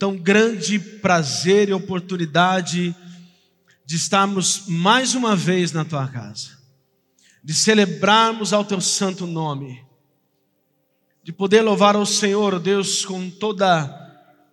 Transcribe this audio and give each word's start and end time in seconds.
tão 0.00 0.16
grande 0.16 0.78
prazer 0.78 1.68
e 1.68 1.74
oportunidade 1.74 2.96
de 3.84 3.96
estarmos 3.96 4.64
mais 4.66 5.14
uma 5.14 5.36
vez 5.36 5.72
na 5.72 5.84
tua 5.84 6.08
casa, 6.08 6.58
de 7.44 7.52
celebrarmos 7.52 8.54
ao 8.54 8.64
teu 8.64 8.80
santo 8.80 9.26
nome, 9.26 9.84
de 11.22 11.34
poder 11.34 11.60
louvar 11.60 11.96
ao 11.96 12.06
Senhor, 12.06 12.58
Deus, 12.58 13.04
com 13.04 13.28
toda 13.28 13.98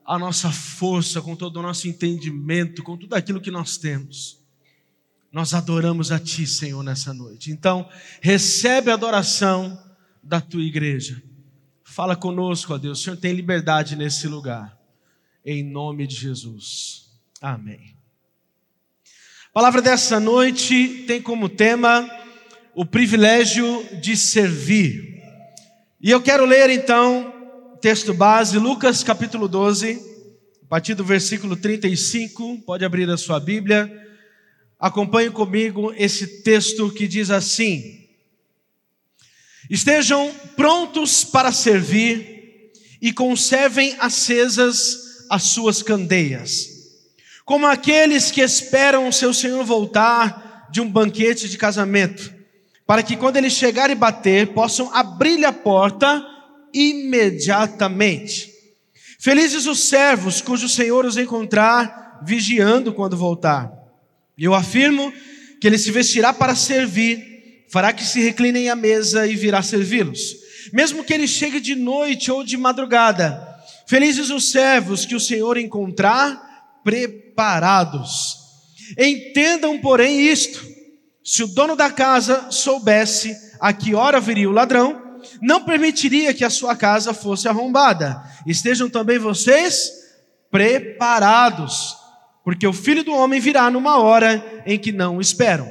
a 0.05 0.19
nossa 0.19 0.51
força, 0.51 1.21
com 1.21 1.33
todo 1.33 1.57
o 1.57 1.63
nosso 1.63 1.87
entendimento, 1.87 2.83
com 2.83 2.97
tudo 2.97 3.13
aquilo 3.13 3.39
que 3.39 3.49
nós 3.49 3.77
temos. 3.77 4.43
Nós 5.31 5.53
adoramos 5.53 6.11
a 6.11 6.19
Ti, 6.19 6.45
Senhor, 6.45 6.83
nessa 6.83 7.13
noite. 7.13 7.51
Então, 7.51 7.87
recebe 8.19 8.91
a 8.91 8.95
adoração 8.95 9.81
da 10.21 10.41
tua 10.41 10.61
igreja. 10.61 11.23
Fala 11.85 12.17
conosco, 12.17 12.73
ó 12.73 12.77
Deus. 12.77 12.99
O 12.99 13.03
Senhor 13.03 13.15
tem 13.15 13.33
liberdade 13.33 13.95
nesse 13.95 14.27
lugar. 14.27 14.76
Em 15.49 15.63
nome 15.63 16.05
de 16.05 16.13
Jesus. 16.13 17.05
Amém. 17.39 17.95
A 19.49 19.53
palavra 19.53 19.81
dessa 19.81 20.19
noite 20.19 21.05
tem 21.07 21.21
como 21.21 21.47
tema 21.47 22.05
o 22.75 22.85
privilégio 22.85 23.81
de 24.01 24.17
servir. 24.17 25.23
E 26.01 26.11
eu 26.11 26.21
quero 26.21 26.45
ler 26.45 26.69
então 26.69 27.33
texto 27.79 28.13
base, 28.13 28.59
Lucas 28.59 29.05
capítulo 29.05 29.47
12, 29.47 29.97
a 30.63 30.65
partir 30.67 30.95
do 30.95 31.05
versículo 31.05 31.55
35. 31.55 32.63
Pode 32.63 32.83
abrir 32.83 33.09
a 33.09 33.15
sua 33.15 33.39
Bíblia. 33.39 33.89
Acompanhe 34.77 35.31
comigo 35.31 35.93
esse 35.95 36.43
texto 36.43 36.91
que 36.91 37.07
diz 37.07 37.31
assim: 37.31 38.05
Estejam 39.69 40.29
prontos 40.57 41.23
para 41.23 41.53
servir 41.53 42.73
e 43.01 43.13
conservem 43.13 43.95
acesas 43.97 45.06
as 45.29 45.43
suas 45.43 45.81
candeias 45.83 46.77
como 47.47 47.65
aqueles 47.65 48.29
que 48.29 48.41
esperam 48.41 49.07
o 49.07 49.13
seu 49.13 49.33
Senhor 49.33 49.63
voltar 49.63 50.67
de 50.69 50.81
um 50.81 50.91
banquete 50.91 51.47
de 51.47 51.57
casamento, 51.57 52.29
para 52.85 53.01
que 53.01 53.15
quando 53.15 53.37
ele 53.37 53.49
chegar 53.49 53.89
e 53.89 53.95
bater, 53.95 54.47
possam 54.47 54.93
abrir-lhe 54.93 55.45
a 55.45 55.53
porta 55.53 56.25
imediatamente. 56.73 58.51
Felizes 59.17 59.65
os 59.65 59.79
servos 59.79 60.41
cujo 60.41 60.67
Senhor 60.67 61.05
os 61.05 61.15
encontrar 61.15 62.19
vigiando 62.21 62.91
quando 62.91 63.15
voltar. 63.15 63.71
Eu 64.37 64.53
afirmo 64.53 65.13
que 65.61 65.67
ele 65.67 65.77
se 65.77 65.89
vestirá 65.89 66.33
para 66.33 66.53
servir, 66.53 67.65
fará 67.69 67.93
que 67.93 68.03
se 68.03 68.19
reclinem 68.19 68.69
à 68.69 68.75
mesa 68.75 69.25
e 69.25 69.37
virá 69.37 69.61
servi-los. 69.61 70.35
Mesmo 70.73 71.01
que 71.01 71.13
ele 71.13 71.29
chegue 71.29 71.61
de 71.61 71.75
noite 71.75 72.29
ou 72.29 72.43
de 72.43 72.57
madrugada, 72.57 73.46
felizes 73.87 74.29
os 74.29 74.51
servos 74.51 75.05
que 75.05 75.15
o 75.15 75.19
Senhor 75.19 75.57
encontrar 75.57 76.79
preparados. 76.83 78.37
Entendam, 78.97 79.79
porém, 79.79 80.21
isto: 80.27 80.63
se 81.23 81.43
o 81.43 81.47
dono 81.47 81.75
da 81.75 81.89
casa 81.89 82.51
soubesse 82.51 83.35
a 83.59 83.73
que 83.73 83.95
hora 83.95 84.19
viria 84.19 84.49
o 84.49 84.53
ladrão, 84.53 85.19
não 85.41 85.63
permitiria 85.63 86.33
que 86.33 86.45
a 86.45 86.49
sua 86.49 86.75
casa 86.75 87.13
fosse 87.13 87.47
arrombada. 87.47 88.21
Estejam 88.45 88.89
também 88.89 89.17
vocês 89.17 89.91
preparados, 90.51 91.95
porque 92.43 92.65
o 92.67 92.73
filho 92.73 93.03
do 93.03 93.13
homem 93.13 93.39
virá 93.39 93.69
numa 93.69 93.97
hora 93.97 94.63
em 94.65 94.77
que 94.77 94.91
não 94.91 95.19
esperam. 95.19 95.69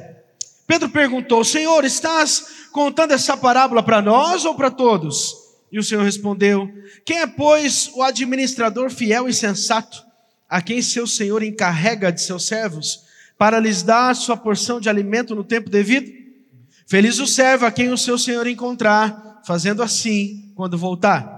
Pedro 0.67 0.89
perguntou: 0.89 1.43
Senhor, 1.43 1.83
estás 1.85 2.67
contando 2.71 3.13
essa 3.13 3.37
parábola 3.37 3.81
para 3.81 4.01
nós 4.01 4.45
ou 4.45 4.53
para 4.53 4.69
todos? 4.69 5.46
E 5.71 5.79
o 5.79 5.83
Senhor 5.83 6.03
respondeu: 6.03 6.71
Quem 7.05 7.19
é, 7.19 7.27
pois, 7.27 7.89
o 7.93 8.03
administrador 8.03 8.89
fiel 8.89 9.27
e 9.27 9.33
sensato? 9.33 10.07
a 10.49 10.61
quem 10.61 10.81
seu 10.81 11.05
senhor 11.05 11.43
encarrega 11.43 12.11
de 12.11 12.21
seus 12.21 12.45
servos, 12.45 13.05
para 13.37 13.59
lhes 13.59 13.83
dar 13.83 14.15
sua 14.15 14.37
porção 14.37 14.79
de 14.79 14.89
alimento 14.89 15.35
no 15.35 15.43
tempo 15.43 15.69
devido? 15.69 16.11
Feliz 16.87 17.19
o 17.19 17.27
servo 17.27 17.65
a 17.65 17.71
quem 17.71 17.91
o 17.91 17.97
seu 17.97 18.17
senhor 18.17 18.47
encontrar, 18.47 19.41
fazendo 19.45 19.83
assim 19.83 20.51
quando 20.55 20.77
voltar. 20.77 21.35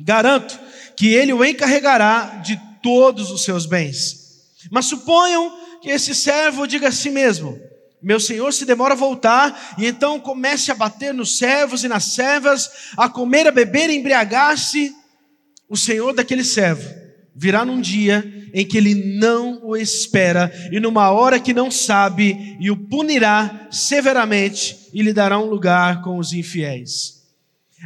Garanto 0.00 0.58
que 0.96 1.12
ele 1.12 1.32
o 1.32 1.44
encarregará 1.44 2.40
de 2.44 2.60
todos 2.82 3.30
os 3.30 3.42
seus 3.42 3.66
bens. 3.66 4.44
Mas 4.70 4.86
suponham 4.86 5.52
que 5.82 5.90
esse 5.90 6.14
servo 6.14 6.66
diga 6.66 6.88
a 6.88 6.92
si 6.92 7.10
mesmo: 7.10 7.58
meu 8.04 8.20
senhor 8.20 8.52
se 8.52 8.64
demora 8.64 8.94
a 8.94 8.96
voltar, 8.96 9.74
e 9.78 9.86
então 9.86 10.20
comece 10.20 10.70
a 10.70 10.74
bater 10.74 11.14
nos 11.14 11.38
servos 11.38 11.82
e 11.84 11.88
nas 11.88 12.04
servas, 12.04 12.70
a 12.96 13.08
comer, 13.08 13.46
a 13.46 13.50
beber 13.50 13.88
e 13.88 13.96
embriagar-se. 13.96 14.94
O 15.68 15.76
senhor 15.76 16.12
daquele 16.12 16.44
servo 16.44 16.88
virá 17.34 17.64
num 17.64 17.80
dia 17.80 18.22
em 18.52 18.64
que 18.64 18.76
ele 18.76 18.94
não 19.18 19.58
o 19.64 19.76
espera 19.76 20.52
e 20.70 20.78
numa 20.78 21.10
hora 21.10 21.40
que 21.40 21.52
não 21.52 21.70
sabe 21.70 22.56
e 22.60 22.70
o 22.70 22.76
punirá 22.76 23.68
severamente 23.70 24.90
e 24.92 25.02
lhe 25.02 25.12
dará 25.12 25.38
um 25.38 25.46
lugar 25.46 26.02
com 26.02 26.18
os 26.18 26.32
infiéis. 26.32 27.24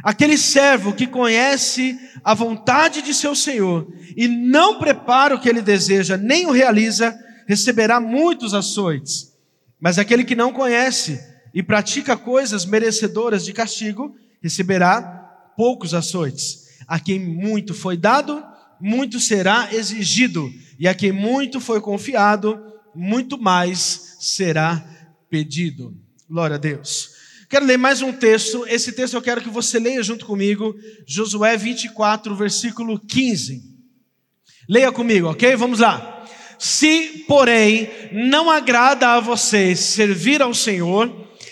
Aquele 0.03 0.37
servo 0.37 0.93
que 0.93 1.07
conhece 1.07 1.97
a 2.23 2.33
vontade 2.33 3.01
de 3.01 3.13
seu 3.13 3.35
Senhor 3.35 3.91
e 4.15 4.27
não 4.27 4.79
prepara 4.79 5.35
o 5.35 5.39
que 5.39 5.49
ele 5.49 5.61
deseja, 5.61 6.15
nem 6.15 6.45
o 6.45 6.51
realiza, 6.51 7.17
receberá 7.47 7.99
muitos 7.99 8.53
açoites. 8.53 9.28
Mas 9.79 9.97
aquele 9.97 10.23
que 10.23 10.35
não 10.35 10.51
conhece 10.51 11.19
e 11.53 11.63
pratica 11.63 12.17
coisas 12.17 12.65
merecedoras 12.65 13.45
de 13.45 13.53
castigo, 13.53 14.15
receberá 14.41 15.01
poucos 15.55 15.93
açoites. 15.93 16.67
A 16.87 16.99
quem 16.99 17.19
muito 17.19 17.73
foi 17.73 17.97
dado, 17.97 18.43
muito 18.79 19.19
será 19.19 19.69
exigido, 19.73 20.51
e 20.77 20.87
a 20.87 20.93
quem 20.93 21.11
muito 21.11 21.59
foi 21.59 21.81
confiado, 21.81 22.61
muito 22.95 23.37
mais 23.37 24.17
será 24.19 24.83
pedido. 25.29 25.95
Glória 26.29 26.55
a 26.55 26.59
Deus. 26.59 27.17
Quero 27.49 27.65
ler 27.65 27.77
mais 27.77 28.01
um 28.01 28.13
texto. 28.13 28.65
Esse 28.67 28.91
texto 28.91 29.15
eu 29.15 29.21
quero 29.21 29.41
que 29.41 29.49
você 29.49 29.79
leia 29.79 30.03
junto 30.03 30.25
comigo. 30.25 30.75
Josué 31.07 31.57
24, 31.57 32.35
versículo 32.35 32.99
15. 32.99 33.63
Leia 34.67 34.91
comigo, 34.91 35.27
ok? 35.27 35.55
Vamos 35.55 35.79
lá. 35.79 36.18
Se, 36.59 37.23
porém, 37.25 37.89
não 38.11 38.49
agrada 38.49 39.07
a 39.11 39.19
vocês 39.21 39.79
servir 39.79 40.41
ao 40.41 40.53
Senhor, 40.53 41.09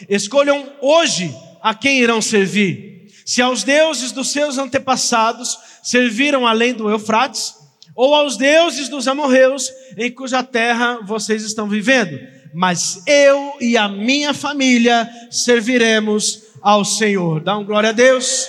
escolham 0.09 0.69
hoje 0.81 1.33
a 1.63 1.73
quem 1.73 1.99
irão 1.99 2.21
servir. 2.21 3.07
Se 3.25 3.41
aos 3.41 3.63
deuses 3.63 4.11
dos 4.11 4.29
seus 4.29 4.57
antepassados 4.57 5.57
serviram 5.81 6.45
além 6.45 6.73
do 6.73 6.89
Eufrates, 6.89 7.55
ou 7.95 8.13
aos 8.13 8.35
deuses 8.35 8.89
dos 8.89 9.07
amorreus 9.07 9.71
em 9.97 10.11
cuja 10.11 10.43
terra 10.43 10.99
vocês 11.03 11.41
estão 11.41 11.69
vivendo. 11.69 12.19
Mas 12.53 13.01
eu 13.07 13.53
e 13.61 13.77
a 13.77 13.87
minha 13.87 14.33
família 14.33 15.09
serviremos 15.31 16.43
ao 16.61 16.83
Senhor. 16.83 17.39
Dá 17.39 17.57
um 17.57 17.63
glória 17.63 17.89
a 17.89 17.93
Deus. 17.93 18.47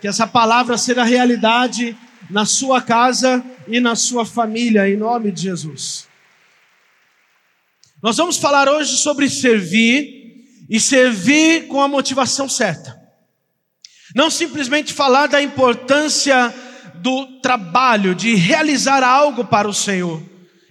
Que 0.00 0.06
essa 0.06 0.26
palavra 0.26 0.78
seja 0.78 1.02
realidade 1.02 1.96
na 2.30 2.46
sua 2.46 2.80
casa 2.80 3.44
e 3.68 3.80
na 3.80 3.96
sua 3.96 4.24
família, 4.24 4.88
em 4.88 4.96
nome 4.96 5.30
de 5.30 5.42
Jesus. 5.42 6.06
Nós 8.02 8.16
vamos 8.16 8.36
falar 8.36 8.68
hoje 8.68 8.96
sobre 8.98 9.28
servir 9.30 10.44
e 10.68 10.78
servir 10.78 11.66
com 11.68 11.80
a 11.80 11.88
motivação 11.88 12.48
certa. 12.48 13.00
Não 14.14 14.30
simplesmente 14.30 14.92
falar 14.92 15.26
da 15.26 15.42
importância 15.42 16.54
do 16.96 17.40
trabalho, 17.40 18.14
de 18.14 18.34
realizar 18.34 19.02
algo 19.02 19.44
para 19.44 19.68
o 19.68 19.74
Senhor. 19.74 20.22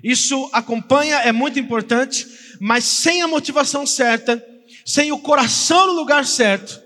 Isso 0.04 0.50
acompanha, 0.54 1.18
é 1.18 1.32
muito 1.32 1.60
importante, 1.60 2.28
mas 2.60 2.84
sem 2.84 3.22
a 3.22 3.28
motivação 3.28 3.86
certa, 3.86 4.44
sem 4.86 5.12
o 5.12 5.20
coração 5.20 5.88
no 5.88 5.94
lugar 5.94 6.26
certo, 6.26 6.82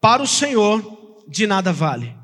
para 0.00 0.22
o 0.22 0.26
Senhor, 0.26 1.24
de 1.28 1.46
nada 1.46 1.72
vale. 1.72 2.14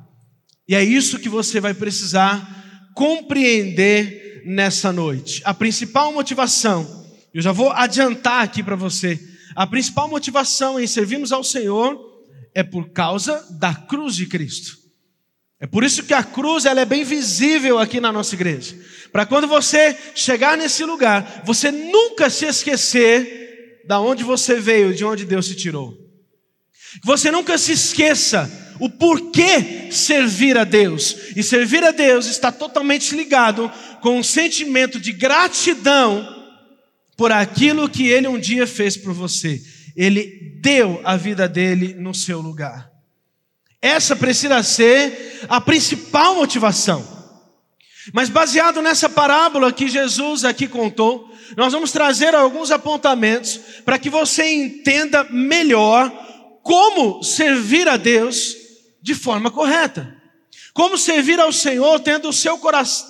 E 0.68 0.74
é 0.74 0.84
isso 0.84 1.18
que 1.18 1.28
você 1.28 1.60
vai 1.60 1.74
precisar 1.74 2.59
compreender 3.00 4.42
nessa 4.44 4.92
noite. 4.92 5.40
A 5.46 5.54
principal 5.54 6.12
motivação, 6.12 7.08
eu 7.32 7.40
já 7.40 7.50
vou 7.50 7.70
adiantar 7.70 8.44
aqui 8.44 8.62
para 8.62 8.76
você, 8.76 9.18
a 9.56 9.66
principal 9.66 10.06
motivação 10.06 10.78
em 10.78 10.86
servirmos 10.86 11.32
ao 11.32 11.42
Senhor 11.42 11.98
é 12.54 12.62
por 12.62 12.90
causa 12.90 13.42
da 13.52 13.74
cruz 13.74 14.14
de 14.14 14.26
Cristo. 14.26 14.76
É 15.58 15.66
por 15.66 15.82
isso 15.82 16.02
que 16.02 16.12
a 16.12 16.22
cruz 16.22 16.66
ela 16.66 16.82
é 16.82 16.84
bem 16.84 17.02
visível 17.02 17.78
aqui 17.78 18.00
na 18.00 18.12
nossa 18.12 18.34
igreja. 18.34 18.78
Para 19.10 19.24
quando 19.24 19.48
você 19.48 19.96
chegar 20.14 20.58
nesse 20.58 20.84
lugar, 20.84 21.42
você 21.46 21.70
nunca 21.70 22.28
se 22.28 22.44
esquecer 22.44 23.80
da 23.86 23.98
onde 23.98 24.22
você 24.22 24.60
veio, 24.60 24.92
de 24.92 25.06
onde 25.06 25.24
Deus 25.24 25.48
te 25.48 25.54
tirou. 25.54 25.96
Você 27.04 27.30
nunca 27.30 27.56
se 27.56 27.72
esqueça 27.72 28.50
o 28.80 28.88
porquê 28.88 29.92
servir 29.92 30.56
a 30.56 30.64
Deus. 30.64 31.14
E 31.36 31.42
servir 31.42 31.84
a 31.84 31.90
Deus 31.90 32.26
está 32.26 32.50
totalmente 32.50 33.14
ligado 33.14 33.70
com 34.00 34.18
um 34.18 34.22
sentimento 34.22 34.98
de 34.98 35.12
gratidão 35.12 36.26
por 37.16 37.30
aquilo 37.30 37.88
que 37.88 38.08
Ele 38.08 38.26
um 38.26 38.38
dia 38.38 38.66
fez 38.66 38.96
por 38.96 39.12
você. 39.12 39.62
Ele 39.94 40.58
deu 40.62 41.00
a 41.04 41.16
vida 41.16 41.46
dele 41.46 41.94
no 41.94 42.14
seu 42.14 42.40
lugar. 42.40 42.90
Essa 43.82 44.16
precisa 44.16 44.62
ser 44.62 45.46
a 45.48 45.60
principal 45.60 46.34
motivação. 46.34 47.20
Mas 48.12 48.28
baseado 48.28 48.80
nessa 48.80 49.08
parábola 49.08 49.72
que 49.72 49.88
Jesus 49.88 50.44
aqui 50.44 50.66
contou, 50.66 51.30
nós 51.56 51.72
vamos 51.72 51.92
trazer 51.92 52.34
alguns 52.34 52.70
apontamentos 52.70 53.60
para 53.84 53.98
que 53.98 54.08
você 54.08 54.50
entenda 54.50 55.24
melhor 55.24 56.10
como 56.62 57.22
servir 57.22 57.88
a 57.88 57.96
Deus 57.96 58.56
de 59.02 59.14
forma 59.14 59.50
correta. 59.50 60.16
Como 60.72 60.96
servir 60.96 61.40
ao 61.40 61.52
Senhor 61.52 62.00
tendo 62.00 62.32
seu 62.32 62.60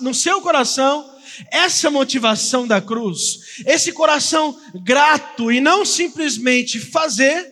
no 0.01 0.13
seu 0.13 0.41
coração 0.41 1.09
essa 1.51 1.89
motivação 1.89 2.67
da 2.67 2.81
cruz, 2.81 3.61
esse 3.65 3.93
coração 3.93 4.59
grato 4.83 5.51
e 5.51 5.61
não 5.61 5.85
simplesmente 5.85 6.79
fazer 6.79 7.51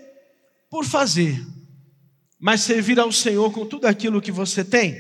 por 0.70 0.86
fazer 0.86 1.40
mas 2.40 2.62
servir 2.62 3.00
ao 3.00 3.12
Senhor 3.12 3.52
com 3.52 3.66
tudo 3.66 3.86
aquilo 3.86 4.22
que 4.22 4.32
você 4.32 4.64
tem. 4.64 4.96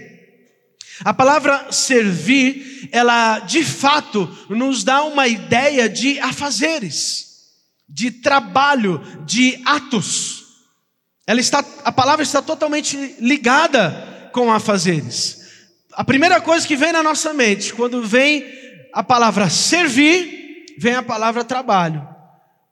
A 1.05 1.13
palavra 1.13 1.71
servir, 1.71 2.89
ela 2.91 3.39
de 3.39 3.63
fato 3.63 4.27
nos 4.49 4.83
dá 4.83 5.03
uma 5.03 5.27
ideia 5.27 5.87
de 5.87 6.19
afazeres, 6.19 7.27
de 7.87 8.11
trabalho, 8.11 9.01
de 9.25 9.61
atos. 9.65 10.38
Ela 11.29 11.39
está, 11.39 11.63
a 11.83 11.91
palavra 11.91 12.23
está 12.23 12.41
totalmente 12.41 12.97
ligada 13.19 14.31
com 14.33 14.51
afazeres. 14.51 15.37
A 15.93 16.03
primeira 16.03 16.41
coisa 16.41 16.67
que 16.67 16.75
vem 16.75 16.91
na 16.91 17.03
nossa 17.03 17.35
mente, 17.35 17.71
quando 17.71 18.01
vem 18.01 18.43
a 18.91 19.03
palavra 19.03 19.47
servir, 19.47 20.73
vem 20.79 20.95
a 20.95 21.03
palavra 21.03 21.43
trabalho. 21.43 22.03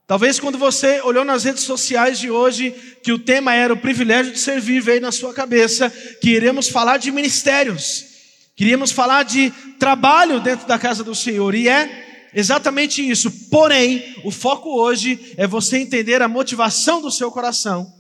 Talvez 0.07 0.39
quando 0.39 0.57
você 0.57 0.99
olhou 1.01 1.23
nas 1.23 1.43
redes 1.43 1.65
sociais 1.65 2.17
de 2.17 2.31
hoje 2.31 2.73
que 3.03 3.11
o 3.11 3.19
tema 3.19 3.53
era 3.53 3.71
o 3.71 3.77
privilégio 3.77 4.33
de 4.33 4.39
servir, 4.39 4.81
veio 4.81 5.01
na 5.01 5.11
sua 5.11 5.35
cabeça 5.35 5.93
que 6.19 6.31
iremos 6.31 6.67
falar 6.67 6.97
de 6.97 7.11
ministérios, 7.11 8.05
queríamos 8.55 8.91
falar 8.91 9.21
de 9.21 9.51
trabalho 9.77 10.39
dentro 10.39 10.67
da 10.67 10.79
casa 10.79 11.03
do 11.03 11.13
Senhor, 11.13 11.53
e 11.53 11.69
é 11.69 12.29
exatamente 12.33 13.07
isso. 13.07 13.29
Porém, 13.51 14.15
o 14.23 14.31
foco 14.31 14.81
hoje 14.81 15.35
é 15.37 15.45
você 15.45 15.77
entender 15.77 16.23
a 16.23 16.27
motivação 16.27 16.99
do 16.99 17.11
seu 17.11 17.29
coração 17.29 17.95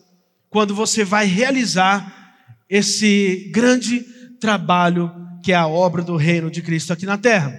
quando 0.49 0.73
você 0.73 1.03
vai 1.03 1.25
realizar 1.25 2.35
esse 2.69 3.49
grande 3.53 4.01
trabalho 4.39 5.11
que 5.43 5.51
é 5.51 5.55
a 5.55 5.67
obra 5.67 6.03
do 6.03 6.15
reino 6.15 6.51
de 6.51 6.61
Cristo 6.61 6.91
aqui 6.91 7.05
na 7.05 7.17
terra. 7.17 7.53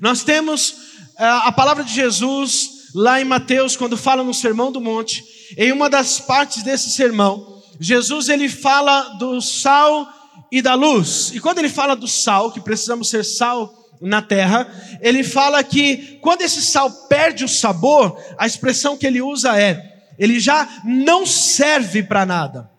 Nós 0.00 0.24
temos 0.24 0.76
eh, 1.18 1.24
a 1.24 1.52
palavra 1.52 1.84
de 1.84 1.94
Jesus 1.94 2.90
lá 2.94 3.20
em 3.20 3.24
Mateus, 3.24 3.76
quando 3.76 3.96
fala 3.96 4.24
no 4.24 4.34
Sermão 4.34 4.72
do 4.72 4.80
Monte, 4.80 5.22
em 5.56 5.70
uma 5.70 5.88
das 5.88 6.18
partes 6.18 6.62
desse 6.62 6.90
sermão, 6.90 7.62
Jesus 7.78 8.28
ele 8.28 8.48
fala 8.48 9.16
do 9.18 9.40
sal 9.40 10.08
e 10.50 10.62
da 10.62 10.74
luz. 10.74 11.30
E 11.34 11.40
quando 11.40 11.58
ele 11.58 11.68
fala 11.68 11.94
do 11.94 12.08
sal, 12.08 12.50
que 12.52 12.60
precisamos 12.60 13.10
ser 13.10 13.24
sal 13.24 13.72
na 14.00 14.22
terra, 14.22 14.66
ele 15.00 15.22
fala 15.22 15.62
que 15.62 16.18
quando 16.20 16.42
esse 16.42 16.62
sal 16.62 16.90
perde 17.08 17.44
o 17.44 17.48
sabor, 17.48 18.18
a 18.38 18.46
expressão 18.46 18.96
que 18.96 19.06
ele 19.06 19.20
usa 19.20 19.58
é: 19.58 19.95
ele 20.18 20.40
já 20.40 20.68
não 20.84 21.26
serve 21.26 22.02
para 22.02 22.26
nada. 22.26 22.70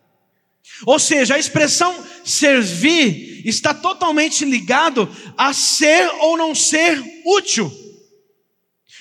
Ou 0.85 0.99
seja, 0.99 1.35
a 1.35 1.39
expressão 1.39 1.95
servir 2.23 3.41
está 3.45 3.73
totalmente 3.73 4.45
ligado 4.45 5.09
a 5.37 5.53
ser 5.53 6.09
ou 6.19 6.37
não 6.37 6.53
ser 6.53 7.01
útil. 7.25 7.71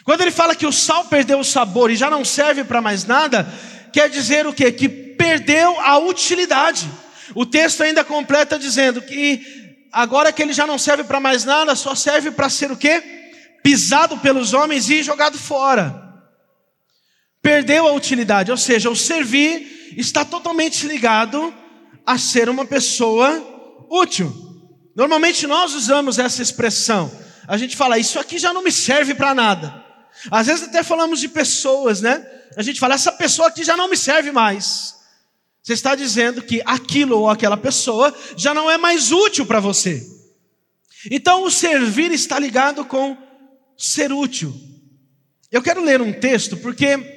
Quando 0.04 0.20
ele 0.20 0.30
fala 0.30 0.54
que 0.54 0.66
o 0.66 0.72
sal 0.72 1.06
perdeu 1.06 1.40
o 1.40 1.44
sabor 1.44 1.90
e 1.90 1.96
já 1.96 2.08
não 2.08 2.24
serve 2.24 2.62
para 2.62 2.80
mais 2.80 3.04
nada, 3.04 3.52
quer 3.92 4.08
dizer 4.08 4.46
o 4.46 4.52
quê? 4.52 4.70
Que 4.70 4.88
perdeu 4.88 5.80
a 5.80 5.98
utilidade. 5.98 6.88
O 7.34 7.44
texto 7.44 7.82
ainda 7.82 8.04
completa 8.04 8.58
dizendo 8.58 9.02
que 9.02 9.88
agora 9.92 10.32
que 10.32 10.40
ele 10.40 10.52
já 10.52 10.66
não 10.66 10.78
serve 10.78 11.02
para 11.04 11.18
mais 11.18 11.44
nada, 11.44 11.74
só 11.74 11.94
serve 11.94 12.30
para 12.30 12.48
ser 12.48 12.70
o 12.70 12.76
quê? 12.76 13.02
Pisado 13.64 14.16
pelos 14.18 14.54
homens 14.54 14.88
e 14.88 15.02
jogado 15.02 15.36
fora. 15.36 16.05
Perdeu 17.46 17.86
a 17.86 17.92
utilidade, 17.92 18.50
ou 18.50 18.56
seja, 18.56 18.90
o 18.90 18.96
servir 18.96 19.94
está 19.96 20.24
totalmente 20.24 20.84
ligado 20.84 21.54
a 22.04 22.18
ser 22.18 22.48
uma 22.48 22.66
pessoa 22.66 23.86
útil. 23.88 24.34
Normalmente 24.96 25.46
nós 25.46 25.72
usamos 25.72 26.18
essa 26.18 26.42
expressão. 26.42 27.08
A 27.46 27.56
gente 27.56 27.76
fala, 27.76 28.00
isso 28.00 28.18
aqui 28.18 28.36
já 28.36 28.52
não 28.52 28.64
me 28.64 28.72
serve 28.72 29.14
para 29.14 29.32
nada. 29.32 29.80
Às 30.28 30.48
vezes 30.48 30.66
até 30.66 30.82
falamos 30.82 31.20
de 31.20 31.28
pessoas, 31.28 32.00
né? 32.00 32.26
A 32.56 32.62
gente 32.62 32.80
fala, 32.80 32.94
essa 32.94 33.12
pessoa 33.12 33.46
aqui 33.46 33.62
já 33.62 33.76
não 33.76 33.88
me 33.88 33.96
serve 33.96 34.32
mais. 34.32 34.96
Você 35.62 35.74
está 35.74 35.94
dizendo 35.94 36.42
que 36.42 36.60
aquilo 36.66 37.16
ou 37.16 37.30
aquela 37.30 37.56
pessoa 37.56 38.12
já 38.36 38.52
não 38.52 38.68
é 38.68 38.76
mais 38.76 39.12
útil 39.12 39.46
para 39.46 39.60
você. 39.60 40.04
Então 41.12 41.44
o 41.44 41.50
servir 41.52 42.10
está 42.10 42.40
ligado 42.40 42.84
com 42.84 43.16
ser 43.78 44.10
útil. 44.10 44.52
Eu 45.52 45.62
quero 45.62 45.80
ler 45.80 46.02
um 46.02 46.12
texto 46.12 46.56
porque 46.56 47.15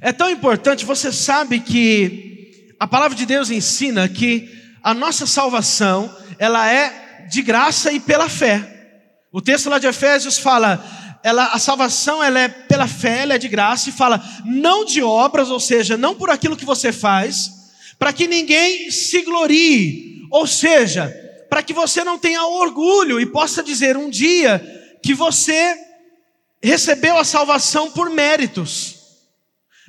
é 0.00 0.12
tão 0.12 0.30
importante, 0.30 0.84
você 0.84 1.12
sabe 1.12 1.60
que 1.60 2.74
a 2.78 2.86
palavra 2.86 3.16
de 3.16 3.26
Deus 3.26 3.50
ensina 3.50 4.08
que 4.08 4.48
a 4.82 4.94
nossa 4.94 5.26
salvação, 5.26 6.14
ela 6.38 6.70
é 6.70 7.26
de 7.30 7.42
graça 7.42 7.90
e 7.92 7.98
pela 7.98 8.28
fé. 8.28 8.76
O 9.32 9.40
texto 9.40 9.68
lá 9.68 9.78
de 9.78 9.86
Efésios 9.86 10.38
fala: 10.38 10.82
ela, 11.22 11.46
a 11.46 11.58
salvação 11.58 12.22
ela 12.22 12.40
é 12.40 12.48
pela 12.48 12.86
fé, 12.86 13.22
ela 13.22 13.34
é 13.34 13.38
de 13.38 13.48
graça 13.48 13.88
e 13.88 13.92
fala 13.92 14.22
não 14.44 14.84
de 14.84 15.02
obras, 15.02 15.50
ou 15.50 15.60
seja, 15.60 15.96
não 15.96 16.14
por 16.14 16.30
aquilo 16.30 16.56
que 16.56 16.64
você 16.64 16.92
faz, 16.92 17.50
para 17.98 18.12
que 18.12 18.26
ninguém 18.28 18.90
se 18.90 19.22
glorie, 19.22 20.22
ou 20.30 20.46
seja, 20.46 21.14
para 21.50 21.62
que 21.62 21.72
você 21.72 22.04
não 22.04 22.18
tenha 22.18 22.44
orgulho 22.44 23.20
e 23.20 23.26
possa 23.26 23.62
dizer 23.62 23.96
um 23.96 24.08
dia 24.08 24.62
que 25.02 25.14
você 25.14 25.76
recebeu 26.62 27.18
a 27.18 27.24
salvação 27.24 27.90
por 27.90 28.10
méritos. 28.10 28.97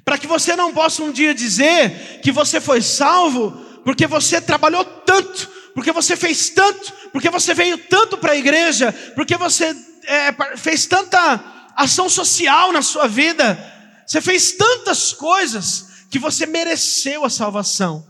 Para 0.09 0.17
que 0.17 0.25
você 0.25 0.55
não 0.55 0.73
possa 0.73 1.03
um 1.03 1.11
dia 1.11 1.35
dizer 1.35 2.19
que 2.23 2.31
você 2.31 2.59
foi 2.59 2.81
salvo 2.81 3.51
porque 3.85 4.07
você 4.07 4.41
trabalhou 4.41 4.83
tanto, 4.83 5.47
porque 5.75 5.91
você 5.91 6.15
fez 6.15 6.49
tanto, 6.49 6.91
porque 7.11 7.29
você 7.29 7.53
veio 7.53 7.77
tanto 7.77 8.17
para 8.17 8.31
a 8.31 8.35
igreja, 8.35 8.91
porque 9.13 9.37
você 9.37 9.67
é, 10.05 10.57
fez 10.57 10.87
tanta 10.87 11.71
ação 11.75 12.09
social 12.09 12.71
na 12.71 12.81
sua 12.81 13.07
vida, 13.07 13.55
você 14.03 14.19
fez 14.19 14.53
tantas 14.53 15.13
coisas 15.13 16.07
que 16.09 16.17
você 16.17 16.47
mereceu 16.47 17.23
a 17.23 17.29
salvação. 17.29 18.03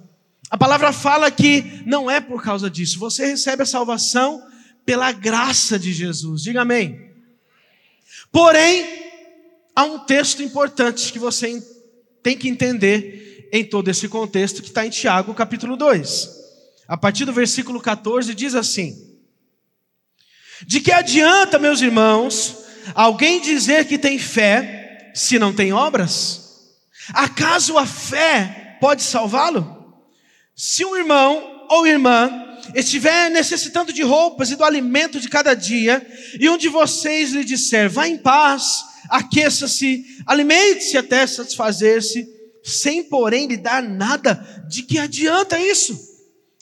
A 0.49 0.57
palavra 0.57 0.93
fala 0.93 1.29
que 1.29 1.83
não 1.85 2.09
é 2.09 2.21
por 2.21 2.41
causa 2.41 2.69
disso, 2.69 2.97
você 2.97 3.25
recebe 3.25 3.63
a 3.63 3.65
salvação 3.65 4.41
pela 4.85 5.11
graça 5.11 5.77
de 5.77 5.91
Jesus. 5.91 6.43
Diga 6.43 6.61
amém. 6.61 7.11
Porém, 8.31 8.87
há 9.75 9.83
um 9.83 9.99
texto 9.99 10.41
importante 10.41 11.11
que 11.11 11.19
você 11.19 11.49
tem 12.21 12.37
que 12.37 12.47
entender 12.47 13.49
em 13.51 13.63
todo 13.63 13.89
esse 13.89 14.07
contexto 14.07 14.61
que 14.61 14.67
está 14.67 14.85
em 14.85 14.89
Tiago, 14.89 15.33
capítulo 15.33 15.75
2. 15.75 16.29
A 16.87 16.97
partir 16.97 17.25
do 17.25 17.33
versículo 17.33 17.79
14, 17.79 18.33
diz 18.33 18.55
assim: 18.55 19.09
de 20.65 20.81
que 20.81 20.91
adianta, 20.91 21.57
meus 21.57 21.81
irmãos, 21.81 22.57
alguém 22.93 23.39
dizer 23.39 23.85
que 23.85 23.97
tem 23.97 24.19
fé 24.19 25.11
se 25.13 25.39
não 25.39 25.53
tem 25.53 25.71
obras? 25.71 26.71
Acaso 27.13 27.77
a 27.77 27.85
fé 27.85 28.77
pode 28.81 29.01
salvá-lo? 29.01 29.95
Se 30.55 30.83
um 30.83 30.95
irmão 30.97 31.65
ou 31.69 31.87
irmã 31.87 32.29
estiver 32.75 33.29
necessitando 33.29 33.93
de 33.93 34.03
roupas 34.03 34.51
e 34.51 34.55
do 34.55 34.63
alimento 34.63 35.19
de 35.19 35.29
cada 35.29 35.53
dia, 35.53 36.05
e 36.39 36.49
um 36.49 36.57
de 36.57 36.67
vocês 36.67 37.31
lhe 37.31 37.43
disser, 37.43 37.89
vá 37.89 38.07
em 38.07 38.17
paz, 38.17 38.83
aqueça-se, 39.09 40.05
alimente-se 40.25 40.97
até 40.97 41.25
satisfazer-se, 41.25 42.27
sem 42.63 43.03
porém 43.03 43.47
lhe 43.47 43.57
dar 43.57 43.81
nada, 43.81 44.65
de 44.69 44.83
que 44.83 44.99
adianta 44.99 45.59
isso? 45.59 45.97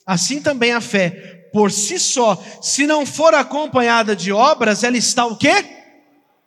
Assim 0.06 0.42
também 0.42 0.72
a 0.72 0.82
fé 0.82 1.38
por 1.52 1.72
si 1.72 1.98
só, 1.98 2.42
se 2.62 2.86
não 2.86 3.06
for 3.06 3.34
acompanhada 3.34 4.16
de 4.16 4.32
obras, 4.32 4.84
ela 4.84 4.98
está 4.98 5.26
o 5.26 5.36
quê? 5.38 5.66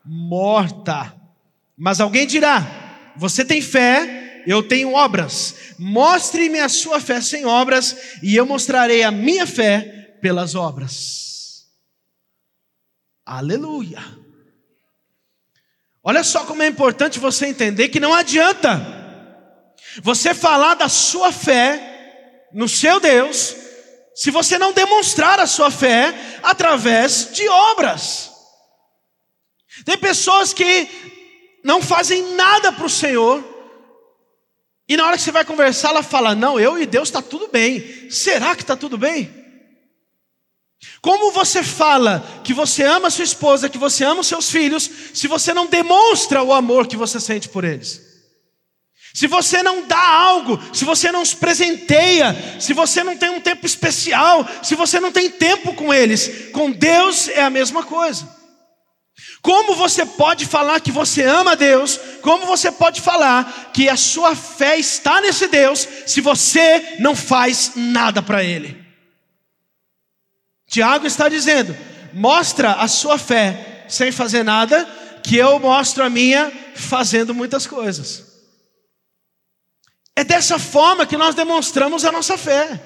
Morta. 0.04 1.14
Mas 1.76 2.00
alguém 2.00 2.26
dirá: 2.26 3.12
você 3.16 3.44
tem 3.44 3.60
fé, 3.60 4.42
eu 4.46 4.62
tenho 4.62 4.92
obras. 4.92 5.54
Mostre-me 5.78 6.60
a 6.60 6.68
sua 6.68 7.00
fé 7.00 7.20
sem 7.20 7.44
obras, 7.44 7.96
e 8.22 8.36
eu 8.36 8.46
mostrarei 8.46 9.02
a 9.02 9.10
minha 9.10 9.46
fé 9.46 10.16
pelas 10.20 10.54
obras. 10.54 11.66
Aleluia. 13.24 14.19
Olha 16.02 16.24
só 16.24 16.44
como 16.44 16.62
é 16.62 16.66
importante 16.66 17.18
você 17.18 17.46
entender 17.46 17.88
que 17.88 18.00
não 18.00 18.14
adianta 18.14 18.80
você 20.02 20.32
falar 20.32 20.74
da 20.74 20.88
sua 20.88 21.32
fé 21.32 22.48
no 22.52 22.68
seu 22.68 22.98
Deus, 22.98 23.54
se 24.14 24.30
você 24.30 24.58
não 24.58 24.72
demonstrar 24.72 25.38
a 25.38 25.46
sua 25.46 25.70
fé 25.70 26.14
através 26.42 27.30
de 27.32 27.48
obras. 27.48 28.30
Tem 29.84 29.96
pessoas 29.98 30.52
que 30.52 30.88
não 31.64 31.82
fazem 31.82 32.34
nada 32.34 32.72
para 32.72 32.86
o 32.86 32.90
Senhor, 32.90 33.44
e 34.88 34.96
na 34.96 35.06
hora 35.06 35.16
que 35.16 35.22
você 35.22 35.30
vai 35.30 35.44
conversar, 35.44 35.90
ela 35.90 36.02
fala: 36.02 36.34
Não, 36.34 36.58
eu 36.58 36.76
e 36.76 36.84
Deus 36.84 37.08
está 37.08 37.22
tudo 37.22 37.46
bem. 37.46 38.10
Será 38.10 38.56
que 38.56 38.62
está 38.62 38.76
tudo 38.76 38.98
bem? 38.98 39.39
Como 41.02 41.32
você 41.32 41.62
fala 41.62 42.22
que 42.44 42.52
você 42.52 42.82
ama 42.82 43.08
sua 43.08 43.24
esposa, 43.24 43.68
que 43.68 43.78
você 43.78 44.04
ama 44.04 44.20
os 44.20 44.26
seus 44.26 44.50
filhos, 44.50 44.90
se 45.14 45.26
você 45.26 45.54
não 45.54 45.66
demonstra 45.66 46.42
o 46.42 46.52
amor 46.52 46.86
que 46.86 46.96
você 46.96 47.18
sente 47.18 47.48
por 47.48 47.64
eles? 47.64 48.10
Se 49.14 49.26
você 49.26 49.62
não 49.62 49.86
dá 49.86 49.98
algo, 49.98 50.60
se 50.72 50.84
você 50.84 51.10
não 51.10 51.22
os 51.22 51.34
presenteia, 51.34 52.36
se 52.60 52.72
você 52.72 53.02
não 53.02 53.16
tem 53.16 53.30
um 53.30 53.40
tempo 53.40 53.66
especial, 53.66 54.46
se 54.62 54.74
você 54.74 55.00
não 55.00 55.10
tem 55.10 55.30
tempo 55.30 55.74
com 55.74 55.92
eles, 55.92 56.50
com 56.52 56.70
Deus 56.70 57.28
é 57.28 57.42
a 57.42 57.50
mesma 57.50 57.82
coisa. 57.82 58.28
Como 59.42 59.74
você 59.74 60.04
pode 60.04 60.44
falar 60.44 60.80
que 60.80 60.92
você 60.92 61.22
ama 61.22 61.56
Deus? 61.56 61.98
Como 62.20 62.46
você 62.46 62.70
pode 62.70 63.00
falar 63.00 63.70
que 63.72 63.88
a 63.88 63.96
sua 63.96 64.36
fé 64.36 64.78
está 64.78 65.20
nesse 65.20 65.48
Deus 65.48 65.88
se 66.06 66.20
você 66.20 66.96
não 67.00 67.16
faz 67.16 67.72
nada 67.74 68.22
para 68.22 68.44
Ele? 68.44 68.89
Tiago 70.70 71.04
está 71.04 71.28
dizendo: 71.28 71.76
mostra 72.14 72.74
a 72.74 72.86
sua 72.86 73.18
fé 73.18 73.84
sem 73.88 74.12
fazer 74.12 74.44
nada, 74.44 74.84
que 75.22 75.36
eu 75.36 75.58
mostro 75.58 76.04
a 76.04 76.08
minha 76.08 76.50
fazendo 76.76 77.34
muitas 77.34 77.66
coisas. 77.66 78.24
É 80.14 80.22
dessa 80.22 80.58
forma 80.58 81.06
que 81.06 81.16
nós 81.16 81.34
demonstramos 81.34 82.04
a 82.04 82.12
nossa 82.12 82.38
fé. 82.38 82.80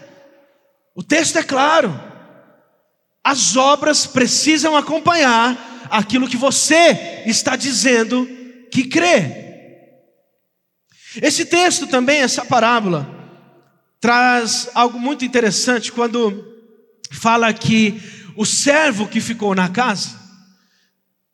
O 0.94 1.02
texto 1.02 1.36
é 1.36 1.42
claro. 1.42 1.92
As 3.22 3.56
obras 3.56 4.06
precisam 4.06 4.76
acompanhar 4.76 5.86
aquilo 5.90 6.28
que 6.28 6.36
você 6.36 7.22
está 7.26 7.54
dizendo 7.54 8.26
que 8.70 8.84
crê. 8.84 9.44
Esse 11.20 11.44
texto 11.44 11.86
também, 11.86 12.20
essa 12.20 12.44
parábola, 12.44 13.08
traz 14.00 14.70
algo 14.74 14.98
muito 14.98 15.24
interessante 15.24 15.92
quando 15.92 16.53
fala 17.14 17.52
que 17.52 18.00
o 18.36 18.44
servo 18.44 19.08
que 19.08 19.20
ficou 19.20 19.54
na 19.54 19.68
casa, 19.68 20.18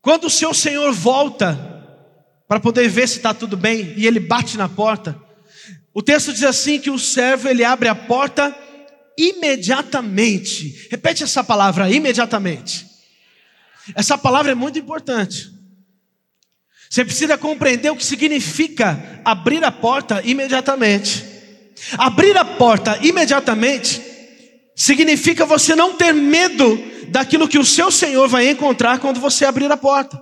quando 0.02 0.24
o 0.24 0.30
seu 0.30 0.52
senhor 0.52 0.92
volta 0.92 1.58
para 2.46 2.60
poder 2.60 2.88
ver 2.88 3.08
se 3.08 3.16
está 3.16 3.32
tudo 3.32 3.56
bem 3.56 3.94
e 3.96 4.06
ele 4.06 4.20
bate 4.20 4.56
na 4.56 4.68
porta, 4.68 5.16
o 5.94 6.02
texto 6.02 6.32
diz 6.32 6.44
assim 6.44 6.78
que 6.78 6.90
o 6.90 6.98
servo 6.98 7.48
ele 7.48 7.64
abre 7.64 7.88
a 7.88 7.94
porta 7.94 8.54
imediatamente. 9.16 10.88
Repete 10.90 11.24
essa 11.24 11.42
palavra 11.42 11.90
imediatamente. 11.90 12.86
Essa 13.94 14.16
palavra 14.16 14.52
é 14.52 14.54
muito 14.54 14.78
importante. 14.78 15.50
Você 16.88 17.04
precisa 17.04 17.38
compreender 17.38 17.90
o 17.90 17.96
que 17.96 18.04
significa 18.04 19.20
abrir 19.24 19.64
a 19.64 19.70
porta 19.70 20.22
imediatamente. 20.24 21.24
Abrir 21.96 22.36
a 22.36 22.44
porta 22.44 22.98
imediatamente 23.02 24.09
significa 24.80 25.44
você 25.44 25.76
não 25.76 25.92
ter 25.92 26.14
medo 26.14 26.82
daquilo 27.08 27.46
que 27.46 27.58
o 27.58 27.64
seu 27.64 27.90
Senhor 27.90 28.26
vai 28.26 28.48
encontrar 28.48 28.98
quando 28.98 29.20
você 29.20 29.44
abrir 29.44 29.70
a 29.70 29.76
porta. 29.76 30.18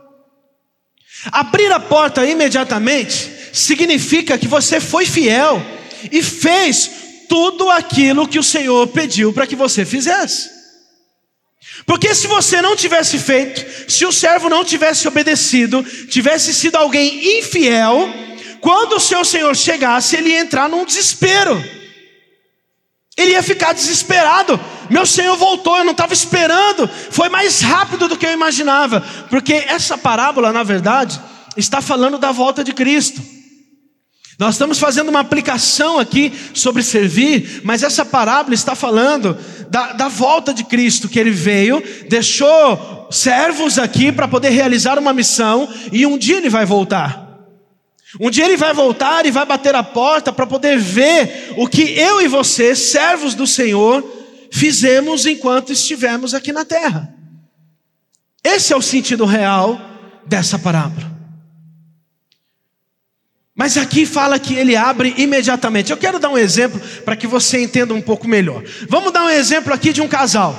Abrir 1.30 1.70
a 1.70 1.78
porta 1.78 2.26
imediatamente 2.26 3.30
significa 3.52 4.36
que 4.36 4.48
você 4.48 4.80
foi 4.80 5.06
fiel 5.06 5.64
e 6.10 6.20
fez 6.24 6.90
tudo 7.28 7.70
aquilo 7.70 8.26
que 8.26 8.36
o 8.36 8.42
Senhor 8.42 8.88
pediu 8.88 9.32
para 9.32 9.46
que 9.46 9.54
você 9.54 9.84
fizesse. 9.84 10.50
Porque 11.86 12.12
se 12.12 12.26
você 12.26 12.60
não 12.60 12.74
tivesse 12.74 13.16
feito, 13.16 13.64
se 13.88 14.04
o 14.04 14.10
servo 14.10 14.48
não 14.48 14.64
tivesse 14.64 15.06
obedecido, 15.06 15.84
tivesse 16.10 16.52
sido 16.52 16.74
alguém 16.74 17.38
infiel, 17.38 18.12
quando 18.60 18.96
o 18.96 19.00
seu 19.00 19.24
senhor 19.24 19.54
chegasse, 19.54 20.16
ele 20.16 20.30
ia 20.30 20.40
entrar 20.40 20.68
num 20.68 20.84
desespero. 20.84 21.77
Ele 23.18 23.32
ia 23.32 23.42
ficar 23.42 23.72
desesperado. 23.72 24.58
Meu 24.88 25.04
senhor 25.04 25.36
voltou, 25.36 25.76
eu 25.76 25.84
não 25.84 25.90
estava 25.90 26.12
esperando. 26.12 26.88
Foi 27.10 27.28
mais 27.28 27.60
rápido 27.60 28.06
do 28.06 28.16
que 28.16 28.24
eu 28.24 28.32
imaginava. 28.32 29.00
Porque 29.28 29.52
essa 29.52 29.98
parábola, 29.98 30.52
na 30.52 30.62
verdade, 30.62 31.20
está 31.56 31.82
falando 31.82 32.16
da 32.16 32.30
volta 32.30 32.62
de 32.62 32.72
Cristo. 32.72 33.20
Nós 34.38 34.54
estamos 34.54 34.78
fazendo 34.78 35.08
uma 35.08 35.18
aplicação 35.18 35.98
aqui 35.98 36.32
sobre 36.54 36.80
servir, 36.84 37.60
mas 37.64 37.82
essa 37.82 38.04
parábola 38.04 38.54
está 38.54 38.76
falando 38.76 39.36
da, 39.68 39.94
da 39.94 40.06
volta 40.06 40.54
de 40.54 40.62
Cristo, 40.62 41.08
que 41.08 41.18
ele 41.18 41.32
veio, 41.32 41.82
deixou 42.08 43.08
servos 43.10 43.80
aqui 43.80 44.12
para 44.12 44.28
poder 44.28 44.50
realizar 44.50 44.96
uma 44.96 45.12
missão, 45.12 45.68
e 45.90 46.06
um 46.06 46.16
dia 46.16 46.36
ele 46.36 46.48
vai 46.48 46.64
voltar. 46.64 47.27
Um 48.20 48.30
dia 48.30 48.44
ele 48.46 48.56
vai 48.56 48.72
voltar 48.72 49.26
e 49.26 49.30
vai 49.30 49.44
bater 49.44 49.74
a 49.74 49.82
porta 49.82 50.32
para 50.32 50.46
poder 50.46 50.78
ver 50.78 51.52
o 51.56 51.68
que 51.68 51.82
eu 51.98 52.20
e 52.20 52.28
você, 52.28 52.74
servos 52.74 53.34
do 53.34 53.46
Senhor, 53.46 54.02
fizemos 54.50 55.26
enquanto 55.26 55.72
estivemos 55.72 56.32
aqui 56.32 56.52
na 56.52 56.64
terra. 56.64 57.14
Esse 58.42 58.72
é 58.72 58.76
o 58.76 58.82
sentido 58.82 59.26
real 59.26 59.78
dessa 60.24 60.58
parábola. 60.58 61.18
Mas 63.54 63.76
aqui 63.76 64.06
fala 64.06 64.38
que 64.38 64.54
ele 64.54 64.76
abre 64.76 65.14
imediatamente. 65.18 65.90
Eu 65.90 65.96
quero 65.96 66.20
dar 66.20 66.30
um 66.30 66.38
exemplo 66.38 66.80
para 67.04 67.16
que 67.16 67.26
você 67.26 67.60
entenda 67.60 67.92
um 67.92 68.00
pouco 68.00 68.28
melhor. 68.28 68.62
Vamos 68.88 69.12
dar 69.12 69.24
um 69.24 69.30
exemplo 69.30 69.74
aqui 69.74 69.92
de 69.92 70.00
um 70.00 70.08
casal. 70.08 70.56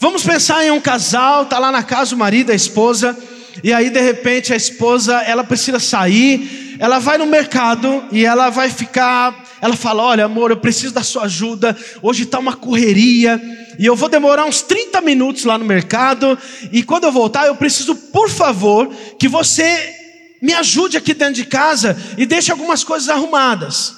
Vamos 0.00 0.24
pensar 0.24 0.64
em 0.64 0.70
um 0.70 0.80
casal, 0.80 1.46
tá 1.46 1.58
lá 1.58 1.70
na 1.70 1.82
casa 1.82 2.14
o 2.14 2.18
marido, 2.18 2.50
a 2.50 2.54
esposa, 2.54 3.16
e 3.62 3.72
aí 3.72 3.90
de 3.90 4.00
repente 4.00 4.52
a 4.52 4.56
esposa, 4.56 5.16
ela 5.22 5.44
precisa 5.44 5.78
sair, 5.78 6.76
ela 6.78 6.98
vai 6.98 7.18
no 7.18 7.26
mercado 7.26 8.04
e 8.10 8.24
ela 8.24 8.50
vai 8.50 8.70
ficar, 8.70 9.44
ela 9.60 9.76
fala: 9.76 10.02
"Olha, 10.02 10.24
amor, 10.24 10.50
eu 10.50 10.56
preciso 10.56 10.92
da 10.92 11.02
sua 11.02 11.24
ajuda. 11.24 11.76
Hoje 12.02 12.24
está 12.24 12.38
uma 12.38 12.54
correria 12.54 13.40
e 13.78 13.86
eu 13.86 13.96
vou 13.96 14.08
demorar 14.08 14.44
uns 14.44 14.62
30 14.62 15.00
minutos 15.00 15.44
lá 15.44 15.58
no 15.58 15.64
mercado, 15.64 16.38
e 16.72 16.82
quando 16.82 17.04
eu 17.04 17.12
voltar, 17.12 17.46
eu 17.46 17.56
preciso, 17.56 17.94
por 17.94 18.30
favor, 18.30 18.88
que 19.18 19.28
você 19.28 19.94
me 20.40 20.52
ajude 20.52 20.96
aqui 20.96 21.14
dentro 21.14 21.34
de 21.34 21.44
casa 21.44 21.96
e 22.18 22.26
deixe 22.26 22.50
algumas 22.52 22.84
coisas 22.84 23.08
arrumadas. 23.08 23.94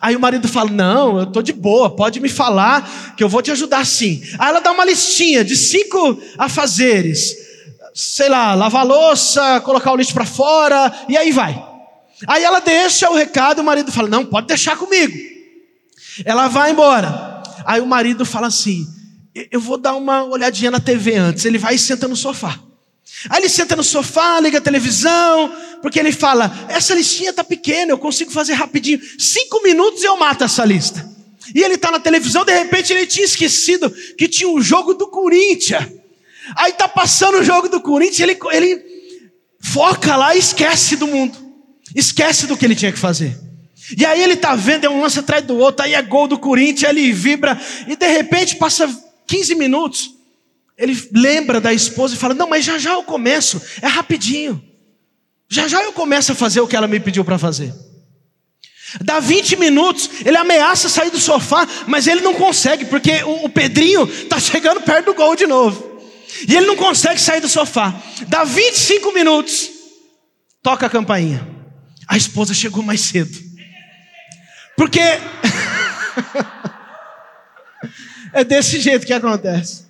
Aí 0.00 0.14
o 0.14 0.20
marido 0.20 0.46
fala: 0.46 0.70
Não, 0.70 1.18
eu 1.18 1.24
estou 1.24 1.42
de 1.42 1.52
boa, 1.52 1.90
pode 1.90 2.20
me 2.20 2.28
falar 2.28 3.14
que 3.16 3.24
eu 3.24 3.28
vou 3.28 3.42
te 3.42 3.50
ajudar 3.50 3.84
sim. 3.84 4.22
Aí 4.38 4.48
ela 4.48 4.60
dá 4.60 4.70
uma 4.70 4.84
listinha 4.84 5.44
de 5.44 5.56
cinco 5.56 6.20
afazeres: 6.38 7.34
sei 7.98 8.28
lá, 8.28 8.54
lavar 8.54 8.86
louça, 8.86 9.60
colocar 9.62 9.90
o 9.90 9.96
lixo 9.96 10.14
para 10.14 10.24
fora, 10.24 10.94
e 11.08 11.16
aí 11.16 11.32
vai. 11.32 11.60
Aí 12.28 12.44
ela 12.44 12.60
deixa 12.60 13.10
o 13.10 13.14
recado, 13.16 13.58
o 13.58 13.64
marido 13.64 13.90
fala: 13.90 14.08
Não, 14.08 14.24
pode 14.24 14.46
deixar 14.46 14.76
comigo. 14.76 15.18
Ela 16.24 16.46
vai 16.46 16.70
embora. 16.70 17.42
Aí 17.64 17.80
o 17.80 17.86
marido 17.86 18.24
fala 18.24 18.46
assim: 18.46 18.86
Eu 19.50 19.60
vou 19.60 19.76
dar 19.76 19.96
uma 19.96 20.22
olhadinha 20.22 20.70
na 20.70 20.78
TV 20.78 21.16
antes. 21.16 21.44
Ele 21.44 21.58
vai 21.58 21.74
e 21.74 21.78
senta 21.78 22.06
no 22.06 22.14
sofá. 22.14 22.60
Aí 23.28 23.40
ele 23.40 23.48
senta 23.48 23.74
no 23.74 23.82
sofá, 23.82 24.38
liga 24.38 24.58
a 24.58 24.60
televisão, 24.60 25.52
porque 25.82 25.98
ele 25.98 26.12
fala: 26.12 26.66
essa 26.68 26.94
listinha 26.94 27.30
está 27.30 27.42
pequena, 27.42 27.90
eu 27.90 27.98
consigo 27.98 28.30
fazer 28.30 28.52
rapidinho. 28.52 29.00
Cinco 29.18 29.60
minutos 29.64 30.04
eu 30.04 30.16
mato 30.16 30.44
essa 30.44 30.64
lista. 30.64 31.04
E 31.52 31.64
ele 31.64 31.74
está 31.74 31.90
na 31.90 31.98
televisão, 31.98 32.44
de 32.44 32.56
repente 32.56 32.92
ele 32.92 33.06
tinha 33.08 33.24
esquecido 33.24 33.90
que 34.16 34.28
tinha 34.28 34.48
um 34.48 34.60
jogo 34.60 34.94
do 34.94 35.08
Corinthians. 35.08 35.97
Aí 36.56 36.72
está 36.72 36.88
passando 36.88 37.38
o 37.38 37.44
jogo 37.44 37.68
do 37.68 37.80
Corinthians, 37.80 38.20
ele, 38.20 38.38
ele 38.52 38.84
foca 39.60 40.16
lá 40.16 40.34
e 40.34 40.38
esquece 40.38 40.96
do 40.96 41.06
mundo. 41.06 41.36
Esquece 41.94 42.46
do 42.46 42.56
que 42.56 42.64
ele 42.64 42.76
tinha 42.76 42.92
que 42.92 42.98
fazer. 42.98 43.38
E 43.96 44.04
aí 44.04 44.22
ele 44.22 44.34
está 44.34 44.54
vendo, 44.54 44.84
é 44.84 44.90
um 44.90 45.00
lance 45.00 45.18
atrás 45.18 45.44
do 45.44 45.56
outro, 45.56 45.84
aí 45.84 45.94
é 45.94 46.02
gol 46.02 46.28
do 46.28 46.38
Corinthians, 46.38 46.90
ele 46.90 47.10
vibra, 47.12 47.58
e 47.86 47.96
de 47.96 48.06
repente 48.06 48.56
passa 48.56 48.86
15 49.26 49.54
minutos 49.54 50.18
ele 50.78 50.96
lembra 51.12 51.60
da 51.60 51.74
esposa 51.74 52.14
e 52.14 52.16
fala: 52.16 52.34
Não, 52.34 52.48
mas 52.48 52.64
já 52.64 52.78
já 52.78 52.92
eu 52.92 53.02
começo, 53.02 53.60
é 53.82 53.88
rapidinho. 53.88 54.62
Já 55.50 55.66
já 55.66 55.82
eu 55.82 55.92
começo 55.92 56.30
a 56.30 56.34
fazer 56.34 56.60
o 56.60 56.68
que 56.68 56.76
ela 56.76 56.86
me 56.86 57.00
pediu 57.00 57.24
para 57.24 57.36
fazer. 57.36 57.74
Dá 59.02 59.18
20 59.18 59.56
minutos, 59.56 60.08
ele 60.24 60.36
ameaça 60.36 60.88
sair 60.88 61.10
do 61.10 61.18
sofá, 61.18 61.66
mas 61.86 62.06
ele 62.06 62.20
não 62.20 62.32
consegue, 62.32 62.84
porque 62.84 63.22
o, 63.24 63.46
o 63.46 63.48
Pedrinho 63.48 64.04
está 64.04 64.38
chegando 64.38 64.80
perto 64.80 65.06
do 65.06 65.14
gol 65.14 65.34
de 65.34 65.46
novo. 65.46 65.97
E 66.46 66.56
ele 66.56 66.66
não 66.66 66.76
consegue 66.76 67.20
sair 67.20 67.40
do 67.40 67.48
sofá. 67.48 67.94
Dá 68.26 68.44
25 68.44 69.12
minutos, 69.12 69.70
toca 70.62 70.86
a 70.86 70.90
campainha. 70.90 71.46
A 72.06 72.16
esposa 72.16 72.54
chegou 72.54 72.82
mais 72.82 73.00
cedo. 73.02 73.38
Porque 74.76 75.00
é 78.32 78.44
desse 78.44 78.80
jeito 78.80 79.06
que 79.06 79.12
acontece. 79.12 79.86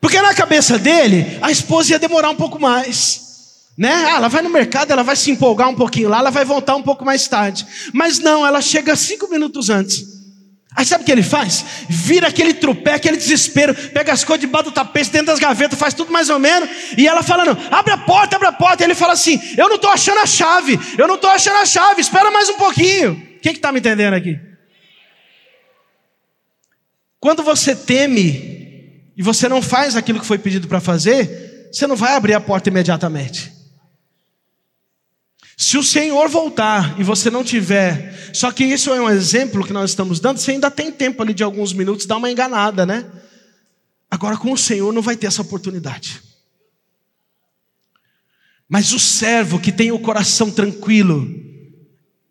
Porque 0.00 0.20
na 0.20 0.34
cabeça 0.34 0.78
dele, 0.78 1.38
a 1.42 1.50
esposa 1.50 1.92
ia 1.92 1.98
demorar 1.98 2.30
um 2.30 2.36
pouco 2.36 2.58
mais. 2.58 3.28
Né? 3.76 3.92
Ah, 3.92 4.16
ela 4.16 4.28
vai 4.28 4.42
no 4.42 4.50
mercado, 4.50 4.90
ela 4.90 5.02
vai 5.02 5.16
se 5.16 5.30
empolgar 5.30 5.68
um 5.68 5.74
pouquinho 5.74 6.08
lá, 6.08 6.18
ela 6.18 6.30
vai 6.30 6.44
voltar 6.44 6.76
um 6.76 6.82
pouco 6.82 7.04
mais 7.04 7.26
tarde. 7.26 7.66
Mas 7.92 8.18
não, 8.18 8.46
ela 8.46 8.60
chega 8.60 8.94
cinco 8.94 9.28
minutos 9.28 9.70
antes. 9.70 10.19
Aí 10.76 10.84
sabe 10.84 11.02
o 11.02 11.06
que 11.06 11.10
ele 11.10 11.22
faz? 11.22 11.64
Vira 11.88 12.28
aquele 12.28 12.54
trupé, 12.54 12.94
aquele 12.94 13.16
desespero, 13.16 13.74
pega 13.74 14.12
as 14.12 14.22
coisas 14.22 14.40
debaixo 14.40 14.70
do 14.70 14.72
tapete, 14.72 15.10
dentro 15.10 15.26
das 15.26 15.40
gavetas, 15.40 15.78
faz 15.78 15.92
tudo 15.92 16.12
mais 16.12 16.30
ou 16.30 16.38
menos, 16.38 16.68
e 16.96 17.08
ela 17.08 17.22
falando, 17.22 17.58
abre 17.70 17.92
a 17.92 17.98
porta, 17.98 18.36
abre 18.36 18.48
a 18.48 18.52
porta, 18.52 18.82
e 18.82 18.86
ele 18.86 18.94
fala 18.94 19.14
assim, 19.14 19.40
eu 19.56 19.68
não 19.68 19.76
estou 19.76 19.90
achando 19.90 20.20
a 20.20 20.26
chave, 20.26 20.78
eu 20.96 21.08
não 21.08 21.16
estou 21.16 21.28
achando 21.28 21.56
a 21.56 21.66
chave, 21.66 22.00
espera 22.00 22.30
mais 22.30 22.48
um 22.48 22.56
pouquinho. 22.56 23.20
Quem 23.42 23.52
está 23.52 23.72
me 23.72 23.80
entendendo 23.80 24.14
aqui? 24.14 24.38
Quando 27.18 27.42
você 27.42 27.74
teme, 27.74 29.12
e 29.16 29.22
você 29.22 29.48
não 29.48 29.60
faz 29.60 29.96
aquilo 29.96 30.20
que 30.20 30.26
foi 30.26 30.38
pedido 30.38 30.68
para 30.68 30.80
fazer, 30.80 31.68
você 31.72 31.86
não 31.86 31.96
vai 31.96 32.14
abrir 32.14 32.34
a 32.34 32.40
porta 32.40 32.68
imediatamente. 32.68 33.59
Se 35.60 35.76
o 35.76 35.82
Senhor 35.82 36.26
voltar 36.30 36.98
e 36.98 37.04
você 37.04 37.28
não 37.28 37.44
tiver, 37.44 38.30
só 38.32 38.50
que 38.50 38.64
isso 38.64 38.94
é 38.94 39.00
um 39.02 39.10
exemplo 39.10 39.62
que 39.62 39.74
nós 39.74 39.90
estamos 39.90 40.18
dando, 40.18 40.38
você 40.38 40.52
ainda 40.52 40.70
tem 40.70 40.90
tempo 40.90 41.22
ali 41.22 41.34
de 41.34 41.42
alguns 41.42 41.74
minutos, 41.74 42.06
dá 42.06 42.16
uma 42.16 42.30
enganada, 42.30 42.86
né? 42.86 43.04
Agora 44.10 44.38
com 44.38 44.50
o 44.52 44.56
Senhor 44.56 44.90
não 44.90 45.02
vai 45.02 45.16
ter 45.16 45.26
essa 45.26 45.42
oportunidade. 45.42 46.22
Mas 48.66 48.94
o 48.94 48.98
servo 48.98 49.60
que 49.60 49.70
tem 49.70 49.92
o 49.92 49.98
coração 49.98 50.50
tranquilo, 50.50 51.28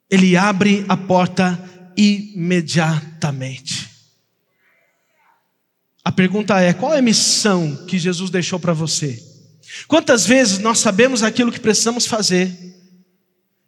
ele 0.10 0.36
abre 0.36 0.84
a 0.90 0.98
porta 0.98 1.64
imediatamente. 1.96 3.92
A 6.04 6.12
pergunta 6.12 6.60
é: 6.60 6.74
qual 6.74 6.96
é 6.96 6.98
a 6.98 7.04
missão 7.04 7.86
que 7.86 8.00
Jesus 8.00 8.32
deixou 8.32 8.60
para 8.60 8.74
você? 8.74 9.24
Quantas 9.88 10.26
vezes 10.26 10.58
nós 10.58 10.80
sabemos 10.80 11.22
aquilo 11.22 11.52
que 11.52 11.60
precisamos 11.60 12.08
fazer? 12.08 12.69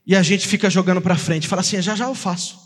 E 0.05 0.15
a 0.15 0.23
gente 0.23 0.47
fica 0.47 0.69
jogando 0.69 1.01
para 1.01 1.15
frente, 1.15 1.47
fala 1.47 1.61
assim: 1.61 1.81
já 1.81 1.95
já 1.95 2.05
eu 2.05 2.15
faço. 2.15 2.59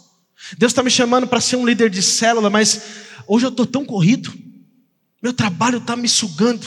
Deus 0.57 0.71
está 0.71 0.83
me 0.83 0.89
chamando 0.89 1.27
para 1.27 1.41
ser 1.41 1.55
um 1.55 1.65
líder 1.65 1.89
de 1.89 2.01
célula, 2.01 2.49
mas 2.49 2.81
hoje 3.27 3.45
eu 3.45 3.49
estou 3.49 3.65
tão 3.65 3.85
corrido, 3.85 4.33
meu 5.21 5.33
trabalho 5.33 5.77
está 5.77 5.95
me 5.95 6.07
sugando, 6.07 6.65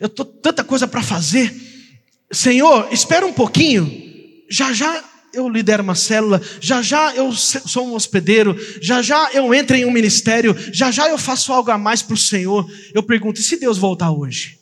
eu 0.00 0.06
estou 0.06 0.24
tanta 0.24 0.62
coisa 0.64 0.86
para 0.86 1.02
fazer. 1.02 1.54
Senhor, 2.30 2.88
espera 2.92 3.26
um 3.26 3.32
pouquinho, 3.32 3.90
já 4.50 4.72
já 4.72 5.02
eu 5.32 5.48
lidero 5.48 5.82
uma 5.82 5.94
célula, 5.94 6.40
já 6.60 6.82
já 6.82 7.14
eu 7.14 7.32
sou 7.32 7.86
um 7.86 7.94
hospedeiro, 7.94 8.56
já 8.80 9.02
já 9.02 9.30
eu 9.32 9.52
entro 9.54 9.76
em 9.76 9.84
um 9.84 9.90
ministério, 9.90 10.56
já 10.72 10.90
já 10.90 11.08
eu 11.08 11.18
faço 11.18 11.52
algo 11.52 11.70
a 11.70 11.78
mais 11.78 12.02
para 12.02 12.14
o 12.14 12.18
Senhor. 12.18 12.68
Eu 12.94 13.02
pergunto: 13.02 13.40
e 13.40 13.42
se 13.42 13.56
Deus 13.56 13.78
voltar 13.78 14.10
hoje? 14.10 14.58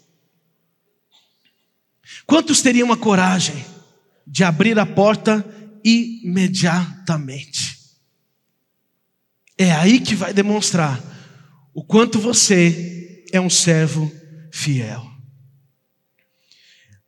Quantos 2.26 2.60
teriam 2.60 2.92
a 2.92 2.96
coragem? 2.96 3.74
De 4.26 4.43
abrir 4.45 4.78
a 4.78 4.87
porta 4.87 5.45
imediatamente. 5.85 7.78
É 9.57 9.71
aí 9.73 10.00
que 10.00 10.14
vai 10.14 10.33
demonstrar 10.33 11.00
o 11.73 11.85
quanto 11.85 12.19
você 12.19 13.25
é 13.33 13.40
um 13.40 13.50
servo 13.50 14.11
fiel. 14.52 15.04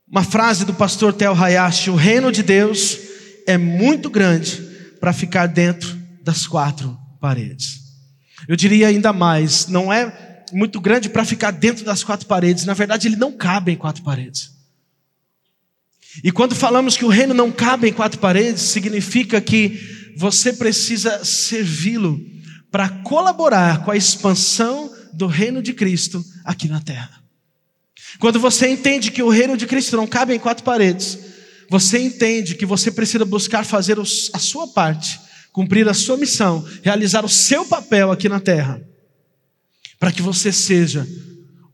Uma 0.09 0.23
frase 0.23 0.65
do 0.65 0.73
pastor 0.75 1.13
Tel 1.13 1.35
Hayashi: 1.35 1.91
O 1.91 1.97
reino 1.97 2.31
de 2.31 2.43
Deus 2.43 2.99
é 3.47 3.59
muito 3.59 4.09
grande 4.09 4.63
para 5.01 5.13
ficar 5.13 5.47
dentro 5.47 5.97
das 6.23 6.47
quatro 6.47 6.97
paredes. 7.21 7.81
Eu 8.47 8.57
diria 8.57 8.89
ainda 8.89 9.13
mais: 9.13 9.67
não 9.67 9.93
é 9.93 10.45
muito 10.53 10.81
grande 10.81 11.09
para 11.09 11.25
ficar 11.25 11.51
dentro 11.51 11.85
das 11.85 12.05
quatro 12.05 12.27
paredes, 12.27 12.65
na 12.65 12.75
verdade, 12.75 13.09
ele 13.09 13.17
não 13.17 13.33
cabe 13.33 13.73
em 13.73 13.77
quatro 13.77 14.03
paredes. 14.03 14.56
E 16.23 16.33
quando 16.33 16.55
falamos 16.55 16.97
que 16.97 17.05
o 17.05 17.09
reino 17.09 17.35
não 17.35 17.53
cabe 17.53 17.89
em 17.89 17.93
quatro 17.93 18.19
paredes, 18.19 18.63
significa 18.63 19.41
que 19.41 20.15
você 20.17 20.53
precisa 20.53 21.25
servi-lo 21.25 22.21
para 22.71 22.89
colaborar 22.89 23.85
com 23.85 23.91
a 23.91 23.97
expansão 23.97 24.93
do 25.13 25.27
reino 25.27 25.63
de 25.63 25.73
Cristo 25.73 26.25
aqui 26.45 26.69
na 26.69 26.81
terra. 26.81 27.23
Quando 28.19 28.41
você 28.41 28.69
entende 28.69 29.11
que 29.11 29.23
o 29.23 29.29
reino 29.29 29.57
de 29.57 29.67
Cristo 29.67 29.97
não 29.97 30.07
cabe 30.07 30.35
em 30.35 30.39
quatro 30.39 30.65
paredes, 30.65 31.19
você 31.69 31.99
entende 31.99 32.55
que 32.55 32.65
você 32.65 32.91
precisa 32.91 33.25
buscar 33.25 33.65
fazer 33.65 33.99
a 33.99 34.39
sua 34.39 34.69
parte, 34.69 35.21
cumprir 35.53 35.89
a 35.89 35.95
sua 35.95 36.17
missão, 36.17 36.67
realizar 36.83 37.25
o 37.25 37.29
seu 37.29 37.65
papel 37.65 38.11
aqui 38.11 38.29
na 38.29 38.41
terra, 38.41 38.81
para 39.99 40.13
que 40.13 40.23
você 40.23 40.53
seja 40.53 41.07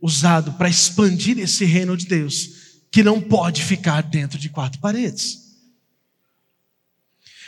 usado 0.00 0.52
para 0.54 0.68
expandir 0.68 1.38
esse 1.38 1.64
reino 1.64 1.96
de 1.96 2.06
Deus 2.06 2.51
que 2.92 3.02
não 3.02 3.22
pode 3.22 3.64
ficar 3.64 4.02
dentro 4.02 4.38
de 4.38 4.50
quatro 4.50 4.78
paredes. 4.78 5.38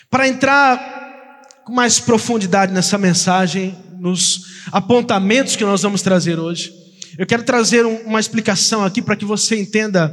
Para 0.08 0.26
entrar 0.26 1.42
com 1.66 1.72
mais 1.72 2.00
profundidade 2.00 2.72
nessa 2.72 2.96
mensagem, 2.96 3.76
nos 4.00 4.64
apontamentos 4.72 5.54
que 5.54 5.64
nós 5.64 5.82
vamos 5.82 6.00
trazer 6.00 6.38
hoje, 6.38 6.72
eu 7.18 7.26
quero 7.26 7.42
trazer 7.42 7.84
uma 7.84 8.18
explicação 8.18 8.82
aqui 8.82 9.02
para 9.02 9.16
que 9.16 9.24
você 9.24 9.60
entenda 9.60 10.12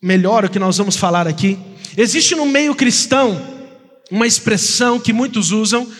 melhor 0.00 0.44
o 0.44 0.50
que 0.50 0.58
nós 0.58 0.78
vamos 0.78 0.96
falar 0.96 1.26
aqui. 1.26 1.58
Existe 1.96 2.36
no 2.36 2.46
meio 2.46 2.76
cristão 2.76 3.42
uma 4.08 4.26
expressão 4.26 5.00
que 5.00 5.12
muitos 5.12 5.50
usam, 5.50 5.90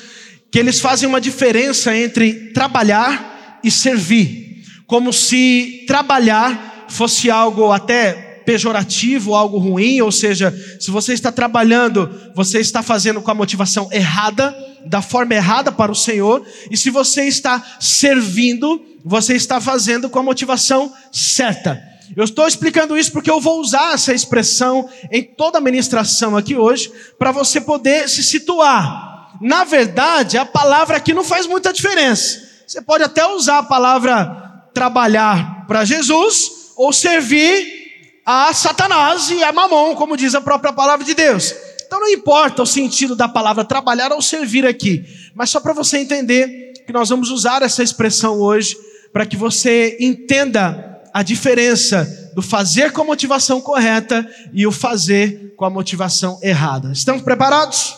que 0.50 0.58
eles 0.60 0.78
fazem 0.78 1.08
uma 1.08 1.20
diferença 1.20 1.94
entre 1.94 2.52
trabalhar 2.52 3.60
e 3.64 3.70
servir, 3.70 4.62
como 4.86 5.12
se 5.12 5.84
trabalhar 5.86 6.68
fosse 6.88 7.30
algo 7.30 7.72
até 7.72 8.28
pejorativo, 8.48 9.34
algo 9.34 9.58
ruim, 9.58 10.00
ou 10.00 10.10
seja, 10.10 10.54
se 10.80 10.90
você 10.90 11.12
está 11.12 11.30
trabalhando, 11.30 12.10
você 12.34 12.60
está 12.60 12.82
fazendo 12.82 13.20
com 13.20 13.30
a 13.30 13.34
motivação 13.34 13.90
errada, 13.92 14.56
da 14.86 15.02
forma 15.02 15.34
errada 15.34 15.70
para 15.70 15.92
o 15.92 15.94
Senhor, 15.94 16.42
e 16.70 16.76
se 16.76 16.88
você 16.88 17.24
está 17.24 17.62
servindo, 17.78 18.80
você 19.04 19.34
está 19.34 19.60
fazendo 19.60 20.08
com 20.08 20.18
a 20.18 20.22
motivação 20.22 20.90
certa. 21.12 21.78
Eu 22.16 22.24
estou 22.24 22.48
explicando 22.48 22.96
isso 22.96 23.12
porque 23.12 23.30
eu 23.30 23.38
vou 23.38 23.60
usar 23.60 23.92
essa 23.92 24.14
expressão 24.14 24.88
em 25.12 25.22
toda 25.22 25.58
a 25.58 25.60
ministração 25.60 26.34
aqui 26.34 26.56
hoje, 26.56 26.90
para 27.18 27.30
você 27.30 27.60
poder 27.60 28.08
se 28.08 28.22
situar. 28.22 29.36
Na 29.42 29.64
verdade, 29.64 30.38
a 30.38 30.46
palavra 30.46 30.96
aqui 30.96 31.12
não 31.12 31.22
faz 31.22 31.46
muita 31.46 31.70
diferença. 31.70 32.40
Você 32.66 32.80
pode 32.80 33.04
até 33.04 33.26
usar 33.26 33.58
a 33.58 33.62
palavra 33.62 34.64
trabalhar 34.72 35.66
para 35.66 35.84
Jesus, 35.84 36.57
ou 36.78 36.92
servir 36.92 38.22
a 38.24 38.54
Satanás 38.54 39.30
e 39.30 39.42
a 39.42 39.52
Mamon, 39.52 39.96
como 39.96 40.16
diz 40.16 40.34
a 40.34 40.40
própria 40.40 40.72
palavra 40.72 41.04
de 41.04 41.12
Deus. 41.12 41.52
Então 41.84 41.98
não 41.98 42.08
importa 42.08 42.62
o 42.62 42.66
sentido 42.66 43.16
da 43.16 43.26
palavra 43.26 43.64
trabalhar 43.64 44.12
ou 44.12 44.22
servir 44.22 44.64
aqui, 44.64 45.04
mas 45.34 45.50
só 45.50 45.58
para 45.58 45.72
você 45.72 45.98
entender 45.98 46.84
que 46.86 46.92
nós 46.92 47.08
vamos 47.08 47.30
usar 47.30 47.62
essa 47.62 47.82
expressão 47.82 48.40
hoje 48.40 48.76
para 49.12 49.26
que 49.26 49.36
você 49.36 49.96
entenda 49.98 51.02
a 51.12 51.22
diferença 51.22 52.30
do 52.34 52.42
fazer 52.42 52.92
com 52.92 53.02
a 53.02 53.06
motivação 53.06 53.60
correta 53.60 54.26
e 54.52 54.66
o 54.66 54.70
fazer 54.70 55.54
com 55.56 55.64
a 55.64 55.70
motivação 55.70 56.38
errada. 56.42 56.92
Estamos 56.92 57.22
preparados? 57.22 57.96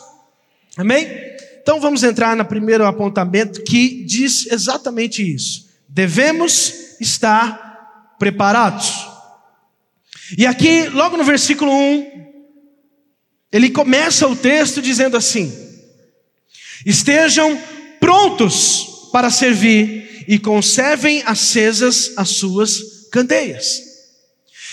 Amém? 0.77 1.07
Então 1.61 1.81
vamos 1.81 2.03
entrar 2.03 2.35
no 2.35 2.45
primeiro 2.45 2.87
apontamento 2.87 3.63
que 3.63 4.05
diz 4.05 4.47
exatamente 4.51 5.23
isso. 5.23 5.69
Devemos 5.89 6.73
estar 7.01 7.70
preparados. 8.21 9.09
E 10.37 10.47
aqui, 10.47 10.85
logo 10.91 11.17
no 11.17 11.25
versículo 11.25 11.73
1, 11.73 12.31
ele 13.51 13.71
começa 13.71 14.29
o 14.29 14.37
texto 14.37 14.83
dizendo 14.83 15.17
assim: 15.17 15.51
Estejam 16.85 17.61
prontos 17.99 19.09
para 19.11 19.31
servir 19.31 20.25
e 20.29 20.39
conservem 20.39 21.23
acesas 21.27 22.13
as 22.17 22.29
suas 22.29 23.09
candeias. 23.11 23.81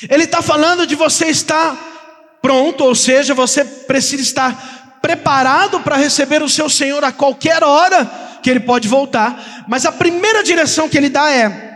Ele 0.08 0.26
está 0.26 0.42
falando 0.44 0.86
de 0.86 0.94
você 0.94 1.28
estar 1.28 2.38
pronto, 2.42 2.84
ou 2.84 2.94
seja, 2.94 3.34
você 3.34 3.64
precisa 3.66 4.22
estar 4.22 5.00
preparado 5.02 5.80
para 5.80 5.96
receber 5.96 6.44
o 6.44 6.50
seu 6.50 6.70
Senhor 6.70 7.04
a 7.04 7.14
qualquer 7.14 7.64
hora 7.64 8.06
que 8.44 8.50
ele 8.50 8.60
pode 8.60 8.88
voltar. 8.88 9.66
Mas 9.68 9.86
a 9.86 9.92
primeira 9.92 10.44
direção 10.44 10.88
que 10.88 10.98
ele 10.98 11.10
dá 11.10 11.32
é: 11.32 11.67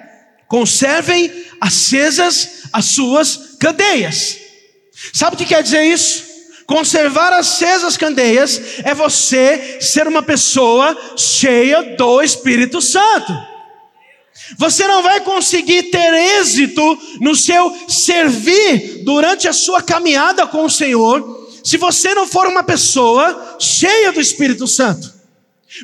conservem 0.51 1.31
acesas 1.61 2.63
as 2.73 2.83
suas 2.83 3.55
candeias. 3.57 4.37
Sabe 5.13 5.35
o 5.35 5.37
que 5.37 5.45
quer 5.45 5.63
dizer 5.63 5.85
isso? 5.85 6.25
Conservar 6.65 7.31
acesas 7.31 7.85
as 7.85 7.97
candeias 7.97 8.61
é 8.83 8.93
você 8.93 9.77
ser 9.79 10.07
uma 10.09 10.21
pessoa 10.21 11.15
cheia 11.15 11.95
do 11.95 12.21
Espírito 12.21 12.81
Santo. 12.81 13.33
Você 14.57 14.85
não 14.85 15.01
vai 15.01 15.21
conseguir 15.21 15.83
ter 15.83 16.13
êxito 16.13 16.99
no 17.21 17.33
seu 17.33 17.73
servir 17.87 19.05
durante 19.05 19.47
a 19.47 19.53
sua 19.53 19.81
caminhada 19.81 20.45
com 20.45 20.65
o 20.65 20.69
Senhor 20.69 21.49
se 21.63 21.77
você 21.77 22.13
não 22.13 22.27
for 22.27 22.45
uma 22.45 22.61
pessoa 22.61 23.55
cheia 23.57 24.11
do 24.11 24.19
Espírito 24.19 24.67
Santo. 24.67 25.10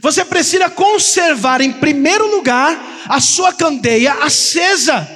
Você 0.02 0.26
precisa 0.26 0.70
conservar 0.70 1.62
em 1.62 1.72
primeiro 1.72 2.28
lugar 2.28 3.06
a 3.08 3.20
sua 3.20 3.54
candeia 3.54 4.14
acesa. 4.16 5.08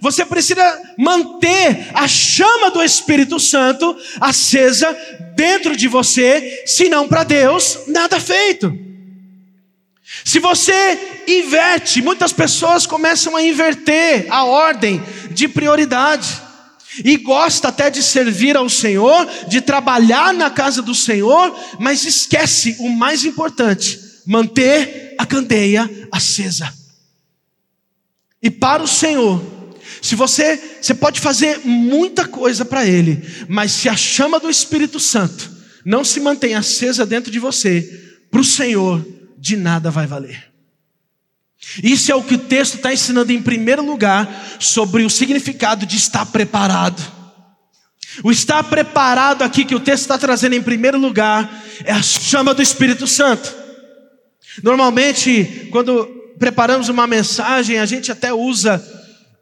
Você 0.00 0.24
precisa 0.24 0.94
manter 0.98 1.88
a 1.94 2.06
chama 2.06 2.70
do 2.70 2.82
Espírito 2.82 3.38
Santo 3.38 3.96
acesa 4.20 4.94
dentro 5.34 5.76
de 5.76 5.88
você, 5.88 6.64
senão 6.66 7.08
para 7.08 7.24
Deus 7.24 7.80
nada 7.86 8.20
feito. 8.20 8.86
Se 10.24 10.38
você 10.38 11.22
inverte, 11.26 12.02
muitas 12.02 12.32
pessoas 12.32 12.86
começam 12.86 13.36
a 13.36 13.42
inverter 13.42 14.26
a 14.28 14.44
ordem 14.44 15.02
de 15.30 15.48
prioridade 15.48 16.42
e 17.04 17.16
gosta 17.16 17.68
até 17.68 17.90
de 17.90 18.02
servir 18.02 18.56
ao 18.56 18.68
Senhor, 18.68 19.28
de 19.48 19.60
trabalhar 19.60 20.32
na 20.32 20.50
casa 20.50 20.82
do 20.82 20.94
Senhor, 20.94 21.54
mas 21.78 22.04
esquece 22.04 22.76
o 22.78 22.88
mais 22.88 23.24
importante: 23.24 24.05
manter 24.26 25.14
a 25.16 25.24
candeia 25.24 25.88
acesa. 26.10 26.72
E 28.42 28.50
para 28.50 28.82
o 28.82 28.88
Senhor, 28.88 29.42
se 30.02 30.14
você, 30.14 30.78
você 30.80 30.94
pode 30.94 31.20
fazer 31.20 31.60
muita 31.64 32.26
coisa 32.26 32.64
para 32.64 32.86
Ele, 32.86 33.22
mas 33.48 33.72
se 33.72 33.88
a 33.88 33.96
chama 33.96 34.38
do 34.38 34.50
Espírito 34.50 35.00
Santo 35.00 35.50
não 35.84 36.04
se 36.04 36.20
mantém 36.20 36.54
acesa 36.54 37.06
dentro 37.06 37.30
de 37.30 37.38
você, 37.38 38.16
para 38.30 38.40
o 38.40 38.44
Senhor, 38.44 39.06
de 39.38 39.56
nada 39.56 39.90
vai 39.90 40.06
valer. 40.06 40.44
Isso 41.82 42.10
é 42.10 42.14
o 42.14 42.22
que 42.22 42.34
o 42.34 42.38
texto 42.38 42.74
está 42.74 42.92
ensinando 42.92 43.32
em 43.32 43.42
primeiro 43.42 43.84
lugar 43.84 44.56
sobre 44.60 45.04
o 45.04 45.10
significado 45.10 45.86
de 45.86 45.96
estar 45.96 46.26
preparado. 46.26 47.02
O 48.22 48.30
estar 48.30 48.62
preparado 48.64 49.42
aqui 49.42 49.64
que 49.64 49.74
o 49.74 49.80
texto 49.80 50.02
está 50.02 50.18
trazendo 50.18 50.54
em 50.54 50.62
primeiro 50.62 50.98
lugar 50.98 51.64
é 51.84 51.92
a 51.92 52.02
chama 52.02 52.54
do 52.54 52.62
Espírito 52.62 53.06
Santo. 53.06 53.65
Normalmente, 54.62 55.68
quando 55.70 56.06
preparamos 56.38 56.88
uma 56.88 57.06
mensagem, 57.06 57.78
a 57.78 57.86
gente 57.86 58.12
até 58.12 58.32
usa 58.32 58.82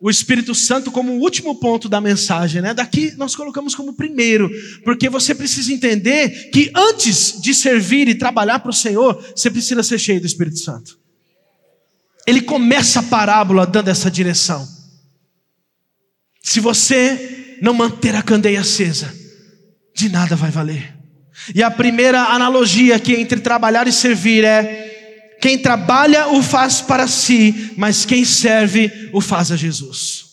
o 0.00 0.11
Espírito 0.11 0.55
Santo 0.55 0.90
como 0.90 1.12
o 1.12 1.20
último 1.20 1.55
ponto 1.55 1.88
da 1.88 2.00
mensagem, 2.00 2.61
né? 2.61 2.74
Daqui 2.74 3.14
nós 3.16 3.35
colocamos 3.35 3.74
como 3.74 3.94
primeiro, 3.94 4.50
porque 4.85 5.09
você 5.09 5.35
precisa 5.35 5.72
entender 5.72 6.50
que 6.50 6.70
antes 6.74 7.40
de 7.40 7.55
servir 7.55 8.07
e 8.09 8.14
trabalhar 8.14 8.59
para 8.59 8.70
o 8.70 8.74
Senhor, 8.74 9.14
você 9.35 9.50
precisa 9.50 9.83
ser 9.83 9.98
cheio 9.98 10.20
do 10.20 10.27
Espírito 10.27 10.59
Santo. 10.59 10.98
Ele 12.27 12.42
começa 12.42 13.00
a 13.00 13.03
parábola 13.03 13.66
dando 13.66 13.88
essa 13.88 14.11
direção. 14.11 14.68
Se 16.42 16.61
você 16.61 17.57
não 17.62 17.72
manter 17.72 18.14
a 18.14 18.22
candeia 18.22 18.61
acesa, 18.61 19.11
de 19.94 20.11
nada 20.11 20.37
vai 20.37 20.50
valer. 20.50 20.94
E 21.55 21.62
a 21.62 21.70
primeira 21.70 22.24
analogia 22.24 22.96
aqui 22.96 23.14
entre 23.14 23.40
trabalhar 23.40 23.88
e 23.88 23.92
servir 23.92 24.44
é 24.44 24.84
quem 25.44 25.59
trabalha 25.59 26.28
o 26.28 26.42
faz 26.42 26.80
para 26.80 27.07
si, 27.07 27.74
mas 27.76 28.07
quem 28.07 28.24
serve 28.24 29.11
o 29.12 29.20
faz 29.20 29.52
a 29.52 29.57
Jesus. 29.57 30.24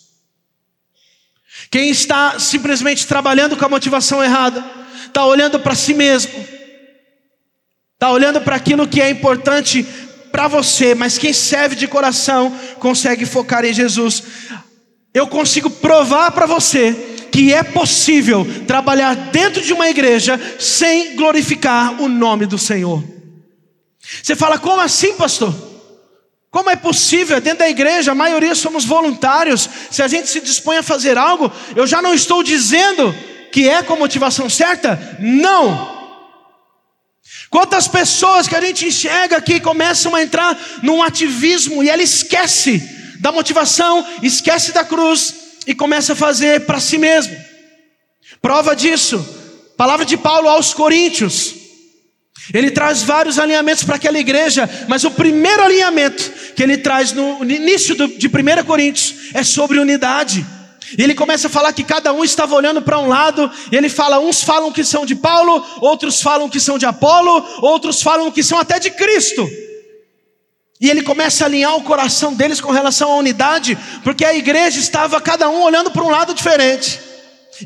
Quem 1.69 1.89
está 1.89 2.39
simplesmente 2.39 3.05
trabalhando 3.05 3.57
com 3.57 3.65
a 3.65 3.67
motivação 3.67 4.23
errada, 4.23 4.63
está 5.05 5.25
olhando 5.25 5.59
para 5.59 5.75
si 5.75 5.93
mesmo, 5.93 6.31
está 7.93 8.09
olhando 8.09 8.39
para 8.39 8.55
aquilo 8.55 8.87
que 8.87 9.01
é 9.01 9.09
importante 9.09 9.85
para 10.31 10.47
você, 10.47 10.95
mas 10.95 11.17
quem 11.17 11.33
serve 11.33 11.75
de 11.75 11.89
coração 11.89 12.57
consegue 12.79 13.25
focar 13.25 13.65
em 13.65 13.73
Jesus. 13.73 14.23
Eu 15.13 15.27
consigo 15.27 15.69
provar 15.69 16.31
para 16.31 16.45
você 16.45 16.93
que 17.33 17.53
é 17.53 17.63
possível 17.63 18.47
trabalhar 18.65 19.13
dentro 19.13 19.61
de 19.61 19.73
uma 19.73 19.89
igreja 19.89 20.39
sem 20.57 21.17
glorificar 21.17 22.01
o 22.01 22.07
nome 22.07 22.45
do 22.45 22.57
Senhor. 22.57 23.10
Você 24.21 24.35
fala, 24.35 24.57
como 24.57 24.81
assim, 24.81 25.13
pastor? 25.13 25.53
Como 26.49 26.69
é 26.69 26.75
possível? 26.75 27.39
Dentro 27.39 27.59
da 27.59 27.69
igreja, 27.69 28.11
a 28.11 28.15
maioria 28.15 28.53
somos 28.53 28.83
voluntários. 28.83 29.69
Se 29.89 30.03
a 30.03 30.07
gente 30.07 30.27
se 30.27 30.41
dispõe 30.41 30.77
a 30.77 30.83
fazer 30.83 31.17
algo, 31.17 31.51
eu 31.75 31.87
já 31.87 32.01
não 32.01 32.13
estou 32.13 32.43
dizendo 32.43 33.15
que 33.51 33.69
é 33.69 33.81
com 33.81 33.95
motivação 33.95 34.49
certa? 34.49 35.17
Não. 35.19 35.99
Quantas 37.49 37.87
pessoas 37.87 38.47
que 38.47 38.55
a 38.55 38.61
gente 38.61 38.85
enxerga 38.85 39.37
aqui 39.37 39.59
começam 39.59 40.13
a 40.13 40.21
entrar 40.21 40.57
num 40.83 41.01
ativismo 41.01 41.83
e 41.83 41.89
ela 41.89 42.03
esquece 42.03 42.79
da 43.19 43.31
motivação, 43.31 44.05
esquece 44.21 44.71
da 44.71 44.83
cruz 44.83 45.35
e 45.67 45.75
começa 45.75 46.13
a 46.13 46.15
fazer 46.15 46.65
para 46.65 46.79
si 46.79 46.97
mesmo. 46.97 47.35
Prova 48.41 48.75
disso, 48.75 49.23
palavra 49.77 50.05
de 50.05 50.17
Paulo 50.17 50.49
aos 50.49 50.73
Coríntios. 50.73 51.60
Ele 52.53 52.71
traz 52.71 53.03
vários 53.03 53.39
alinhamentos 53.39 53.83
para 53.83 53.95
aquela 53.95 54.19
igreja, 54.19 54.69
mas 54.87 55.03
o 55.03 55.11
primeiro 55.11 55.63
alinhamento 55.63 56.31
que 56.55 56.61
ele 56.61 56.77
traz 56.77 57.13
no 57.13 57.43
início 57.43 57.95
de 57.95 58.27
1 58.27 58.65
Coríntios 58.65 59.15
é 59.33 59.43
sobre 59.43 59.79
unidade. 59.79 60.45
E 60.97 61.01
ele 61.01 61.15
começa 61.15 61.47
a 61.47 61.49
falar 61.49 61.71
que 61.71 61.83
cada 61.83 62.11
um 62.11 62.23
estava 62.23 62.53
olhando 62.53 62.81
para 62.81 62.99
um 62.99 63.07
lado, 63.07 63.49
e 63.71 63.75
ele 63.75 63.89
fala: 63.89 64.19
uns 64.19 64.43
falam 64.43 64.71
que 64.71 64.83
são 64.83 65.05
de 65.05 65.15
Paulo, 65.15 65.65
outros 65.79 66.21
falam 66.21 66.49
que 66.49 66.59
são 66.59 66.77
de 66.77 66.85
Apolo, 66.85 67.45
outros 67.61 68.01
falam 68.01 68.29
que 68.31 68.43
são 68.43 68.59
até 68.59 68.79
de 68.79 68.91
Cristo. 68.91 69.49
E 70.79 70.89
ele 70.89 71.03
começa 71.03 71.45
a 71.45 71.47
alinhar 71.47 71.75
o 71.75 71.83
coração 71.83 72.33
deles 72.33 72.59
com 72.59 72.71
relação 72.71 73.11
à 73.11 73.15
unidade, 73.15 73.77
porque 74.03 74.25
a 74.25 74.33
igreja 74.33 74.79
estava 74.79 75.21
cada 75.21 75.47
um 75.47 75.61
olhando 75.61 75.91
para 75.91 76.03
um 76.03 76.09
lado 76.09 76.33
diferente. 76.33 76.99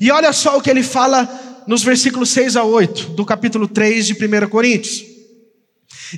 E 0.02 0.12
olha 0.12 0.34
só 0.34 0.58
o 0.58 0.62
que 0.62 0.70
ele 0.70 0.84
fala 0.84 1.28
nos 1.68 1.84
versículos 1.84 2.30
6 2.30 2.56
a 2.56 2.64
8 2.64 3.10
do 3.10 3.26
capítulo 3.26 3.68
3 3.68 4.08
de 4.08 4.14
1 4.14 4.50
Coríntios. 4.50 5.04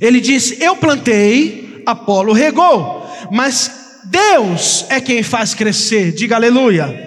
Ele 0.02 0.20
diz: 0.20 0.60
Eu 0.60 0.76
plantei, 0.76 1.84
Apolo 1.86 2.34
regou, 2.34 3.06
mas 3.32 4.02
Deus 4.06 4.86
é 4.90 5.00
quem 5.00 5.24
faz 5.24 5.54
crescer, 5.54 6.12
diga 6.12 6.36
aleluia. 6.36 7.06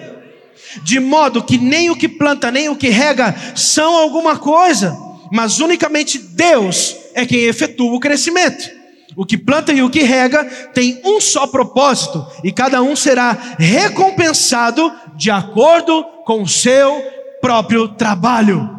De 0.83 0.99
modo 0.99 1.43
que 1.43 1.57
nem 1.57 1.89
o 1.89 1.95
que 1.95 2.07
planta, 2.07 2.49
nem 2.49 2.69
o 2.69 2.75
que 2.75 2.89
rega 2.89 3.35
são 3.55 3.95
alguma 3.95 4.37
coisa, 4.37 4.97
mas 5.31 5.59
unicamente 5.59 6.17
Deus 6.17 6.95
é 7.13 7.25
quem 7.25 7.41
efetua 7.41 7.93
o 7.93 7.99
crescimento. 7.99 8.81
O 9.15 9.25
que 9.25 9.37
planta 9.37 9.73
e 9.73 9.81
o 9.81 9.89
que 9.89 10.03
rega 10.03 10.45
tem 10.73 11.01
um 11.03 11.19
só 11.19 11.45
propósito, 11.45 12.25
e 12.43 12.51
cada 12.51 12.81
um 12.81 12.95
será 12.95 13.55
recompensado 13.59 14.91
de 15.17 15.29
acordo 15.29 16.03
com 16.25 16.41
o 16.41 16.47
seu 16.47 17.03
próprio 17.41 17.87
trabalho. 17.89 18.69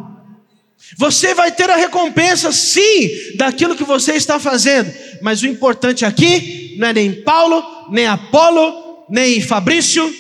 Você 0.96 1.34
vai 1.34 1.50
ter 1.50 1.70
a 1.70 1.76
recompensa, 1.76 2.52
sim, 2.52 3.10
daquilo 3.36 3.76
que 3.76 3.84
você 3.84 4.12
está 4.12 4.38
fazendo, 4.38 4.92
mas 5.20 5.42
o 5.42 5.46
importante 5.46 6.04
aqui 6.04 6.76
não 6.78 6.88
é 6.88 6.92
nem 6.92 7.22
Paulo, 7.22 7.64
nem 7.90 8.06
Apolo, 8.06 9.04
nem 9.08 9.40
Fabrício, 9.40 10.14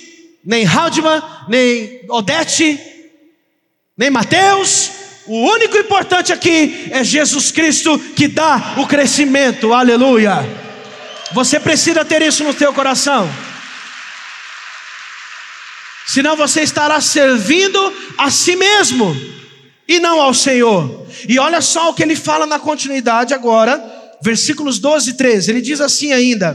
nem 0.44 0.66
Haldman, 0.66 1.22
nem 1.48 2.00
Odete, 2.08 2.78
nem 3.96 4.10
Mateus. 4.10 4.90
O 5.26 5.38
único 5.52 5.76
importante 5.76 6.32
aqui 6.32 6.88
é 6.90 7.04
Jesus 7.04 7.52
Cristo 7.52 7.98
que 7.98 8.26
dá 8.26 8.74
o 8.78 8.86
crescimento, 8.86 9.72
aleluia. 9.72 10.44
Você 11.32 11.60
precisa 11.60 12.04
ter 12.04 12.22
isso 12.22 12.44
no 12.44 12.52
teu 12.52 12.72
coração 12.72 13.30
senão 16.12 16.36
você 16.36 16.60
estará 16.60 17.00
servindo 17.00 17.80
a 18.18 18.30
si 18.30 18.54
mesmo 18.54 19.16
e 19.88 19.98
não 19.98 20.20
ao 20.20 20.34
Senhor. 20.34 21.06
E 21.26 21.38
olha 21.38 21.62
só 21.62 21.88
o 21.88 21.94
que 21.94 22.02
ele 22.02 22.14
fala 22.14 22.44
na 22.46 22.58
continuidade 22.58 23.32
agora, 23.32 23.82
versículos 24.20 24.78
12 24.78 25.10
e 25.10 25.12
13. 25.14 25.50
Ele 25.50 25.62
diz 25.62 25.80
assim 25.80 26.12
ainda: 26.12 26.54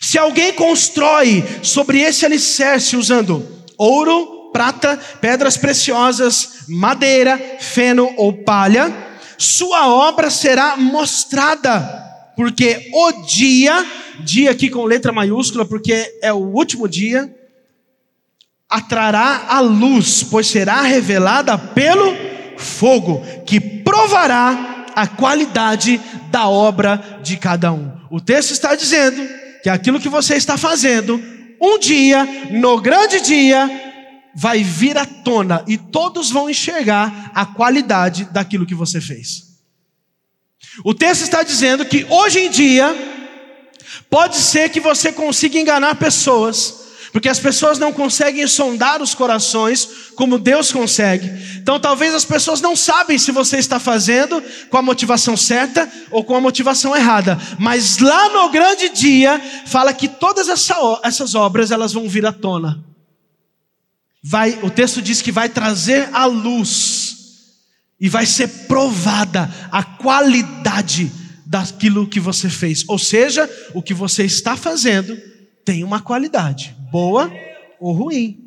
Se 0.00 0.16
alguém 0.16 0.50
constrói 0.54 1.44
sobre 1.62 2.00
esse 2.00 2.24
alicerce 2.24 2.96
usando 2.96 3.46
ouro, 3.76 4.50
prata, 4.50 4.98
pedras 5.20 5.58
preciosas, 5.58 6.64
madeira, 6.68 7.38
feno 7.60 8.14
ou 8.16 8.32
palha, 8.32 8.90
sua 9.36 9.88
obra 9.88 10.30
será 10.30 10.74
mostrada, 10.78 11.80
porque 12.34 12.88
o 12.94 13.12
dia, 13.26 13.84
dia 14.20 14.52
aqui 14.52 14.70
com 14.70 14.86
letra 14.86 15.12
maiúscula, 15.12 15.66
porque 15.66 16.18
é 16.22 16.32
o 16.32 16.38
último 16.38 16.88
dia, 16.88 17.30
atrará 18.72 19.46
a 19.48 19.60
luz, 19.60 20.22
pois 20.22 20.46
será 20.46 20.80
revelada 20.80 21.58
pelo 21.58 22.16
fogo, 22.56 23.22
que 23.44 23.60
provará 23.60 24.86
a 24.96 25.06
qualidade 25.06 26.00
da 26.30 26.48
obra 26.48 27.20
de 27.22 27.36
cada 27.36 27.70
um. 27.72 27.92
O 28.10 28.20
texto 28.20 28.52
está 28.52 28.74
dizendo 28.74 29.22
que 29.62 29.68
aquilo 29.68 30.00
que 30.00 30.08
você 30.08 30.36
está 30.36 30.56
fazendo, 30.56 31.22
um 31.60 31.78
dia, 31.78 32.24
no 32.50 32.80
grande 32.80 33.20
dia, 33.20 33.70
vai 34.34 34.62
vir 34.62 34.96
à 34.96 35.04
tona 35.04 35.62
e 35.68 35.76
todos 35.76 36.30
vão 36.30 36.48
enxergar 36.48 37.30
a 37.34 37.44
qualidade 37.44 38.24
daquilo 38.32 38.66
que 38.66 38.74
você 38.74 39.00
fez. 39.00 39.52
O 40.82 40.94
texto 40.94 41.22
está 41.22 41.42
dizendo 41.42 41.84
que 41.84 42.06
hoje 42.08 42.40
em 42.40 42.50
dia, 42.50 42.94
pode 44.08 44.36
ser 44.36 44.70
que 44.70 44.80
você 44.80 45.12
consiga 45.12 45.58
enganar 45.58 45.96
pessoas, 45.96 46.81
Porque 47.12 47.28
as 47.28 47.38
pessoas 47.38 47.78
não 47.78 47.92
conseguem 47.92 48.46
sondar 48.46 49.02
os 49.02 49.14
corações 49.14 49.86
como 50.16 50.38
Deus 50.38 50.72
consegue. 50.72 51.30
Então 51.58 51.78
talvez 51.78 52.14
as 52.14 52.24
pessoas 52.24 52.62
não 52.62 52.74
sabem 52.74 53.18
se 53.18 53.30
você 53.30 53.58
está 53.58 53.78
fazendo 53.78 54.42
com 54.70 54.78
a 54.78 54.82
motivação 54.82 55.36
certa 55.36 55.90
ou 56.10 56.24
com 56.24 56.34
a 56.34 56.40
motivação 56.40 56.96
errada. 56.96 57.38
Mas 57.58 57.98
lá 57.98 58.30
no 58.30 58.48
grande 58.48 58.88
dia 58.88 59.38
fala 59.66 59.92
que 59.92 60.08
todas 60.08 60.48
essa, 60.48 60.74
essas 61.04 61.34
obras 61.34 61.70
elas 61.70 61.92
vão 61.92 62.08
vir 62.08 62.24
à 62.24 62.32
tona. 62.32 62.82
Vai, 64.24 64.58
o 64.62 64.70
texto 64.70 65.02
diz 65.02 65.20
que 65.20 65.30
vai 65.30 65.50
trazer 65.50 66.08
a 66.14 66.24
luz 66.24 67.18
e 68.00 68.08
vai 68.08 68.24
ser 68.24 68.48
provada 68.66 69.52
a 69.70 69.82
qualidade 69.82 71.12
daquilo 71.44 72.08
que 72.08 72.18
você 72.18 72.48
fez. 72.48 72.84
Ou 72.88 72.98
seja, 72.98 73.50
o 73.74 73.82
que 73.82 73.92
você 73.92 74.24
está 74.24 74.56
fazendo 74.56 75.31
tem 75.64 75.84
uma 75.84 76.00
qualidade, 76.00 76.76
boa 76.90 77.32
ou 77.80 77.92
ruim. 77.92 78.38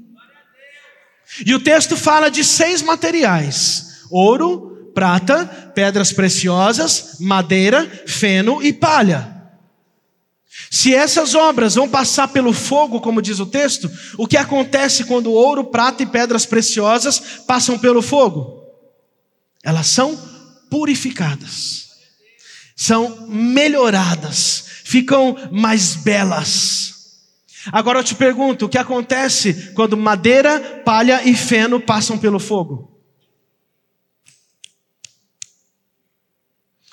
E 1.45 1.53
o 1.53 1.59
texto 1.59 1.97
fala 1.97 2.29
de 2.29 2.43
seis 2.43 2.81
materiais: 2.81 4.05
ouro, 4.09 4.91
prata, 4.93 5.45
pedras 5.73 6.11
preciosas, 6.13 7.17
madeira, 7.19 7.85
feno 8.05 8.63
e 8.63 8.71
palha. 8.71 9.33
Se 10.71 10.93
essas 10.93 11.35
obras 11.35 11.75
vão 11.75 11.87
passar 11.87 12.29
pelo 12.29 12.53
fogo, 12.53 13.01
como 13.01 13.21
diz 13.21 13.39
o 13.39 13.45
texto, 13.45 13.91
o 14.17 14.27
que 14.27 14.37
acontece 14.37 15.03
quando 15.03 15.31
ouro, 15.31 15.65
prata 15.65 16.03
e 16.03 16.05
pedras 16.05 16.45
preciosas 16.45 17.19
passam 17.45 17.77
pelo 17.77 18.01
fogo? 18.01 18.63
Elas 19.63 19.87
são 19.87 20.17
purificadas, 20.69 21.89
são 22.75 23.27
melhoradas, 23.27 24.63
ficam 24.83 25.35
mais 25.51 25.95
belas. 25.95 26.94
Agora 27.71 27.99
eu 27.99 28.03
te 28.03 28.15
pergunto: 28.15 28.65
o 28.65 28.69
que 28.69 28.77
acontece 28.77 29.73
quando 29.73 29.97
madeira, 29.97 30.81
palha 30.85 31.23
e 31.27 31.35
feno 31.35 31.79
passam 31.79 32.17
pelo 32.17 32.39
fogo? 32.39 32.95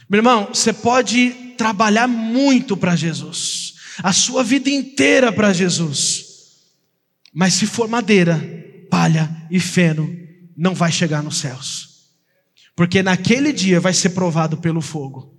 Meu 0.09 0.19
irmão, 0.19 0.49
você 0.53 0.73
pode 0.73 1.31
trabalhar 1.57 2.07
muito 2.07 2.77
para 2.77 2.95
Jesus, 2.95 3.75
a 4.03 4.13
sua 4.13 4.45
vida 4.45 4.69
inteira 4.69 5.33
para 5.33 5.55
Jesus, 5.55 6.27
mas 7.33 7.55
se 7.55 7.67
for 7.67 7.89
madeira, 7.89 8.39
palha 8.91 9.47
e 9.51 9.59
feno, 9.59 10.15
não 10.55 10.75
vai 10.75 10.93
chegar 10.93 11.23
nos 11.23 11.39
céus, 11.39 12.11
porque 12.77 13.03
naquele 13.03 13.55
dia 13.55 13.81
vai 13.81 13.95
ser 13.95 14.11
provado 14.11 14.59
pelo 14.59 14.83
fogo, 14.83 15.35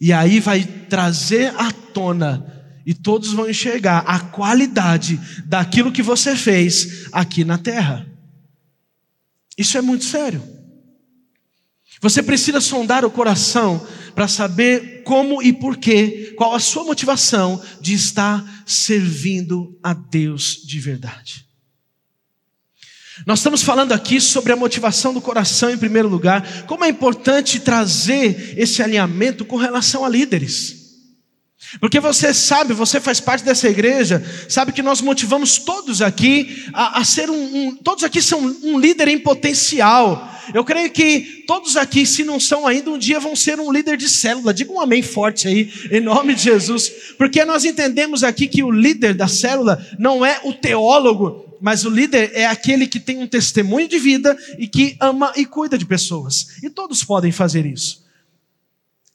e 0.00 0.14
aí 0.14 0.40
vai 0.40 0.64
trazer 0.64 1.54
à 1.56 1.70
tona 1.70 2.55
e 2.86 2.94
todos 2.94 3.32
vão 3.32 3.50
enxergar 3.50 4.04
a 4.06 4.20
qualidade 4.20 5.20
daquilo 5.44 5.90
que 5.90 6.02
você 6.02 6.36
fez 6.36 7.08
aqui 7.10 7.44
na 7.44 7.58
terra. 7.58 8.06
Isso 9.58 9.76
é 9.76 9.80
muito 9.80 10.04
sério. 10.04 10.40
Você 12.00 12.22
precisa 12.22 12.60
sondar 12.60 13.04
o 13.04 13.10
coração 13.10 13.84
para 14.14 14.28
saber 14.28 15.02
como 15.02 15.42
e 15.42 15.52
porquê, 15.52 16.32
qual 16.36 16.54
a 16.54 16.60
sua 16.60 16.84
motivação 16.84 17.60
de 17.80 17.94
estar 17.94 18.64
servindo 18.64 19.76
a 19.82 19.92
Deus 19.92 20.62
de 20.64 20.78
verdade. 20.78 21.44
Nós 23.26 23.40
estamos 23.40 23.62
falando 23.62 23.92
aqui 23.92 24.20
sobre 24.20 24.52
a 24.52 24.56
motivação 24.56 25.12
do 25.12 25.22
coração 25.22 25.70
em 25.70 25.78
primeiro 25.78 26.08
lugar, 26.08 26.66
como 26.66 26.84
é 26.84 26.88
importante 26.88 27.58
trazer 27.58 28.54
esse 28.58 28.82
alinhamento 28.82 29.44
com 29.44 29.56
relação 29.56 30.04
a 30.04 30.08
líderes. 30.08 30.85
Porque 31.80 32.00
você 32.00 32.32
sabe, 32.32 32.72
você 32.72 33.00
faz 33.00 33.20
parte 33.20 33.44
dessa 33.44 33.68
igreja, 33.68 34.24
sabe 34.48 34.72
que 34.72 34.82
nós 34.82 35.00
motivamos 35.00 35.58
todos 35.58 36.00
aqui 36.00 36.64
a, 36.72 37.00
a 37.00 37.04
ser 37.04 37.28
um, 37.28 37.34
um, 37.34 37.76
Todos 37.76 38.04
aqui 38.04 38.22
são 38.22 38.40
um 38.62 38.78
líder 38.78 39.08
em 39.08 39.18
potencial. 39.18 40.32
Eu 40.54 40.64
creio 40.64 40.90
que 40.90 41.44
todos 41.46 41.76
aqui, 41.76 42.06
se 42.06 42.22
não 42.24 42.38
são 42.38 42.66
ainda, 42.66 42.90
um 42.90 42.98
dia 42.98 43.18
vão 43.18 43.34
ser 43.34 43.58
um 43.58 43.72
líder 43.72 43.96
de 43.96 44.08
célula. 44.08 44.54
Diga 44.54 44.72
um 44.72 44.80
amém 44.80 45.02
forte 45.02 45.48
aí, 45.48 45.72
em 45.90 46.00
nome 46.00 46.34
de 46.34 46.42
Jesus. 46.42 46.90
Porque 47.18 47.44
nós 47.44 47.64
entendemos 47.64 48.22
aqui 48.22 48.46
que 48.46 48.62
o 48.62 48.70
líder 48.70 49.14
da 49.14 49.28
célula 49.28 49.84
não 49.98 50.24
é 50.24 50.40
o 50.44 50.52
teólogo, 50.52 51.58
mas 51.60 51.84
o 51.84 51.90
líder 51.90 52.30
é 52.34 52.46
aquele 52.46 52.86
que 52.86 53.00
tem 53.00 53.18
um 53.18 53.26
testemunho 53.26 53.88
de 53.88 53.98
vida 53.98 54.36
e 54.58 54.68
que 54.68 54.96
ama 55.00 55.32
e 55.36 55.44
cuida 55.44 55.76
de 55.76 55.84
pessoas. 55.84 56.58
E 56.62 56.70
todos 56.70 57.02
podem 57.02 57.32
fazer 57.32 57.66
isso. 57.66 58.05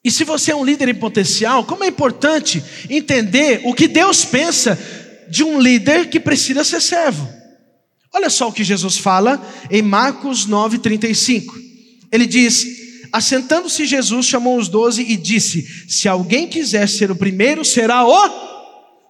E 0.04 0.10
se 0.10 0.24
você 0.24 0.52
é 0.52 0.56
um 0.56 0.66
líder 0.66 0.90
em 0.90 0.96
potencial, 0.96 1.64
como 1.64 1.84
é 1.84 1.88
importante 1.88 2.64
entender 2.90 3.62
o 3.66 3.74
que 3.74 3.88
Deus 3.88 4.26
pensa 4.26 4.78
de 5.30 5.44
um 5.44 5.60
líder 5.60 6.10
que 6.10 6.20
precisa 6.20 6.64
ser 6.64 6.82
servo. 6.82 7.28
Olha 8.14 8.30
só 8.30 8.50
o 8.50 8.54
que 8.54 8.64
Jesus 8.64 8.98
fala 8.98 9.42
em 9.70 9.82
Marcos 9.82 10.48
9,35. 10.48 11.46
Ele 12.12 12.26
diz: 12.26 12.66
Assentando-se 13.14 13.86
Jesus, 13.86 14.26
chamou 14.26 14.58
os 14.58 14.68
doze 14.68 15.04
e 15.04 15.16
disse: 15.16 15.66
Se 15.88 16.08
alguém 16.10 16.48
quiser 16.48 16.90
ser 16.90 17.12
o 17.12 17.16
primeiro, 17.16 17.64
será 17.64 18.06
o 18.06 18.14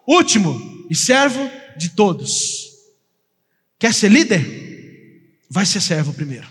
último 0.07 0.85
e 0.89 0.95
servo 0.95 1.49
de 1.77 1.89
todos. 1.89 2.69
Quer 3.79 3.93
ser 3.93 4.11
líder? 4.11 4.45
Vai 5.49 5.65
ser 5.65 5.81
servo 5.81 6.13
primeiro. 6.13 6.47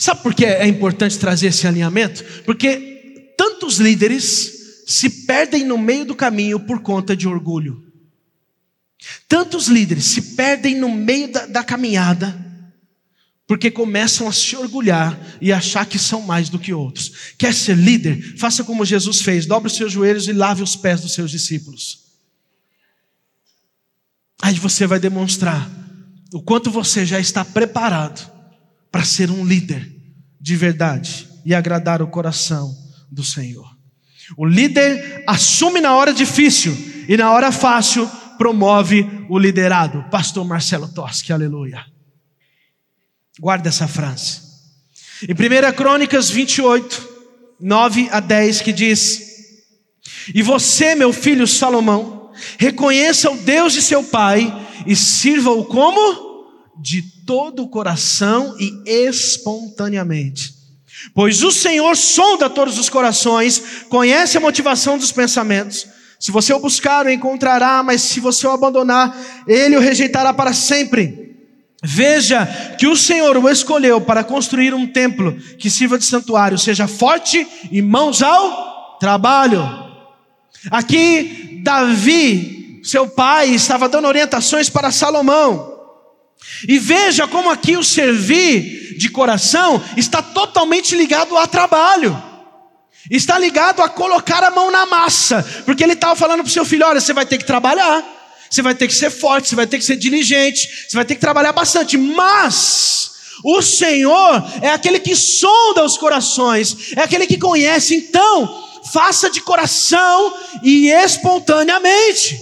Sabe 0.00 0.22
por 0.22 0.32
que 0.32 0.46
é 0.46 0.66
importante 0.66 1.18
trazer 1.18 1.48
esse 1.48 1.66
alinhamento? 1.66 2.24
Porque 2.46 3.34
tantos 3.36 3.76
líderes 3.76 4.82
se 4.86 5.10
perdem 5.26 5.62
no 5.62 5.76
meio 5.76 6.06
do 6.06 6.14
caminho 6.14 6.58
por 6.58 6.80
conta 6.80 7.14
de 7.14 7.28
orgulho. 7.28 7.84
Tantos 9.28 9.68
líderes 9.68 10.06
se 10.06 10.22
perdem 10.34 10.74
no 10.74 10.88
meio 10.88 11.30
da, 11.30 11.44
da 11.44 11.62
caminhada 11.62 12.34
porque 13.46 13.70
começam 13.70 14.26
a 14.26 14.32
se 14.32 14.56
orgulhar 14.56 15.20
e 15.38 15.52
achar 15.52 15.84
que 15.84 15.98
são 15.98 16.22
mais 16.22 16.48
do 16.48 16.58
que 16.58 16.72
outros. 16.72 17.34
Quer 17.36 17.52
ser 17.52 17.76
líder? 17.76 18.38
Faça 18.38 18.64
como 18.64 18.86
Jesus 18.86 19.20
fez: 19.20 19.44
dobre 19.44 19.66
os 19.66 19.76
seus 19.76 19.92
joelhos 19.92 20.26
e 20.28 20.32
lave 20.32 20.62
os 20.62 20.76
pés 20.76 21.02
dos 21.02 21.12
seus 21.12 21.30
discípulos. 21.30 22.06
Aí 24.40 24.54
você 24.54 24.86
vai 24.86 24.98
demonstrar 24.98 25.70
o 26.32 26.40
quanto 26.40 26.70
você 26.70 27.04
já 27.04 27.20
está 27.20 27.44
preparado 27.44 28.39
para 28.90 29.04
ser 29.04 29.30
um 29.30 29.44
líder 29.44 29.90
de 30.40 30.56
verdade 30.56 31.28
e 31.44 31.54
agradar 31.54 32.02
o 32.02 32.08
coração 32.08 32.74
do 33.10 33.22
Senhor. 33.24 33.68
O 34.36 34.46
líder 34.46 35.24
assume 35.26 35.80
na 35.80 35.94
hora 35.94 36.12
difícil 36.12 36.76
e 37.08 37.16
na 37.16 37.30
hora 37.32 37.50
fácil 37.50 38.08
promove 38.38 39.06
o 39.28 39.38
liderado. 39.38 40.04
Pastor 40.10 40.46
Marcelo 40.46 40.88
Toschi, 40.88 41.32
aleluia. 41.32 41.84
Guarda 43.38 43.68
essa 43.68 43.88
frase. 43.88 44.40
Em 45.28 45.32
1 45.32 45.72
Crônicas 45.74 46.30
28, 46.30 47.08
9 47.60 48.08
a 48.10 48.20
10, 48.20 48.62
que 48.62 48.72
diz: 48.72 49.22
E 50.34 50.42
você, 50.42 50.94
meu 50.94 51.12
filho 51.12 51.46
Salomão, 51.46 52.32
reconheça 52.58 53.30
o 53.30 53.36
Deus 53.36 53.72
de 53.72 53.82
seu 53.82 54.02
pai 54.02 54.68
e 54.86 54.96
sirva-o 54.96 55.64
como? 55.64 56.29
De 56.80 57.02
todo 57.26 57.62
o 57.62 57.68
coração 57.68 58.56
e 58.58 58.82
espontaneamente. 58.86 60.54
Pois 61.14 61.42
o 61.42 61.50
Senhor 61.50 61.96
sonda 61.96 62.50
todos 62.50 62.78
os 62.78 62.88
corações, 62.88 63.62
conhece 63.88 64.36
a 64.36 64.40
motivação 64.40 64.98
dos 64.98 65.12
pensamentos. 65.12 65.86
Se 66.18 66.30
você 66.30 66.52
o 66.52 66.58
buscar, 66.58 67.06
o 67.06 67.10
encontrará, 67.10 67.82
mas 67.82 68.02
se 68.02 68.20
você 68.20 68.46
o 68.46 68.50
abandonar, 68.50 69.16
ele 69.46 69.76
o 69.76 69.80
rejeitará 69.80 70.34
para 70.34 70.52
sempre. 70.52 71.30
Veja 71.82 72.44
que 72.78 72.86
o 72.86 72.96
Senhor 72.96 73.36
o 73.38 73.48
escolheu 73.48 74.02
para 74.02 74.22
construir 74.22 74.74
um 74.74 74.86
templo 74.86 75.32
que 75.58 75.70
sirva 75.70 75.98
de 75.98 76.04
santuário, 76.04 76.58
seja 76.58 76.86
forte 76.86 77.46
e 77.72 77.80
mãos 77.80 78.22
ao 78.22 78.98
trabalho. 78.98 79.66
Aqui, 80.70 81.62
Davi, 81.62 82.80
seu 82.82 83.08
pai, 83.08 83.48
estava 83.50 83.88
dando 83.88 84.08
orientações 84.08 84.68
para 84.68 84.90
Salomão. 84.90 85.69
E 86.68 86.78
veja 86.78 87.26
como 87.26 87.50
aqui 87.50 87.76
o 87.76 87.84
servir 87.84 88.96
de 88.98 89.08
coração 89.08 89.82
está 89.96 90.22
totalmente 90.22 90.94
ligado 90.94 91.36
ao 91.36 91.46
trabalho. 91.46 92.20
Está 93.10 93.38
ligado 93.38 93.82
a 93.82 93.88
colocar 93.88 94.44
a 94.44 94.50
mão 94.50 94.70
na 94.70 94.84
massa, 94.84 95.42
porque 95.64 95.82
ele 95.82 95.94
estava 95.94 96.14
falando 96.14 96.40
para 96.40 96.50
o 96.50 96.52
seu 96.52 96.64
filho: 96.64 96.86
olha, 96.86 97.00
você 97.00 97.12
vai 97.12 97.24
ter 97.24 97.38
que 97.38 97.46
trabalhar, 97.46 98.04
você 98.50 98.60
vai 98.60 98.74
ter 98.74 98.86
que 98.86 98.94
ser 98.94 99.10
forte, 99.10 99.48
você 99.48 99.56
vai 99.56 99.66
ter 99.66 99.78
que 99.78 99.84
ser 99.84 99.96
diligente, 99.96 100.86
você 100.86 100.96
vai 100.96 101.04
ter 101.04 101.14
que 101.14 101.20
trabalhar 101.20 101.52
bastante, 101.52 101.96
mas 101.96 103.10
o 103.42 103.62
Senhor 103.62 104.44
é 104.60 104.70
aquele 104.70 105.00
que 105.00 105.16
sonda 105.16 105.84
os 105.84 105.96
corações, 105.96 106.92
é 106.94 107.02
aquele 107.02 107.26
que 107.26 107.38
conhece, 107.38 107.94
então, 107.94 108.68
faça 108.92 109.30
de 109.30 109.40
coração 109.40 110.36
e 110.62 110.90
espontaneamente. 110.90 112.38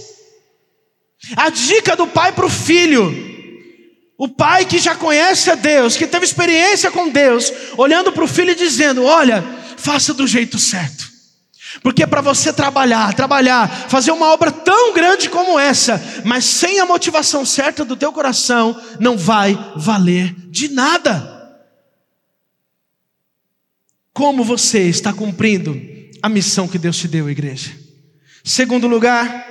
A 1.37 1.49
dica 1.49 1.95
do 1.95 2.05
pai 2.05 2.31
para 2.33 2.45
o 2.45 2.49
filho 2.49 3.28
o 4.19 4.27
pai 4.27 4.65
que 4.65 4.77
já 4.77 4.93
conhece 4.95 5.49
a 5.49 5.55
Deus, 5.55 5.95
que 5.95 6.05
teve 6.05 6.25
experiência 6.25 6.91
com 6.91 7.07
Deus, 7.07 7.53
olhando 7.77 8.11
para 8.11 8.25
o 8.25 8.27
filho 8.27 8.51
e 8.51 8.55
dizendo: 8.55 9.05
Olha, 9.05 9.41
faça 9.77 10.13
do 10.13 10.27
jeito 10.27 10.59
certo. 10.59 11.07
Porque 11.81 12.05
para 12.05 12.19
você 12.19 12.51
trabalhar, 12.51 13.13
trabalhar, 13.13 13.69
fazer 13.87 14.11
uma 14.11 14.33
obra 14.33 14.51
tão 14.51 14.93
grande 14.93 15.29
como 15.29 15.57
essa, 15.57 16.03
mas 16.25 16.43
sem 16.43 16.81
a 16.81 16.85
motivação 16.85 17.45
certa 17.45 17.85
do 17.85 17.95
teu 17.95 18.11
coração, 18.11 18.77
não 18.99 19.17
vai 19.17 19.57
valer 19.77 20.35
de 20.49 20.67
nada. 20.67 21.37
Como 24.11 24.43
você 24.43 24.89
está 24.89 25.13
cumprindo 25.13 25.79
a 26.21 26.27
missão 26.27 26.67
que 26.67 26.77
Deus 26.77 26.97
te 26.97 27.07
deu, 27.07 27.29
igreja? 27.29 27.71
Segundo 28.43 28.85
lugar, 28.85 29.47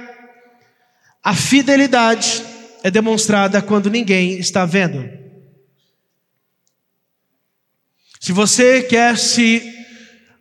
a 1.24 1.34
fidelidade 1.34 2.57
é 2.82 2.90
demonstrada 2.90 3.60
quando 3.60 3.90
ninguém 3.90 4.38
está 4.38 4.64
vendo. 4.64 5.08
Se 8.20 8.32
você 8.32 8.82
quer 8.82 9.16
se 9.16 9.62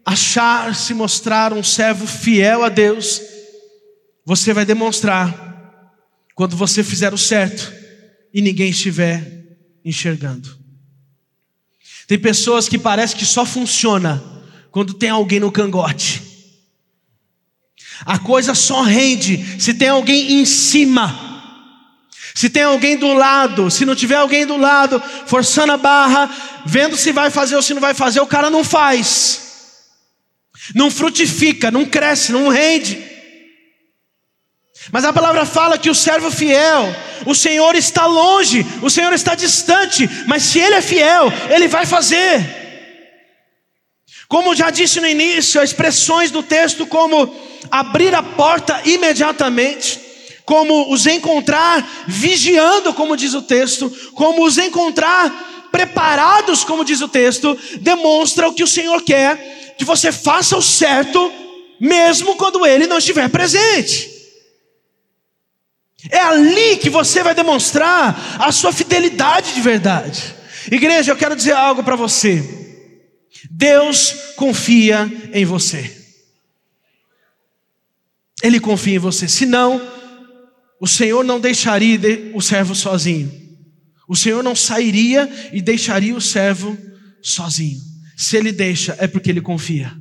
achar, 0.06 0.76
se 0.76 0.94
mostrar 0.94 1.54
um 1.54 1.64
servo 1.64 2.08
fiel 2.08 2.64
a 2.64 2.70
Deus, 2.70 3.22
você 4.26 4.54
vai 4.54 4.66
demonstrar 4.66 5.94
quando 6.36 6.56
você 6.56 6.84
fizer 6.84 7.14
o 7.14 7.18
certo 7.18 7.74
e 8.34 8.42
ninguém 8.42 8.70
estiver 8.70 9.58
enxergando. 9.84 10.58
Tem 12.08 12.18
pessoas 12.18 12.70
que 12.70 12.78
parece 12.78 13.16
que 13.16 13.26
só 13.26 13.46
funciona 13.46 14.24
quando 14.72 14.94
tem 14.94 15.10
alguém 15.10 15.40
no 15.40 15.52
cangote. 15.52 16.22
A 18.06 18.20
coisa 18.20 18.54
só 18.54 18.82
rende 18.82 19.60
se 19.60 19.74
tem 19.74 19.90
alguém 19.90 20.40
em 20.40 20.46
cima. 20.46 21.27
Se 22.38 22.52
tem 22.52 22.62
alguém 22.62 22.96
do 22.96 23.14
lado, 23.14 23.72
se 23.72 23.84
não 23.84 23.96
tiver 23.96 24.14
alguém 24.14 24.46
do 24.46 24.58
lado, 24.58 25.02
forçando 25.26 25.72
a 25.72 25.78
barra, 25.78 26.30
vendo 26.68 26.96
se 26.96 27.12
vai 27.12 27.32
fazer 27.32 27.56
ou 27.56 27.64
se 27.64 27.74
não 27.74 27.82
vai 27.82 27.96
fazer, 27.96 28.20
o 28.20 28.28
cara 28.28 28.48
não 28.48 28.64
faz. 28.64 29.42
Não 30.76 30.92
frutifica, 30.92 31.72
não 31.72 31.84
cresce, 31.84 32.32
não 32.32 32.48
rende. 32.50 33.04
Mas 34.92 35.04
a 35.04 35.12
palavra 35.12 35.48
fala 35.48 35.80
que 35.80 35.90
o 35.90 35.96
servo 35.96 36.30
fiel, 36.30 36.96
o 37.26 37.34
Senhor 37.34 37.76
está 37.76 38.06
longe, 38.06 38.64
o 38.84 38.90
Senhor 38.92 39.14
está 39.14 39.34
distante, 39.34 40.08
mas 40.28 40.44
se 40.44 40.60
ele 40.60 40.76
é 40.76 40.82
fiel, 40.84 41.34
ele 41.50 41.68
vai 41.68 41.88
fazer. 41.88 42.46
Como 44.28 44.54
já 44.54 44.70
disse 44.70 45.02
no 45.02 45.08
início, 45.08 45.60
expressões 45.60 46.30
do 46.30 46.44
texto 46.44 46.86
como 46.86 47.36
abrir 47.72 48.14
a 48.14 48.22
porta 48.22 48.80
imediatamente, 48.86 50.07
como 50.48 50.94
os 50.94 51.06
encontrar 51.06 51.86
vigiando, 52.08 52.94
como 52.94 53.18
diz 53.18 53.34
o 53.34 53.42
texto, 53.42 53.90
como 54.14 54.46
os 54.46 54.58
encontrar 54.58 55.68
preparados, 55.74 56.64
como 56.64 56.86
diz 56.86 57.02
o 57.02 57.10
texto, 57.10 57.60
demonstra 57.82 58.48
o 58.48 58.54
que 58.54 58.64
o 58.64 58.68
Senhor 58.68 59.02
quer 59.02 59.76
que 59.78 59.84
você 59.84 60.10
faça 60.10 60.56
o 60.56 60.62
certo, 60.62 61.34
mesmo 61.82 62.38
quando 62.38 62.66
ele 62.66 62.88
não 62.88 62.98
estiver 62.98 63.28
presente. 63.28 64.10
É 66.10 66.20
ali 66.20 66.78
que 66.78 66.90
você 66.90 67.22
vai 67.22 67.36
demonstrar 67.36 68.38
a 68.40 68.50
sua 68.54 68.72
fidelidade 68.72 69.54
de 69.54 69.60
verdade. 69.60 70.34
Igreja, 70.72 71.12
eu 71.12 71.18
quero 71.18 71.36
dizer 71.36 71.58
algo 71.58 71.84
para 71.84 71.98
você. 71.98 72.42
Deus 73.52 74.14
confia 74.38 75.12
em 75.34 75.44
você. 75.44 75.94
Ele 78.42 78.62
confia 78.62 78.96
em 78.96 79.00
você. 79.00 79.28
Senão, 79.28 79.97
o 80.80 80.88
Senhor 80.88 81.24
não 81.24 81.40
deixaria 81.40 82.00
o 82.34 82.42
servo 82.42 82.76
sozinho. 82.76 83.32
O 84.08 84.16
Senhor 84.16 84.44
não 84.44 84.56
sairia 84.56 85.30
e 85.52 85.62
deixaria 85.62 86.16
o 86.16 86.22
servo 86.22 86.78
sozinho. 87.22 87.80
Se 88.16 88.38
ele 88.38 88.52
deixa, 88.52 88.96
é 89.00 89.08
porque 89.08 89.30
ele 89.30 89.42
confia. 89.42 89.94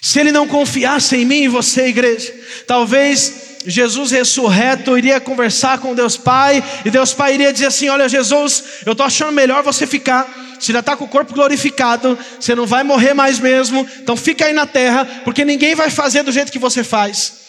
Se 0.00 0.18
ele 0.18 0.32
não 0.32 0.48
confiasse 0.48 1.16
em 1.16 1.24
mim 1.24 1.42
e 1.42 1.48
você, 1.48 1.88
igreja, 1.88 2.32
talvez 2.66 3.58
Jesus 3.66 4.12
ressurreto 4.12 4.96
iria 4.96 5.20
conversar 5.20 5.78
com 5.78 5.94
Deus 5.94 6.16
Pai, 6.16 6.62
e 6.84 6.90
Deus 6.90 7.12
Pai 7.12 7.34
iria 7.34 7.52
dizer 7.52 7.66
assim: 7.66 7.88
Olha, 7.88 8.08
Jesus, 8.08 8.64
eu 8.86 8.92
estou 8.92 9.04
achando 9.04 9.32
melhor 9.32 9.62
você 9.62 9.86
ficar. 9.86 10.44
Você 10.58 10.72
já 10.72 10.80
está 10.80 10.96
com 10.96 11.04
o 11.04 11.08
corpo 11.08 11.34
glorificado, 11.34 12.18
você 12.40 12.54
não 12.54 12.66
vai 12.66 12.82
morrer 12.82 13.12
mais 13.12 13.38
mesmo, 13.38 13.86
então 14.00 14.16
fica 14.16 14.46
aí 14.46 14.54
na 14.54 14.66
terra, 14.66 15.04
porque 15.22 15.44
ninguém 15.44 15.74
vai 15.74 15.90
fazer 15.90 16.22
do 16.22 16.32
jeito 16.32 16.50
que 16.50 16.58
você 16.58 16.82
faz. 16.82 17.45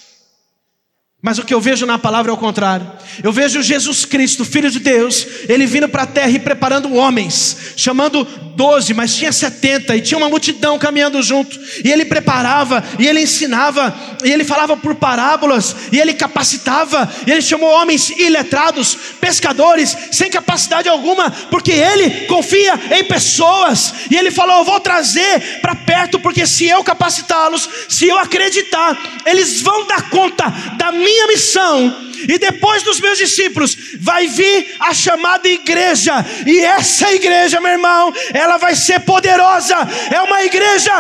Mas 1.27 1.39
o 1.39 1.43
que 1.43 1.53
eu 1.53 1.59
vejo 1.59 1.85
na 1.85 1.99
palavra 1.99 2.31
é 2.31 2.33
o 2.33 2.37
contrário. 2.37 2.89
Eu 3.21 3.33
vejo 3.33 3.61
Jesus 3.61 4.05
Cristo, 4.05 4.45
Filho 4.45 4.71
de 4.71 4.79
Deus, 4.79 5.27
ele 5.49 5.65
vindo 5.65 5.89
para 5.89 6.03
a 6.03 6.07
terra 6.07 6.29
e 6.29 6.39
preparando 6.39 6.93
homens, 6.93 7.73
chamando 7.75 8.25
doze, 8.55 8.93
mas 8.93 9.13
tinha 9.13 9.31
setenta, 9.31 9.95
e 9.95 10.01
tinha 10.01 10.17
uma 10.17 10.29
multidão 10.29 10.79
caminhando 10.79 11.21
junto, 11.21 11.59
e 11.83 11.91
ele 11.91 12.05
preparava, 12.05 12.83
e 12.97 13.05
ele 13.05 13.21
ensinava, 13.21 13.93
e 14.23 14.31
ele 14.31 14.43
falava 14.43 14.75
por 14.77 14.95
parábolas, 14.95 15.75
e 15.91 15.99
ele 15.99 16.13
capacitava, 16.13 17.07
e 17.27 17.31
ele 17.31 17.41
chamou 17.41 17.69
homens 17.69 18.09
iletrados, 18.09 18.97
pescadores, 19.19 19.95
sem 20.11 20.29
capacidade 20.29 20.89
alguma, 20.89 21.29
porque 21.51 21.71
ele 21.71 22.25
confia 22.25 22.73
em 22.97 23.03
pessoas, 23.03 23.93
e 24.09 24.15
ele 24.15 24.31
falou: 24.31 24.59
Eu 24.59 24.65
vou 24.65 24.79
trazer 24.79 25.59
para 25.61 25.75
perto, 25.75 26.19
porque 26.19 26.47
se 26.47 26.65
eu 26.65 26.83
capacitá-los, 26.83 27.69
se 27.87 28.07
eu 28.07 28.17
acreditar, 28.17 28.97
eles 29.25 29.61
vão 29.61 29.85
dar 29.85 30.09
conta 30.09 30.49
da 30.77 30.91
minha 30.91 31.16
minha 31.17 31.27
missão, 31.27 32.11
e 32.29 32.37
depois 32.37 32.83
dos 32.83 32.99
meus 32.99 33.17
discípulos, 33.17 33.75
vai 33.99 34.27
vir 34.27 34.75
a 34.79 34.93
chamada 34.93 35.49
igreja, 35.49 36.13
e 36.45 36.59
essa 36.59 37.11
igreja, 37.11 37.59
meu 37.59 37.71
irmão, 37.71 38.13
ela 38.33 38.57
vai 38.57 38.75
ser 38.75 38.99
poderosa, 38.99 39.75
é 40.13 40.21
uma 40.21 40.43
igreja 40.43 40.91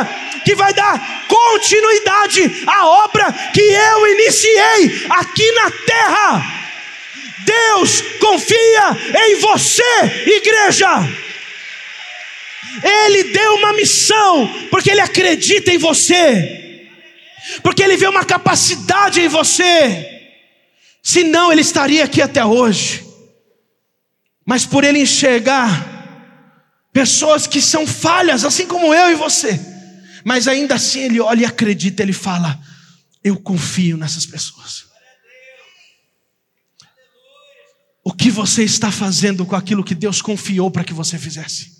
que 0.43 0.55
vai 0.55 0.73
dar 0.73 1.25
continuidade 1.27 2.63
à 2.65 2.87
obra 2.87 3.31
que 3.53 3.61
eu 3.61 4.07
iniciei 4.07 5.05
aqui 5.09 5.51
na 5.51 5.71
terra. 5.71 6.53
Deus 7.45 8.01
confia 8.19 8.97
em 9.27 9.35
você, 9.35 9.83
igreja. 10.25 10.87
Ele 12.83 13.23
deu 13.25 13.55
uma 13.55 13.73
missão, 13.73 14.47
porque 14.69 14.91
Ele 14.91 15.01
acredita 15.01 15.71
em 15.71 15.77
você 15.77 16.66
porque 17.61 17.83
Ele 17.83 17.97
vê 17.97 18.07
uma 18.07 18.25
capacidade 18.25 19.21
em 19.21 19.27
você. 19.27 20.13
Senão 21.01 21.51
Ele 21.51 21.61
estaria 21.61 22.03
aqui 22.03 22.21
até 22.21 22.43
hoje. 22.43 23.05
Mas 24.45 24.65
por 24.65 24.83
Ele 24.83 24.99
enxergar 24.99 25.95
pessoas 26.91 27.45
que 27.45 27.61
são 27.61 27.85
falhas, 27.85 28.43
assim 28.43 28.65
como 28.65 28.93
eu 28.93 29.11
e 29.11 29.15
você, 29.15 29.59
mas 30.23 30.47
ainda 30.47 30.75
assim 30.75 31.01
Ele 31.01 31.19
olha 31.19 31.41
e 31.41 31.45
acredita, 31.45 32.01
Ele 32.01 32.13
fala: 32.13 32.59
Eu 33.23 33.37
confio 33.39 33.97
nessas 33.97 34.25
pessoas. 34.25 34.85
O 38.03 38.13
que 38.13 38.31
você 38.31 38.63
está 38.63 38.89
fazendo 38.89 39.45
com 39.45 39.55
aquilo 39.55 39.83
que 39.83 39.93
Deus 39.93 40.21
confiou 40.21 40.71
para 40.71 40.83
que 40.83 40.93
você 40.93 41.19
fizesse? 41.19 41.76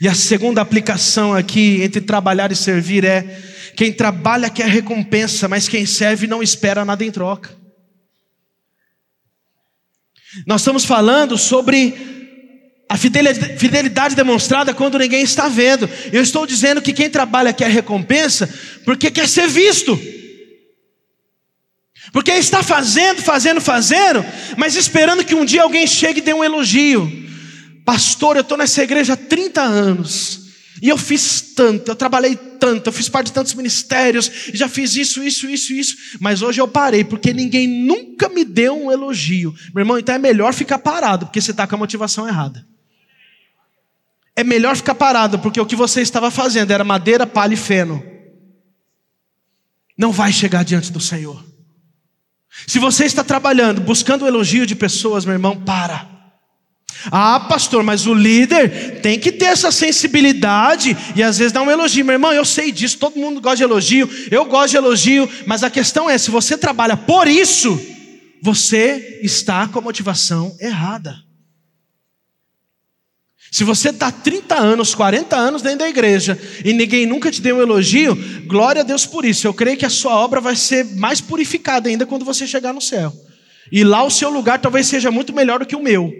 E 0.00 0.06
a 0.06 0.14
segunda 0.14 0.60
aplicação 0.60 1.34
aqui 1.34 1.82
entre 1.82 2.00
trabalhar 2.00 2.52
e 2.52 2.56
servir 2.56 3.04
é: 3.04 3.22
quem 3.74 3.92
trabalha 3.92 4.50
quer 4.50 4.68
recompensa, 4.68 5.48
mas 5.48 5.68
quem 5.68 5.86
serve 5.86 6.26
não 6.26 6.42
espera 6.42 6.84
nada 6.84 7.04
em 7.04 7.10
troca. 7.10 7.56
Nós 10.46 10.60
estamos 10.60 10.84
falando 10.84 11.36
sobre 11.36 11.94
a 12.88 12.96
fidelidade 12.96 14.14
demonstrada 14.14 14.72
quando 14.72 14.98
ninguém 14.98 15.22
está 15.22 15.48
vendo. 15.48 15.88
Eu 16.12 16.22
estou 16.22 16.46
dizendo 16.46 16.80
que 16.80 16.92
quem 16.92 17.10
trabalha 17.10 17.52
quer 17.52 17.70
recompensa 17.70 18.48
porque 18.84 19.10
quer 19.10 19.28
ser 19.28 19.48
visto. 19.48 19.98
Porque 22.12 22.30
está 22.32 22.62
fazendo, 22.62 23.20
fazendo, 23.20 23.60
fazendo, 23.60 24.24
mas 24.56 24.76
esperando 24.76 25.24
que 25.24 25.34
um 25.34 25.44
dia 25.44 25.62
alguém 25.62 25.86
chegue 25.86 26.20
e 26.20 26.22
dê 26.22 26.32
um 26.32 26.44
elogio. 26.44 27.28
Pastor, 27.88 28.36
eu 28.36 28.42
estou 28.42 28.58
nessa 28.58 28.82
igreja 28.82 29.14
há 29.14 29.16
30 29.16 29.62
anos. 29.62 30.40
E 30.82 30.90
eu 30.90 30.98
fiz 30.98 31.40
tanto, 31.56 31.90
eu 31.90 31.96
trabalhei 31.96 32.36
tanto, 32.36 32.88
eu 32.88 32.92
fiz 32.92 33.08
parte 33.08 33.28
de 33.28 33.32
tantos 33.32 33.54
ministérios, 33.54 34.30
já 34.52 34.68
fiz 34.68 34.94
isso, 34.94 35.24
isso, 35.24 35.48
isso, 35.48 35.72
isso. 35.72 35.96
Mas 36.20 36.42
hoje 36.42 36.60
eu 36.60 36.68
parei, 36.68 37.02
porque 37.02 37.32
ninguém 37.32 37.66
nunca 37.66 38.28
me 38.28 38.44
deu 38.44 38.78
um 38.78 38.92
elogio. 38.92 39.54
Meu 39.74 39.80
irmão, 39.80 39.98
então 39.98 40.14
é 40.14 40.18
melhor 40.18 40.52
ficar 40.52 40.78
parado, 40.78 41.24
porque 41.24 41.40
você 41.40 41.50
está 41.50 41.66
com 41.66 41.76
a 41.76 41.78
motivação 41.78 42.28
errada. 42.28 42.68
É 44.36 44.44
melhor 44.44 44.76
ficar 44.76 44.94
parado, 44.94 45.38
porque 45.38 45.58
o 45.58 45.64
que 45.64 45.74
você 45.74 46.02
estava 46.02 46.30
fazendo 46.30 46.70
era 46.72 46.84
madeira, 46.84 47.26
palha 47.26 47.54
e 47.54 47.56
feno. 47.56 48.04
Não 49.96 50.12
vai 50.12 50.30
chegar 50.30 50.62
diante 50.62 50.92
do 50.92 51.00
Senhor. 51.00 51.42
Se 52.66 52.78
você 52.78 53.06
está 53.06 53.24
trabalhando, 53.24 53.80
buscando 53.80 54.26
o 54.26 54.28
elogio 54.28 54.66
de 54.66 54.76
pessoas, 54.76 55.24
meu 55.24 55.32
irmão, 55.32 55.56
para. 55.56 56.17
Ah, 57.06 57.40
pastor, 57.40 57.82
mas 57.82 58.06
o 58.06 58.14
líder 58.14 59.00
tem 59.00 59.18
que 59.18 59.30
ter 59.30 59.46
essa 59.46 59.70
sensibilidade 59.70 60.96
e 61.14 61.22
às 61.22 61.38
vezes 61.38 61.52
dá 61.52 61.62
um 61.62 61.70
elogio. 61.70 62.04
Meu 62.04 62.14
irmão, 62.14 62.32
eu 62.32 62.44
sei 62.44 62.72
disso, 62.72 62.98
todo 62.98 63.18
mundo 63.18 63.40
gosta 63.40 63.58
de 63.58 63.62
elogio, 63.62 64.08
eu 64.30 64.44
gosto 64.44 64.70
de 64.70 64.76
elogio, 64.76 65.28
mas 65.46 65.62
a 65.62 65.70
questão 65.70 66.10
é: 66.10 66.18
se 66.18 66.30
você 66.30 66.58
trabalha 66.58 66.96
por 66.96 67.28
isso, 67.28 67.80
você 68.42 69.20
está 69.22 69.68
com 69.68 69.78
a 69.78 69.82
motivação 69.82 70.56
errada. 70.60 71.16
Se 73.50 73.64
você 73.64 73.88
está 73.88 74.10
30 74.10 74.54
anos, 74.54 74.94
40 74.94 75.34
anos 75.34 75.62
dentro 75.62 75.78
da 75.78 75.88
igreja 75.88 76.38
e 76.64 76.72
ninguém 76.72 77.06
nunca 77.06 77.30
te 77.30 77.40
deu 77.40 77.56
um 77.56 77.62
elogio, 77.62 78.14
glória 78.46 78.82
a 78.82 78.84
Deus 78.84 79.06
por 79.06 79.24
isso. 79.24 79.46
Eu 79.46 79.54
creio 79.54 79.78
que 79.78 79.86
a 79.86 79.90
sua 79.90 80.14
obra 80.14 80.40
vai 80.40 80.54
ser 80.54 80.84
mais 80.96 81.20
purificada 81.20 81.88
ainda 81.88 82.04
quando 82.04 82.26
você 82.26 82.46
chegar 82.46 82.74
no 82.74 82.80
céu. 82.80 83.12
E 83.72 83.82
lá 83.84 84.02
o 84.02 84.10
seu 84.10 84.28
lugar 84.28 84.60
talvez 84.60 84.86
seja 84.86 85.10
muito 85.10 85.32
melhor 85.32 85.60
do 85.60 85.66
que 85.66 85.76
o 85.76 85.82
meu. 85.82 86.12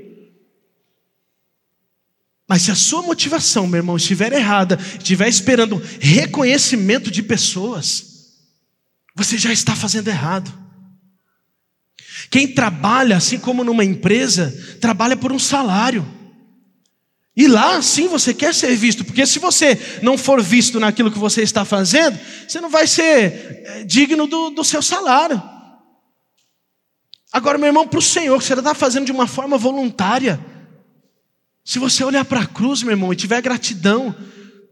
Mas 2.49 2.63
se 2.63 2.71
a 2.71 2.75
sua 2.75 3.03
motivação, 3.03 3.67
meu 3.67 3.79
irmão, 3.79 3.97
estiver 3.97 4.33
errada, 4.33 4.79
estiver 4.99 5.29
esperando 5.29 5.83
reconhecimento 6.01 7.11
de 7.11 7.23
pessoas, 7.23 8.37
você 9.15 9.37
já 9.37 9.53
está 9.53 9.77
fazendo 9.77 10.09
errado. 10.09 10.51
Quem 12.31 12.49
trabalha, 12.49 13.17
assim 13.19 13.39
como 13.39 13.63
numa 13.63 13.85
empresa, 13.85 14.51
trabalha 14.81 15.17
por 15.17 15.31
um 15.31 15.39
salário. 15.39 16.07
E 17.37 17.47
lá 17.47 17.81
sim 17.83 18.09
você 18.09 18.33
quer 18.33 18.55
ser 18.55 18.75
visto, 18.75 19.05
porque 19.05 19.27
se 19.27 19.39
você 19.39 19.79
não 20.03 20.17
for 20.17 20.43
visto 20.43 20.81
naquilo 20.81 21.13
que 21.13 21.19
você 21.19 21.43
está 21.43 21.65
fazendo, 21.65 22.19
você 22.49 22.61
não 22.61 22.71
vai 22.71 22.87
ser 22.87 23.63
eh, 23.65 23.85
digno 23.85 24.27
do, 24.27 24.51
do 24.51 24.65
seu 24.65 24.83
salário. 24.83 25.41
Agora, 27.31 27.59
meu 27.59 27.69
irmão, 27.69 27.87
para 27.87 27.99
o 27.99 28.03
Senhor, 28.03 28.43
você 28.43 28.55
está 28.55 28.75
fazendo 28.75 29.05
de 29.05 29.13
uma 29.13 29.27
forma 29.27 29.59
voluntária. 29.59 30.41
Se 31.69 31.79
você 31.79 32.03
olhar 32.03 32.25
para 32.25 32.41
a 32.41 32.47
cruz, 32.47 32.83
meu 32.83 32.93
irmão, 32.93 33.13
e 33.13 33.17
tiver 33.17 33.43
gratidão 33.43 34.17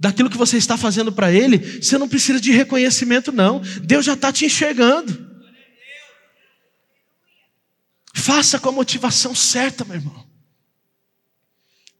daquilo 0.01 0.30
que 0.30 0.36
você 0.38 0.57
está 0.57 0.78
fazendo 0.78 1.12
para 1.12 1.30
Ele, 1.30 1.59
você 1.59 1.99
não 1.99 2.09
precisa 2.09 2.40
de 2.40 2.51
reconhecimento, 2.51 3.30
não. 3.30 3.61
Deus 3.82 4.07
já 4.07 4.14
está 4.14 4.32
te 4.32 4.47
enxergando. 4.47 5.30
Faça 8.14 8.59
com 8.59 8.70
a 8.70 8.72
motivação 8.72 9.34
certa, 9.34 9.84
meu 9.84 9.97
irmão. 9.97 10.26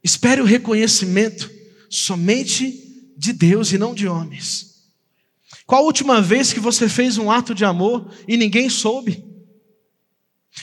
Espere 0.03 0.41
o 0.41 0.45
reconhecimento 0.45 1.47
somente 1.91 3.13
de 3.15 3.33
Deus 3.33 3.71
e 3.71 3.77
não 3.77 3.93
de 3.93 4.07
homens. 4.07 4.81
Qual 5.67 5.83
a 5.83 5.85
última 5.85 6.23
vez 6.23 6.51
que 6.51 6.59
você 6.59 6.89
fez 6.89 7.19
um 7.19 7.29
ato 7.29 7.53
de 7.53 7.63
amor 7.63 8.11
e 8.27 8.35
ninguém 8.35 8.67
soube? 8.67 9.23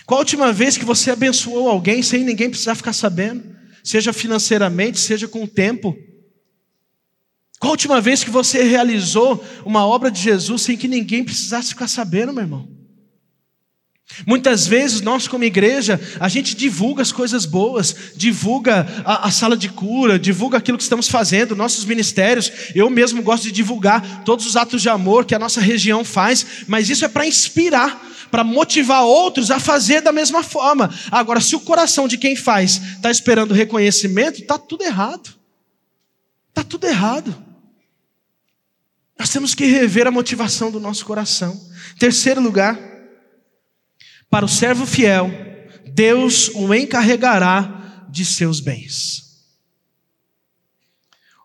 Qual 0.05 0.19
a 0.19 0.23
última 0.23 0.53
vez 0.53 0.77
que 0.77 0.85
você 0.85 1.13
abençoou 1.13 1.69
alguém 1.69 2.03
sem 2.03 2.25
ninguém 2.25 2.51
precisar 2.51 2.75
ficar 2.75 2.93
sabendo? 2.93 3.54
Seja 3.85 4.15
financeiramente, 4.15 4.99
seja 4.99 5.29
com 5.29 5.45
o 5.45 5.49
tempo. 5.49 5.95
Qual 7.61 7.71
a 7.71 7.73
última 7.73 8.01
vez 8.01 8.25
que 8.25 8.31
você 8.31 8.63
realizou 8.63 9.45
uma 9.65 9.87
obra 9.87 10.11
de 10.11 10.21
Jesus 10.21 10.63
sem 10.63 10.77
que 10.77 10.89
ninguém 10.89 11.23
precisasse 11.23 11.69
ficar 11.69 11.87
sabendo, 11.87 12.33
meu 12.33 12.43
irmão? 12.43 12.75
Muitas 14.27 14.67
vezes 14.67 15.01
nós, 15.01 15.27
como 15.27 15.45
igreja, 15.45 16.01
a 16.21 16.29
gente 16.29 16.55
divulga 16.55 17.03
as 17.03 17.11
coisas 17.11 17.47
boas, 17.47 17.95
divulga 18.15 18.87
a, 19.05 19.27
a, 19.27 19.31
sala 19.31 19.57
de 19.57 19.69
cura, 19.69 20.19
divulga 20.19 20.59
aquilo 20.59 20.79
que 20.79 20.85
estamos 20.85 21.09
fazendo, 21.09 21.57
nossos 21.57 21.85
ministérios. 21.85 22.53
Eu 22.75 22.89
mesmo 22.89 23.23
gosto 23.23 23.45
de 23.45 23.53
divulgar 23.53 24.23
todos 24.25 24.47
os 24.47 24.57
atos 24.57 24.83
de 24.83 24.89
amor 24.89 25.25
que 25.25 25.35
a 25.35 25.39
nossa 25.39 25.61
região 25.61 26.05
faz, 26.05 26.47
mas 26.69 26.89
isso 26.89 27.05
é 27.05 27.09
para 27.09 27.27
inspirar, 27.27 28.01
para 28.35 28.43
motivar 28.43 29.05
outros 29.05 29.49
a 29.53 29.61
fazer 29.61 30.01
da 30.01 30.11
mesma 30.11 30.43
forma. 30.43 30.93
Agora, 31.09 31.41
se 31.41 31.55
o 31.55 31.61
coração 31.61 32.09
de 32.09 32.19
quem 32.19 32.35
faz 32.35 32.83
está 32.97 33.09
esperando 33.09 33.55
reconhecimento, 33.55 34.43
está 34.43 34.59
tudo 34.59 34.83
errado. 34.83 35.33
Está 36.49 36.65
tudo 36.65 36.85
errado. 36.85 37.33
Nós 39.17 39.29
temos 39.29 39.55
que 39.55 39.67
rever 39.67 40.09
a 40.09 40.11
motivação 40.11 40.73
do 40.73 40.81
nosso 40.81 41.07
coração. 41.07 41.57
Terceiro 41.97 42.41
lugar. 42.41 42.77
Para 44.29 44.45
o 44.45 44.49
servo 44.49 44.85
fiel, 44.85 45.31
Deus 45.93 46.49
o 46.57 46.75
encarregará 46.75 48.09
de 48.11 48.25
seus 48.25 48.59
bens. 48.59 49.45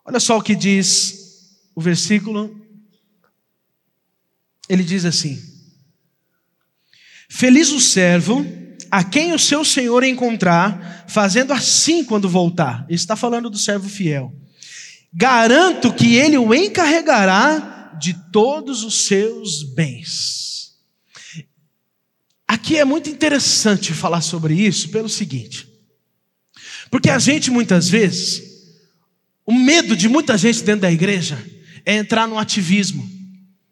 Olha 0.04 0.18
só 0.18 0.36
o 0.36 0.42
que 0.42 0.56
diz 0.56 1.54
o 1.72 1.80
versículo. 1.80 2.60
Ele 4.68 4.82
diz 4.82 5.04
assim: 5.04 5.49
Feliz 7.32 7.70
o 7.70 7.80
servo 7.80 8.44
a 8.90 9.04
quem 9.04 9.32
o 9.32 9.38
seu 9.38 9.64
senhor 9.64 10.02
encontrar, 10.02 11.04
fazendo 11.08 11.52
assim 11.52 12.04
quando 12.04 12.28
voltar. 12.28 12.84
Ele 12.88 12.96
está 12.96 13.14
falando 13.14 13.48
do 13.48 13.56
servo 13.56 13.88
fiel. 13.88 14.34
Garanto 15.12 15.92
que 15.92 16.16
ele 16.16 16.36
o 16.36 16.52
encarregará 16.52 17.96
de 18.00 18.14
todos 18.32 18.82
os 18.82 19.06
seus 19.06 19.62
bens. 19.62 20.72
Aqui 22.48 22.76
é 22.76 22.84
muito 22.84 23.08
interessante 23.08 23.92
falar 23.92 24.22
sobre 24.22 24.54
isso 24.54 24.88
pelo 24.88 25.08
seguinte. 25.08 25.68
Porque 26.90 27.10
a 27.10 27.18
gente 27.20 27.48
muitas 27.48 27.88
vezes, 27.88 28.42
o 29.46 29.52
medo 29.52 29.94
de 29.94 30.08
muita 30.08 30.36
gente 30.36 30.64
dentro 30.64 30.82
da 30.82 30.90
igreja 30.90 31.38
é 31.86 31.94
entrar 31.94 32.26
no 32.26 32.36
ativismo. 32.36 33.08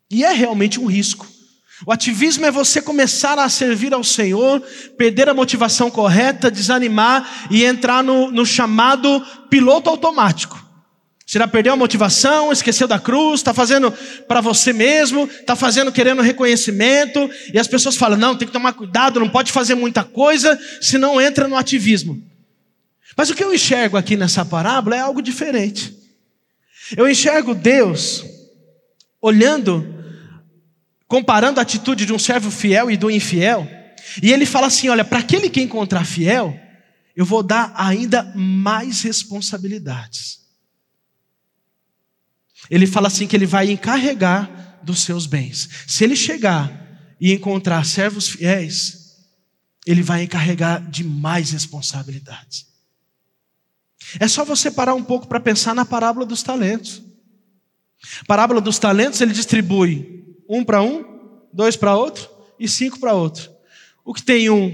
E 0.08 0.24
é 0.24 0.32
realmente 0.32 0.78
um 0.78 0.86
risco. 0.86 1.26
O 1.86 1.92
ativismo 1.92 2.44
é 2.44 2.50
você 2.50 2.82
começar 2.82 3.38
a 3.38 3.48
servir 3.48 3.94
ao 3.94 4.02
Senhor, 4.02 4.60
perder 4.96 5.28
a 5.28 5.34
motivação 5.34 5.90
correta, 5.90 6.50
desanimar 6.50 7.48
e 7.50 7.64
entrar 7.64 8.02
no, 8.02 8.30
no 8.30 8.44
chamado 8.44 9.24
piloto 9.48 9.88
automático. 9.88 10.68
Você 11.24 11.38
já 11.38 11.46
perdeu 11.46 11.74
a 11.74 11.76
motivação, 11.76 12.50
esqueceu 12.50 12.88
da 12.88 12.98
cruz, 12.98 13.40
está 13.40 13.52
fazendo 13.52 13.92
para 14.26 14.40
você 14.40 14.72
mesmo, 14.72 15.24
está 15.24 15.54
fazendo 15.54 15.92
querendo 15.92 16.22
reconhecimento, 16.22 17.30
e 17.52 17.58
as 17.58 17.68
pessoas 17.68 17.96
falam: 17.96 18.18
não, 18.18 18.34
tem 18.34 18.48
que 18.48 18.52
tomar 18.52 18.72
cuidado, 18.72 19.20
não 19.20 19.28
pode 19.28 19.52
fazer 19.52 19.74
muita 19.74 20.02
coisa, 20.02 20.58
senão 20.80 21.20
entra 21.20 21.46
no 21.46 21.56
ativismo. 21.56 22.18
Mas 23.14 23.28
o 23.28 23.34
que 23.34 23.44
eu 23.44 23.52
enxergo 23.52 23.98
aqui 23.98 24.16
nessa 24.16 24.42
parábola 24.42 24.96
é 24.96 25.00
algo 25.00 25.20
diferente. 25.20 25.94
Eu 26.96 27.06
enxergo 27.06 27.54
Deus 27.54 28.24
olhando, 29.20 29.97
comparando 31.08 31.58
a 31.58 31.62
atitude 31.62 32.04
de 32.04 32.12
um 32.12 32.18
servo 32.18 32.50
fiel 32.50 32.90
e 32.90 32.96
do 32.96 33.10
infiel, 33.10 33.66
e 34.22 34.30
ele 34.30 34.46
fala 34.46 34.66
assim: 34.66 34.88
olha, 34.90 35.04
para 35.04 35.18
aquele 35.18 35.48
que 35.48 35.60
encontrar 35.60 36.04
fiel, 36.04 36.58
eu 37.16 37.24
vou 37.24 37.42
dar 37.42 37.72
ainda 37.74 38.22
mais 38.36 39.02
responsabilidades. 39.02 40.46
Ele 42.70 42.86
fala 42.86 43.08
assim 43.08 43.26
que 43.26 43.34
ele 43.34 43.46
vai 43.46 43.70
encarregar 43.70 44.80
dos 44.82 45.00
seus 45.00 45.26
bens. 45.26 45.68
Se 45.86 46.04
ele 46.04 46.14
chegar 46.14 47.16
e 47.20 47.32
encontrar 47.32 47.84
servos 47.84 48.28
fiéis, 48.28 49.16
ele 49.86 50.02
vai 50.02 50.24
encarregar 50.24 50.88
de 50.88 51.02
mais 51.02 51.50
responsabilidades. 51.50 52.66
É 54.20 54.28
só 54.28 54.44
você 54.44 54.70
parar 54.70 54.94
um 54.94 55.02
pouco 55.02 55.26
para 55.26 55.40
pensar 55.40 55.74
na 55.74 55.84
parábola 55.84 56.26
dos 56.26 56.42
talentos. 56.42 57.02
Parábola 58.26 58.60
dos 58.60 58.78
talentos, 58.78 59.20
ele 59.20 59.32
distribui 59.32 60.17
um 60.48 60.64
para 60.64 60.82
um, 60.82 61.04
dois 61.52 61.76
para 61.76 61.96
outro 61.96 62.28
e 62.58 62.68
cinco 62.68 62.98
para 62.98 63.14
outro. 63.14 63.50
O 64.04 64.14
que 64.14 64.22
tem 64.22 64.48
um 64.48 64.72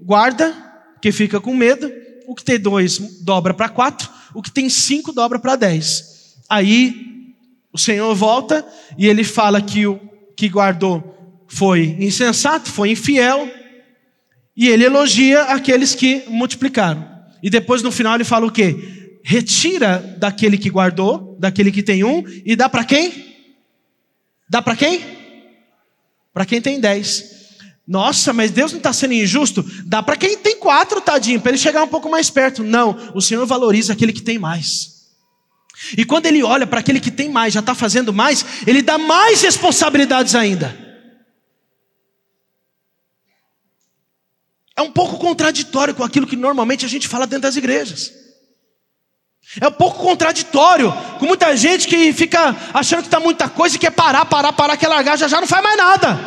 guarda, 0.00 0.54
que 1.00 1.12
fica 1.12 1.40
com 1.40 1.54
medo. 1.54 1.90
O 2.26 2.34
que 2.34 2.44
tem 2.44 2.58
dois 2.58 2.98
dobra 3.22 3.54
para 3.54 3.68
quatro. 3.68 4.08
O 4.34 4.42
que 4.42 4.50
tem 4.50 4.68
cinco 4.68 5.12
dobra 5.12 5.38
para 5.38 5.56
dez. 5.56 6.34
Aí 6.48 7.34
o 7.72 7.78
Senhor 7.78 8.14
volta 8.14 8.66
e 8.98 9.06
ele 9.06 9.24
fala 9.24 9.60
que 9.60 9.86
o 9.86 10.00
que 10.36 10.48
guardou 10.48 11.12
foi 11.46 11.96
insensato, 12.00 12.70
foi 12.70 12.90
infiel, 12.90 13.48
e 14.56 14.68
ele 14.68 14.84
elogia 14.84 15.42
aqueles 15.44 15.94
que 15.94 16.22
multiplicaram. 16.28 17.06
E 17.42 17.50
depois 17.50 17.82
no 17.82 17.92
final 17.92 18.14
ele 18.14 18.24
fala 18.24 18.46
o 18.46 18.50
quê? 18.50 19.18
Retira 19.22 19.98
daquele 20.18 20.56
que 20.56 20.70
guardou, 20.70 21.36
daquele 21.38 21.70
que 21.70 21.82
tem 21.82 22.04
um, 22.04 22.24
e 22.44 22.56
dá 22.56 22.68
para 22.68 22.84
quem? 22.84 23.31
Dá 24.52 24.60
para 24.60 24.76
quem? 24.76 25.02
Para 26.30 26.44
quem 26.44 26.60
tem 26.60 26.78
dez. 26.78 27.24
Nossa, 27.88 28.34
mas 28.34 28.50
Deus 28.50 28.70
não 28.70 28.76
está 28.76 28.92
sendo 28.92 29.14
injusto? 29.14 29.64
Dá 29.86 30.02
para 30.02 30.14
quem 30.14 30.36
tem 30.36 30.58
quatro, 30.58 31.00
tadinho, 31.00 31.40
para 31.40 31.52
ele 31.52 31.58
chegar 31.58 31.82
um 31.82 31.88
pouco 31.88 32.10
mais 32.10 32.28
perto. 32.28 32.62
Não, 32.62 33.12
o 33.14 33.20
Senhor 33.22 33.46
valoriza 33.46 33.94
aquele 33.94 34.12
que 34.12 34.20
tem 34.20 34.38
mais. 34.38 35.06
E 35.96 36.04
quando 36.04 36.26
ele 36.26 36.42
olha 36.42 36.66
para 36.66 36.80
aquele 36.80 37.00
que 37.00 37.10
tem 37.10 37.30
mais, 37.30 37.54
já 37.54 37.60
está 37.60 37.74
fazendo 37.74 38.12
mais, 38.12 38.44
ele 38.66 38.82
dá 38.82 38.98
mais 38.98 39.40
responsabilidades 39.40 40.34
ainda. 40.34 40.78
É 44.76 44.82
um 44.82 44.92
pouco 44.92 45.16
contraditório 45.16 45.94
com 45.94 46.04
aquilo 46.04 46.26
que 46.26 46.36
normalmente 46.36 46.84
a 46.84 46.88
gente 46.90 47.08
fala 47.08 47.26
dentro 47.26 47.44
das 47.44 47.56
igrejas. 47.56 48.21
É 49.60 49.68
um 49.68 49.72
pouco 49.72 50.02
contraditório 50.02 50.92
com 51.18 51.26
muita 51.26 51.54
gente 51.56 51.86
que 51.86 52.12
fica 52.12 52.56
achando 52.72 53.00
que 53.00 53.08
está 53.08 53.20
muita 53.20 53.48
coisa 53.48 53.76
e 53.76 53.78
quer 53.78 53.90
parar, 53.90 54.24
parar, 54.24 54.52
parar, 54.52 54.76
quer 54.76 54.88
largar, 54.88 55.18
já 55.18 55.28
já 55.28 55.40
não 55.40 55.46
faz 55.46 55.62
mais 55.62 55.76
nada. 55.76 56.18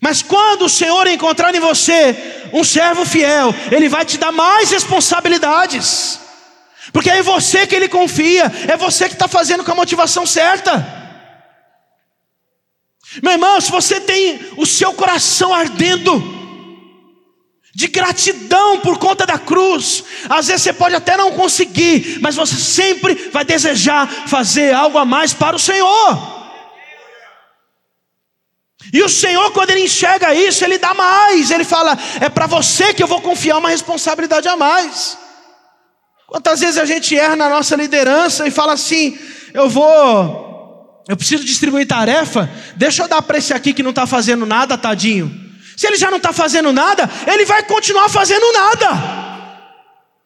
Mas 0.00 0.22
quando 0.22 0.62
o 0.62 0.68
Senhor 0.68 1.06
encontrar 1.06 1.54
em 1.54 1.60
você 1.60 2.50
um 2.52 2.64
servo 2.64 3.04
fiel, 3.04 3.54
Ele 3.70 3.88
vai 3.88 4.04
te 4.04 4.18
dar 4.18 4.32
mais 4.32 4.70
responsabilidades. 4.70 6.20
Porque 6.92 7.10
é 7.10 7.18
em 7.18 7.22
você 7.22 7.66
que 7.66 7.74
ele 7.74 7.88
confia, 7.88 8.50
é 8.66 8.76
você 8.76 9.08
que 9.08 9.14
está 9.14 9.28
fazendo 9.28 9.62
com 9.62 9.72
a 9.72 9.74
motivação 9.74 10.24
certa. 10.24 10.96
Meu 13.22 13.32
irmão, 13.32 13.60
se 13.60 13.70
você 13.70 14.00
tem 14.00 14.40
o 14.56 14.66
seu 14.66 14.92
coração 14.94 15.52
ardendo, 15.52 16.37
de 17.78 17.86
gratidão 17.86 18.80
por 18.80 18.98
conta 18.98 19.24
da 19.24 19.38
cruz. 19.38 20.02
Às 20.28 20.48
vezes 20.48 20.62
você 20.62 20.72
pode 20.72 20.96
até 20.96 21.16
não 21.16 21.30
conseguir, 21.30 22.18
mas 22.20 22.34
você 22.34 22.56
sempre 22.56 23.14
vai 23.32 23.44
desejar 23.44 24.08
fazer 24.26 24.74
algo 24.74 24.98
a 24.98 25.04
mais 25.04 25.32
para 25.32 25.54
o 25.54 25.60
Senhor. 25.60 26.18
E 28.92 29.00
o 29.00 29.08
Senhor, 29.08 29.52
quando 29.52 29.70
Ele 29.70 29.84
enxerga 29.84 30.34
isso, 30.34 30.64
Ele 30.64 30.76
dá 30.76 30.92
mais. 30.92 31.52
Ele 31.52 31.62
fala: 31.62 31.96
é 32.20 32.28
para 32.28 32.48
você 32.48 32.92
que 32.92 33.00
eu 33.00 33.06
vou 33.06 33.20
confiar 33.20 33.58
uma 33.58 33.70
responsabilidade 33.70 34.48
a 34.48 34.56
mais. 34.56 35.16
Quantas 36.26 36.58
vezes 36.58 36.78
a 36.78 36.84
gente 36.84 37.16
erra 37.16 37.36
na 37.36 37.48
nossa 37.48 37.76
liderança 37.76 38.44
e 38.44 38.50
fala 38.50 38.72
assim: 38.72 39.16
eu 39.54 39.68
vou, 39.68 41.04
eu 41.08 41.16
preciso 41.16 41.44
distribuir 41.44 41.86
tarefa, 41.86 42.50
deixa 42.74 43.04
eu 43.04 43.08
dar 43.08 43.22
para 43.22 43.38
esse 43.38 43.54
aqui 43.54 43.72
que 43.72 43.84
não 43.84 43.90
está 43.90 44.04
fazendo 44.04 44.44
nada, 44.44 44.76
tadinho. 44.76 45.47
Se 45.78 45.86
ele 45.86 45.96
já 45.96 46.10
não 46.10 46.16
está 46.16 46.32
fazendo 46.32 46.72
nada, 46.72 47.08
ele 47.24 47.44
vai 47.44 47.62
continuar 47.62 48.08
fazendo 48.08 48.52
nada. 48.52 48.88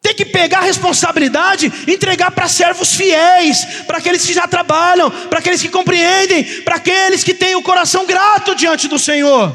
Tem 0.01 0.15
que 0.15 0.25
pegar 0.25 0.61
a 0.61 0.63
responsabilidade, 0.63 1.71
entregar 1.87 2.31
para 2.31 2.49
servos 2.49 2.95
fiéis, 2.95 3.63
para 3.87 3.99
aqueles 3.99 4.25
que 4.25 4.33
já 4.33 4.49
trabalham, 4.49 5.11
para 5.11 5.41
aqueles 5.41 5.61
que 5.61 5.69
compreendem, 5.69 6.63
para 6.63 6.77
aqueles 6.77 7.23
que 7.23 7.35
têm 7.35 7.55
o 7.55 7.61
coração 7.63 8.07
grato 8.07 8.55
diante 8.55 8.89
do 8.89 8.99
Senhor. 8.99 9.55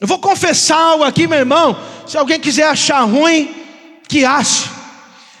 Eu 0.00 0.06
vou 0.06 0.20
confessar 0.20 0.78
algo 0.78 1.02
aqui, 1.02 1.26
meu 1.26 1.40
irmão. 1.40 1.76
Se 2.06 2.16
alguém 2.16 2.38
quiser 2.38 2.68
achar 2.68 3.02
ruim, 3.02 3.52
que 4.08 4.24
ache. 4.24 4.70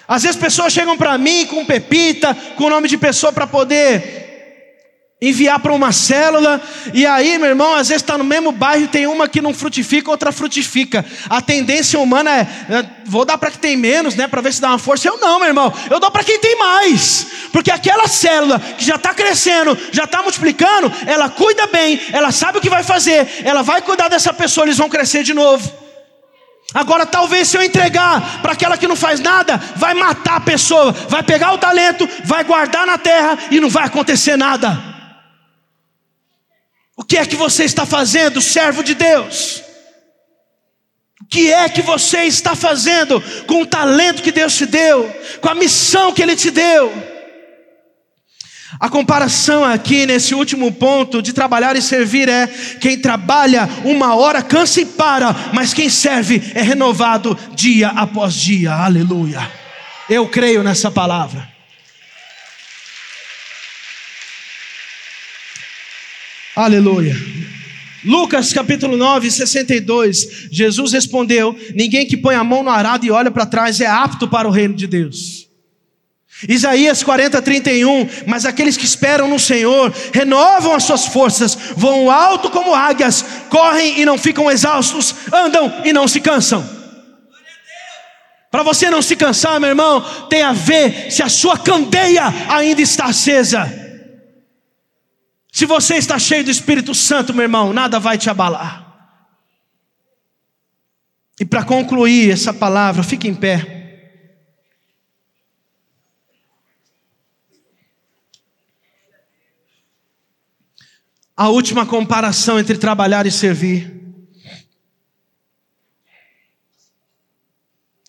Às 0.08 0.24
vezes 0.24 0.36
pessoas 0.36 0.72
chegam 0.72 0.98
para 0.98 1.16
mim 1.16 1.46
com 1.46 1.64
pepita, 1.64 2.36
com 2.56 2.64
o 2.64 2.70
nome 2.70 2.88
de 2.88 2.98
pessoa 2.98 3.32
para 3.32 3.46
poder 3.46 4.23
enviar 5.22 5.58
para 5.58 5.72
uma 5.72 5.92
célula, 5.92 6.60
e 6.92 7.06
aí, 7.06 7.38
meu 7.38 7.48
irmão, 7.48 7.74
às 7.74 7.88
vezes 7.88 8.02
está 8.02 8.18
no 8.18 8.24
mesmo 8.24 8.52
bairro, 8.52 8.88
tem 8.88 9.06
uma 9.06 9.28
que 9.28 9.40
não 9.40 9.54
frutifica, 9.54 10.10
outra 10.10 10.30
frutifica. 10.32 11.04
A 11.30 11.40
tendência 11.40 11.98
humana 11.98 12.30
é, 12.30 12.84
vou 13.06 13.24
dar 13.24 13.38
para 13.38 13.50
quem 13.50 13.60
tem 13.60 13.76
menos, 13.76 14.14
né, 14.14 14.28
para 14.28 14.42
ver 14.42 14.52
se 14.52 14.60
dá 14.60 14.68
uma 14.68 14.78
força. 14.78 15.08
Eu 15.08 15.18
não, 15.18 15.38
meu 15.38 15.48
irmão, 15.48 15.72
eu 15.90 15.98
dou 15.98 16.10
para 16.10 16.24
quem 16.24 16.38
tem 16.38 16.58
mais, 16.58 17.26
porque 17.52 17.70
aquela 17.70 18.06
célula 18.06 18.58
que 18.58 18.84
já 18.84 18.96
está 18.96 19.14
crescendo, 19.14 19.78
já 19.92 20.04
está 20.04 20.22
multiplicando, 20.22 20.92
ela 21.06 21.28
cuida 21.30 21.66
bem, 21.68 21.98
ela 22.12 22.30
sabe 22.30 22.58
o 22.58 22.60
que 22.60 22.68
vai 22.68 22.82
fazer, 22.82 23.26
ela 23.44 23.62
vai 23.62 23.80
cuidar 23.80 24.08
dessa 24.08 24.32
pessoa, 24.32 24.66
eles 24.66 24.76
vão 24.76 24.90
crescer 24.90 25.22
de 25.22 25.32
novo. 25.32 25.72
Agora, 26.74 27.06
talvez 27.06 27.48
se 27.48 27.56
eu 27.56 27.62
entregar 27.62 28.42
para 28.42 28.52
aquela 28.52 28.76
que 28.76 28.88
não 28.88 28.96
faz 28.96 29.20
nada, 29.20 29.58
vai 29.76 29.94
matar 29.94 30.36
a 30.36 30.40
pessoa, 30.40 30.90
vai 31.08 31.22
pegar 31.22 31.52
o 31.52 31.58
talento, 31.58 32.06
vai 32.24 32.42
guardar 32.42 32.84
na 32.84 32.98
terra 32.98 33.38
e 33.50 33.60
não 33.60 33.70
vai 33.70 33.84
acontecer 33.84 34.36
nada. 34.36 34.93
O 36.96 37.02
que 37.02 37.16
é 37.16 37.26
que 37.26 37.36
você 37.36 37.64
está 37.64 37.84
fazendo, 37.84 38.40
servo 38.40 38.82
de 38.82 38.94
Deus? 38.94 39.62
O 41.20 41.26
que 41.26 41.52
é 41.52 41.68
que 41.68 41.82
você 41.82 42.24
está 42.24 42.54
fazendo 42.54 43.20
com 43.46 43.62
o 43.62 43.66
talento 43.66 44.22
que 44.22 44.30
Deus 44.30 44.54
te 44.54 44.66
deu, 44.66 45.10
com 45.40 45.48
a 45.48 45.54
missão 45.54 46.12
que 46.12 46.22
Ele 46.22 46.36
te 46.36 46.50
deu? 46.50 46.92
A 48.78 48.88
comparação 48.88 49.64
aqui 49.64 50.04
nesse 50.04 50.34
último 50.34 50.72
ponto 50.72 51.22
de 51.22 51.32
trabalhar 51.32 51.76
e 51.76 51.82
servir 51.82 52.28
é: 52.28 52.46
quem 52.80 52.98
trabalha 52.98 53.68
uma 53.84 54.14
hora 54.14 54.42
cansa 54.42 54.80
e 54.80 54.86
para, 54.86 55.34
mas 55.52 55.72
quem 55.72 55.88
serve 55.88 56.42
é 56.54 56.62
renovado 56.62 57.38
dia 57.54 57.88
após 57.88 58.34
dia. 58.34 58.72
Aleluia. 58.72 59.50
Eu 60.08 60.28
creio 60.28 60.62
nessa 60.62 60.90
palavra. 60.90 61.53
Aleluia. 66.56 67.16
Lucas 68.04 68.52
capítulo 68.52 68.96
9, 68.96 69.28
62. 69.28 70.48
Jesus 70.52 70.92
respondeu: 70.92 71.58
Ninguém 71.74 72.06
que 72.06 72.16
põe 72.16 72.36
a 72.36 72.44
mão 72.44 72.62
no 72.62 72.70
arado 72.70 73.04
e 73.04 73.10
olha 73.10 73.30
para 73.30 73.46
trás 73.46 73.80
é 73.80 73.86
apto 73.86 74.28
para 74.28 74.46
o 74.46 74.50
reino 74.52 74.74
de 74.74 74.86
Deus. 74.86 75.48
Isaías 76.48 77.02
40, 77.02 77.42
31. 77.42 78.08
Mas 78.26 78.44
aqueles 78.44 78.76
que 78.76 78.84
esperam 78.84 79.26
no 79.26 79.38
Senhor 79.38 79.92
renovam 80.12 80.74
as 80.74 80.84
suas 80.84 81.06
forças, 81.06 81.58
voam 81.76 82.08
alto 82.08 82.50
como 82.50 82.74
águias, 82.74 83.24
correm 83.48 84.00
e 84.00 84.04
não 84.04 84.16
ficam 84.16 84.48
exaustos, 84.48 85.12
andam 85.32 85.72
e 85.84 85.92
não 85.92 86.06
se 86.06 86.20
cansam. 86.20 86.64
Para 88.48 88.62
você 88.62 88.88
não 88.88 89.02
se 89.02 89.16
cansar, 89.16 89.58
meu 89.58 89.70
irmão, 89.70 90.00
tem 90.30 90.42
a 90.42 90.52
ver 90.52 91.10
se 91.10 91.24
a 91.24 91.28
sua 91.28 91.58
candeia 91.58 92.32
ainda 92.48 92.80
está 92.80 93.06
acesa. 93.06 93.83
Se 95.54 95.66
você 95.66 95.94
está 95.94 96.18
cheio 96.18 96.42
do 96.42 96.50
Espírito 96.50 96.92
Santo, 96.92 97.32
meu 97.32 97.44
irmão, 97.44 97.72
nada 97.72 98.00
vai 98.00 98.18
te 98.18 98.28
abalar. 98.28 99.14
E 101.38 101.44
para 101.44 101.64
concluir 101.64 102.32
essa 102.32 102.52
palavra, 102.52 103.04
fique 103.04 103.28
em 103.28 103.34
pé. 103.36 104.32
A 111.36 111.48
última 111.50 111.86
comparação 111.86 112.58
entre 112.58 112.76
trabalhar 112.76 113.24
e 113.24 113.30
servir. 113.30 113.94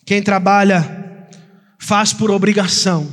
Quem 0.03 0.23
trabalha 0.23 1.29
faz 1.77 2.11
por 2.11 2.31
obrigação, 2.31 3.07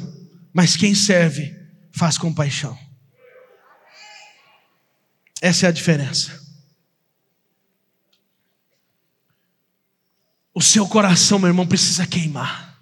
mas 0.54 0.74
quem 0.74 0.94
serve 0.94 1.54
faz 1.92 2.16
com 2.16 2.32
paixão. 2.32 2.81
Essa 5.42 5.66
é 5.66 5.68
a 5.68 5.72
diferença. 5.72 6.40
O 10.54 10.62
seu 10.62 10.86
coração, 10.86 11.40
meu 11.40 11.48
irmão, 11.48 11.66
precisa 11.66 12.06
queimar. 12.06 12.80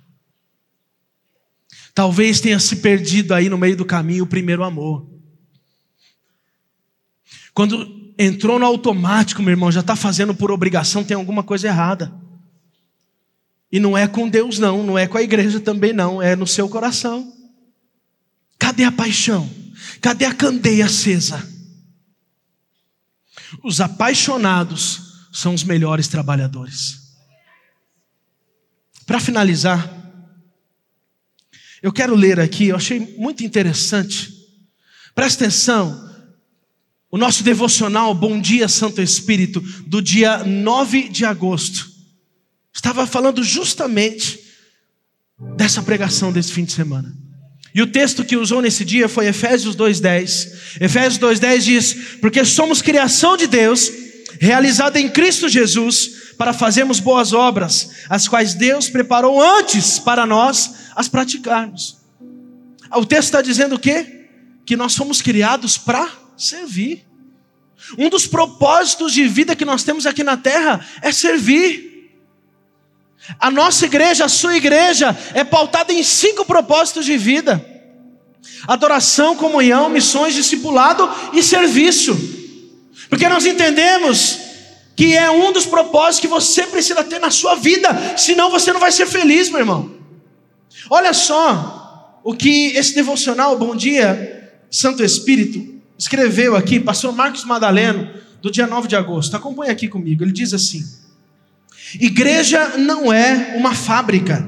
Talvez 1.94 2.38
tenha 2.38 2.60
se 2.60 2.76
perdido 2.76 3.32
aí 3.32 3.48
no 3.48 3.56
meio 3.56 3.78
do 3.78 3.86
caminho 3.86 4.24
o 4.24 4.26
primeiro 4.26 4.62
amor. 4.62 5.08
Quando 7.54 8.12
entrou 8.18 8.58
no 8.58 8.66
automático, 8.66 9.42
meu 9.42 9.52
irmão, 9.52 9.72
já 9.72 9.80
está 9.80 9.96
fazendo 9.96 10.34
por 10.34 10.50
obrigação, 10.50 11.02
tem 11.02 11.16
alguma 11.16 11.42
coisa 11.42 11.66
errada. 11.66 12.12
E 13.72 13.80
não 13.80 13.96
é 13.96 14.06
com 14.06 14.28
Deus, 14.28 14.58
não, 14.58 14.82
não 14.82 14.98
é 14.98 15.06
com 15.06 15.16
a 15.16 15.22
igreja 15.22 15.60
também, 15.60 15.94
não, 15.94 16.20
é 16.20 16.36
no 16.36 16.46
seu 16.46 16.68
coração. 16.68 17.32
Cadê 18.58 18.84
a 18.84 18.92
paixão? 18.92 19.48
Cadê 20.02 20.26
a 20.26 20.34
candeia 20.34 20.84
acesa? 20.84 21.59
Os 23.62 23.80
apaixonados 23.80 25.28
são 25.32 25.54
os 25.54 25.64
melhores 25.64 26.08
trabalhadores. 26.08 27.00
Para 29.06 29.20
finalizar, 29.20 30.00
eu 31.82 31.92
quero 31.92 32.14
ler 32.14 32.38
aqui, 32.38 32.68
eu 32.68 32.76
achei 32.76 33.16
muito 33.16 33.44
interessante. 33.44 34.32
Presta 35.14 35.44
atenção. 35.44 36.08
O 37.10 37.18
nosso 37.18 37.42
devocional 37.42 38.14
Bom 38.14 38.40
Dia 38.40 38.68
Santo 38.68 39.02
Espírito, 39.02 39.60
do 39.86 40.00
dia 40.00 40.44
9 40.44 41.08
de 41.08 41.24
agosto, 41.24 41.90
estava 42.72 43.06
falando 43.06 43.42
justamente 43.42 44.38
dessa 45.56 45.82
pregação 45.82 46.32
desse 46.32 46.52
fim 46.52 46.64
de 46.64 46.72
semana. 46.72 47.12
E 47.74 47.80
o 47.82 47.86
texto 47.86 48.24
que 48.24 48.36
usou 48.36 48.60
nesse 48.60 48.84
dia 48.84 49.08
foi 49.08 49.26
Efésios 49.26 49.76
2:10. 49.76 50.78
Efésios 50.80 51.18
2:10 51.18 51.64
diz: 51.64 51.96
"Porque 52.20 52.44
somos 52.44 52.82
criação 52.82 53.36
de 53.36 53.46
Deus, 53.46 53.90
realizada 54.40 54.98
em 54.98 55.08
Cristo 55.08 55.48
Jesus, 55.48 56.34
para 56.36 56.52
fazermos 56.52 56.98
boas 56.98 57.32
obras, 57.32 57.90
as 58.08 58.26
quais 58.26 58.54
Deus 58.54 58.88
preparou 58.88 59.40
antes 59.40 59.98
para 59.98 60.26
nós 60.26 60.70
as 60.96 61.08
praticarmos." 61.08 61.98
O 62.92 63.04
texto 63.04 63.26
está 63.26 63.42
dizendo 63.42 63.76
o 63.76 63.78
quê? 63.78 64.26
Que 64.66 64.76
nós 64.76 64.96
fomos 64.96 65.22
criados 65.22 65.78
para 65.78 66.10
servir. 66.36 67.06
Um 67.96 68.08
dos 68.08 68.26
propósitos 68.26 69.12
de 69.12 69.26
vida 69.26 69.54
que 69.56 69.64
nós 69.64 69.84
temos 69.84 70.06
aqui 70.06 70.24
na 70.24 70.36
terra 70.36 70.84
é 71.02 71.12
servir. 71.12 71.89
A 73.38 73.50
nossa 73.50 73.86
igreja, 73.86 74.24
a 74.24 74.28
sua 74.28 74.56
igreja, 74.56 75.16
é 75.34 75.44
pautada 75.44 75.92
em 75.92 76.02
cinco 76.02 76.44
propósitos 76.44 77.04
de 77.04 77.16
vida: 77.16 77.64
adoração, 78.66 79.36
comunhão, 79.36 79.88
missões, 79.88 80.34
discipulado 80.34 81.08
e 81.32 81.42
serviço. 81.42 82.16
Porque 83.08 83.28
nós 83.28 83.46
entendemos 83.46 84.38
que 84.96 85.16
é 85.16 85.30
um 85.30 85.52
dos 85.52 85.66
propósitos 85.66 86.20
que 86.20 86.28
você 86.28 86.66
precisa 86.66 87.02
ter 87.02 87.18
na 87.18 87.30
sua 87.30 87.54
vida, 87.54 88.16
senão 88.16 88.50
você 88.50 88.72
não 88.72 88.80
vai 88.80 88.92
ser 88.92 89.06
feliz, 89.06 89.48
meu 89.48 89.60
irmão. 89.60 89.94
Olha 90.90 91.12
só 91.12 92.20
o 92.22 92.34
que 92.34 92.76
esse 92.76 92.94
devocional, 92.94 93.56
Bom 93.56 93.74
Dia, 93.74 94.52
Santo 94.70 95.02
Espírito, 95.02 95.80
escreveu 95.98 96.54
aqui, 96.54 96.78
pastor 96.78 97.14
Marcos 97.14 97.44
Madaleno, 97.44 98.10
do 98.42 98.50
dia 98.50 98.66
9 98.66 98.88
de 98.88 98.96
agosto. 98.96 99.36
Acompanhe 99.36 99.70
aqui 99.70 99.88
comigo. 99.88 100.22
Ele 100.22 100.32
diz 100.32 100.52
assim: 100.52 100.84
Igreja 101.98 102.76
não 102.78 103.12
é 103.12 103.54
uma 103.56 103.74
fábrica, 103.74 104.46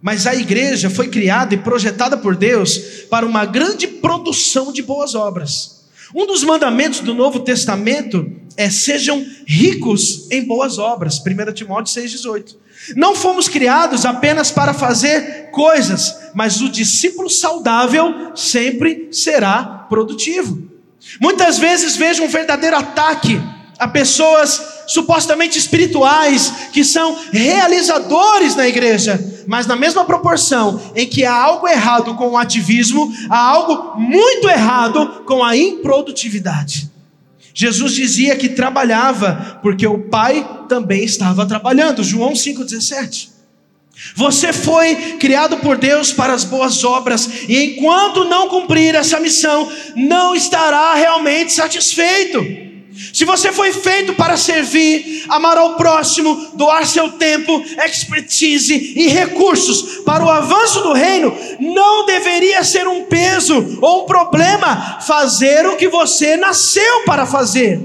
mas 0.00 0.26
a 0.26 0.34
igreja 0.34 0.88
foi 0.88 1.08
criada 1.08 1.54
e 1.54 1.58
projetada 1.58 2.16
por 2.16 2.36
Deus 2.36 2.78
para 3.10 3.26
uma 3.26 3.44
grande 3.44 3.86
produção 3.86 4.72
de 4.72 4.82
boas 4.82 5.14
obras. 5.14 5.78
Um 6.14 6.26
dos 6.26 6.42
mandamentos 6.42 7.00
do 7.00 7.14
Novo 7.14 7.40
Testamento 7.40 8.30
é 8.56 8.70
sejam 8.70 9.24
ricos 9.46 10.30
em 10.30 10.44
boas 10.44 10.78
obras. 10.78 11.18
1 11.18 11.52
Timóteo 11.52 12.02
6,18. 12.02 12.56
Não 12.96 13.14
fomos 13.14 13.48
criados 13.48 14.06
apenas 14.06 14.50
para 14.50 14.72
fazer 14.72 15.50
coisas, 15.50 16.30
mas 16.34 16.60
o 16.60 16.68
discípulo 16.68 17.28
saudável 17.28 18.32
sempre 18.34 19.08
será 19.12 19.86
produtivo. 19.88 20.66
Muitas 21.20 21.58
vezes 21.58 21.96
vejo 21.96 22.22
um 22.22 22.28
verdadeiro 22.28 22.76
ataque 22.76 23.40
a 23.78 23.86
pessoas 23.86 24.77
supostamente 24.88 25.58
espirituais 25.58 26.52
que 26.72 26.82
são 26.82 27.16
realizadores 27.30 28.56
na 28.56 28.66
igreja, 28.66 29.22
mas 29.46 29.66
na 29.66 29.76
mesma 29.76 30.04
proporção 30.04 30.80
em 30.96 31.06
que 31.06 31.24
há 31.24 31.34
algo 31.34 31.68
errado 31.68 32.14
com 32.14 32.30
o 32.30 32.38
ativismo, 32.38 33.12
há 33.28 33.38
algo 33.38 34.00
muito 34.00 34.48
errado 34.48 35.22
com 35.26 35.44
a 35.44 35.56
improdutividade. 35.56 36.90
Jesus 37.54 37.92
dizia 37.92 38.36
que 38.36 38.48
trabalhava 38.48 39.58
porque 39.62 39.86
o 39.86 40.08
Pai 40.08 40.64
também 40.68 41.04
estava 41.04 41.44
trabalhando. 41.44 42.04
João 42.04 42.32
5,17. 42.32 43.30
Você 44.14 44.52
foi 44.52 44.94
criado 45.18 45.56
por 45.56 45.76
Deus 45.76 46.12
para 46.12 46.32
as 46.32 46.44
boas 46.44 46.84
obras, 46.84 47.28
e 47.48 47.64
enquanto 47.64 48.24
não 48.24 48.48
cumprir 48.48 48.94
essa 48.94 49.18
missão, 49.18 49.68
não 49.96 50.36
estará 50.36 50.94
realmente 50.94 51.52
satisfeito. 51.52 52.67
Se 53.12 53.24
você 53.24 53.52
foi 53.52 53.72
feito 53.72 54.14
para 54.14 54.36
servir, 54.36 55.24
amar 55.28 55.56
ao 55.56 55.76
próximo, 55.76 56.50
doar 56.54 56.86
seu 56.86 57.12
tempo, 57.12 57.62
expertise 57.84 58.74
e 58.96 59.08
recursos 59.08 60.02
para 60.04 60.24
o 60.24 60.30
avanço 60.30 60.82
do 60.82 60.92
reino, 60.92 61.34
não 61.60 62.06
deveria 62.06 62.62
ser 62.64 62.86
um 62.86 63.04
peso 63.04 63.78
ou 63.80 64.04
um 64.04 64.06
problema 64.06 65.00
fazer 65.00 65.66
o 65.66 65.76
que 65.76 65.88
você 65.88 66.36
nasceu 66.36 67.04
para 67.04 67.26
fazer. 67.26 67.80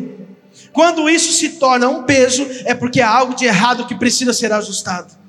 Quando 0.72 1.10
isso 1.10 1.32
se 1.32 1.50
torna 1.50 1.88
um 1.88 2.04
peso, 2.04 2.46
é 2.66 2.74
porque 2.74 3.00
há 3.00 3.10
algo 3.10 3.36
de 3.36 3.46
errado 3.46 3.86
que 3.86 3.96
precisa 3.96 4.34
ser 4.34 4.52
ajustado. 4.52 5.23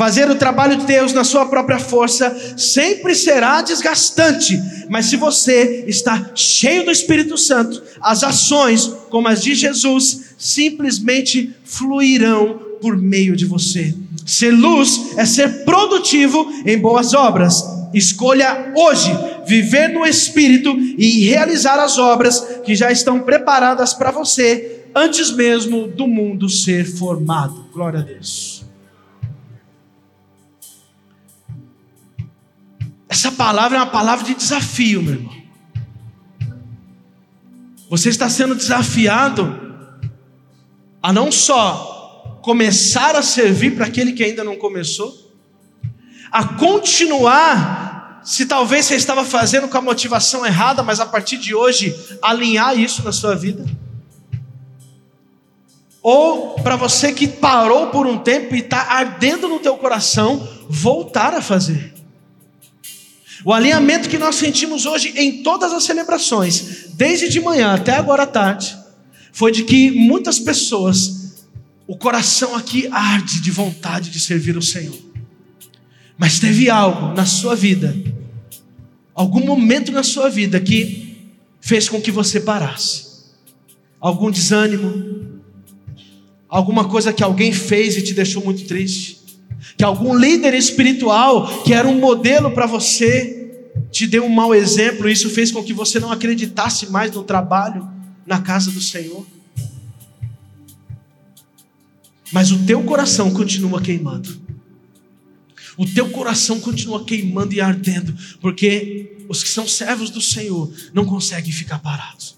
Fazer 0.00 0.30
o 0.30 0.34
trabalho 0.34 0.78
de 0.78 0.86
Deus 0.86 1.12
na 1.12 1.24
sua 1.24 1.44
própria 1.44 1.78
força 1.78 2.54
sempre 2.56 3.14
será 3.14 3.60
desgastante, 3.60 4.58
mas 4.88 5.04
se 5.04 5.16
você 5.16 5.84
está 5.86 6.30
cheio 6.34 6.86
do 6.86 6.90
Espírito 6.90 7.36
Santo, 7.36 7.82
as 8.00 8.24
ações, 8.24 8.86
como 9.10 9.28
as 9.28 9.42
de 9.42 9.54
Jesus, 9.54 10.32
simplesmente 10.38 11.54
fluirão 11.64 12.58
por 12.80 12.96
meio 12.96 13.36
de 13.36 13.44
você. 13.44 13.94
Ser 14.24 14.52
luz 14.52 15.18
é 15.18 15.26
ser 15.26 15.66
produtivo 15.66 16.50
em 16.64 16.78
boas 16.78 17.12
obras. 17.12 17.62
Escolha 17.92 18.72
hoje 18.74 19.10
viver 19.46 19.88
no 19.88 20.06
Espírito 20.06 20.74
e 20.96 21.26
realizar 21.28 21.78
as 21.78 21.98
obras 21.98 22.40
que 22.64 22.74
já 22.74 22.90
estão 22.90 23.20
preparadas 23.20 23.92
para 23.92 24.10
você 24.10 24.80
antes 24.94 25.30
mesmo 25.30 25.88
do 25.88 26.08
mundo 26.08 26.48
ser 26.48 26.86
formado. 26.86 27.66
Glória 27.70 28.00
a 28.00 28.02
Deus. 28.02 28.59
Essa 33.10 33.32
palavra 33.32 33.76
é 33.76 33.80
uma 33.80 33.90
palavra 33.90 34.24
de 34.24 34.34
desafio, 34.34 35.02
meu 35.02 35.14
irmão. 35.14 35.34
Você 37.88 38.08
está 38.08 38.30
sendo 38.30 38.54
desafiado 38.54 39.68
a 41.02 41.12
não 41.12 41.32
só 41.32 42.38
começar 42.40 43.16
a 43.16 43.22
servir 43.22 43.74
para 43.74 43.86
aquele 43.86 44.12
que 44.12 44.22
ainda 44.22 44.44
não 44.44 44.54
começou, 44.54 45.12
a 46.30 46.44
continuar, 46.54 48.20
se 48.22 48.46
talvez 48.46 48.86
você 48.86 48.94
estava 48.94 49.24
fazendo 49.24 49.66
com 49.66 49.76
a 49.76 49.82
motivação 49.82 50.46
errada, 50.46 50.80
mas 50.80 51.00
a 51.00 51.06
partir 51.06 51.36
de 51.36 51.52
hoje 51.52 51.92
alinhar 52.22 52.78
isso 52.78 53.02
na 53.02 53.10
sua 53.10 53.34
vida. 53.34 53.66
Ou 56.00 56.54
para 56.62 56.76
você 56.76 57.12
que 57.12 57.26
parou 57.26 57.88
por 57.88 58.06
um 58.06 58.18
tempo 58.18 58.54
e 58.54 58.60
está 58.60 58.82
ardendo 58.82 59.48
no 59.48 59.58
teu 59.58 59.76
coração, 59.76 60.48
voltar 60.68 61.34
a 61.34 61.42
fazer. 61.42 61.99
O 63.44 63.52
alinhamento 63.52 64.08
que 64.08 64.18
nós 64.18 64.36
sentimos 64.36 64.84
hoje 64.84 65.12
em 65.16 65.42
todas 65.42 65.72
as 65.72 65.84
celebrações, 65.84 66.88
desde 66.94 67.28
de 67.28 67.40
manhã 67.40 67.72
até 67.72 67.92
agora 67.96 68.24
à 68.24 68.26
tarde, 68.26 68.76
foi 69.32 69.50
de 69.50 69.64
que 69.64 69.90
muitas 69.90 70.38
pessoas, 70.38 71.36
o 71.86 71.96
coração 71.96 72.54
aqui 72.54 72.88
arde 72.90 73.40
de 73.40 73.50
vontade 73.50 74.10
de 74.10 74.20
servir 74.20 74.56
o 74.56 74.62
Senhor. 74.62 74.98
Mas 76.18 76.38
teve 76.38 76.68
algo 76.68 77.14
na 77.14 77.24
sua 77.24 77.56
vida, 77.56 77.96
algum 79.14 79.44
momento 79.44 79.90
na 79.90 80.02
sua 80.02 80.28
vida 80.28 80.60
que 80.60 81.30
fez 81.60 81.88
com 81.88 82.00
que 82.00 82.10
você 82.10 82.40
parasse. 82.40 83.08
Algum 83.98 84.30
desânimo, 84.30 85.40
alguma 86.48 86.86
coisa 86.86 87.12
que 87.12 87.22
alguém 87.22 87.52
fez 87.52 87.96
e 87.96 88.02
te 88.02 88.12
deixou 88.12 88.44
muito 88.44 88.64
triste 88.66 89.19
que 89.76 89.84
algum 89.84 90.14
líder 90.16 90.54
espiritual 90.54 91.62
que 91.62 91.72
era 91.72 91.86
um 91.86 91.98
modelo 91.98 92.50
para 92.52 92.66
você 92.66 93.36
te 93.90 94.06
deu 94.06 94.24
um 94.24 94.28
mau 94.28 94.54
exemplo, 94.54 95.08
e 95.08 95.12
isso 95.12 95.30
fez 95.30 95.50
com 95.50 95.62
que 95.62 95.72
você 95.72 95.98
não 95.98 96.12
acreditasse 96.12 96.90
mais 96.90 97.12
no 97.12 97.22
trabalho 97.22 97.88
na 98.26 98.40
casa 98.40 98.70
do 98.70 98.80
Senhor. 98.80 99.26
Mas 102.32 102.52
o 102.52 102.64
teu 102.64 102.82
coração 102.84 103.32
continua 103.32 103.80
queimando. 103.80 104.40
O 105.76 105.86
teu 105.86 106.10
coração 106.10 106.60
continua 106.60 107.04
queimando 107.04 107.54
e 107.54 107.60
ardendo, 107.60 108.14
porque 108.40 109.16
os 109.28 109.42
que 109.42 109.48
são 109.48 109.66
servos 109.66 110.10
do 110.10 110.20
Senhor 110.20 110.70
não 110.92 111.04
conseguem 111.04 111.52
ficar 111.52 111.78
parados. 111.78 112.36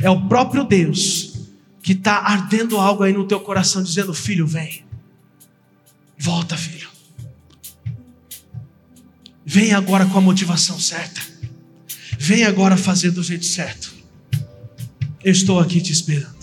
É 0.00 0.08
o 0.08 0.26
próprio 0.28 0.64
Deus 0.64 1.34
que 1.82 1.92
está 1.92 2.18
ardendo 2.18 2.78
algo 2.78 3.02
aí 3.02 3.12
no 3.12 3.26
teu 3.26 3.40
coração, 3.40 3.82
dizendo: 3.82 4.14
Filho, 4.14 4.46
vem. 4.46 4.81
Volta, 6.24 6.56
filho. 6.56 6.88
Vem 9.44 9.74
agora 9.74 10.06
com 10.06 10.18
a 10.18 10.20
motivação 10.20 10.78
certa. 10.78 11.20
Vem 12.16 12.44
agora 12.44 12.76
fazer 12.76 13.10
do 13.10 13.24
jeito 13.24 13.44
certo. 13.44 13.92
Eu 15.24 15.32
estou 15.32 15.58
aqui 15.58 15.80
te 15.80 15.90
esperando. 15.90 16.40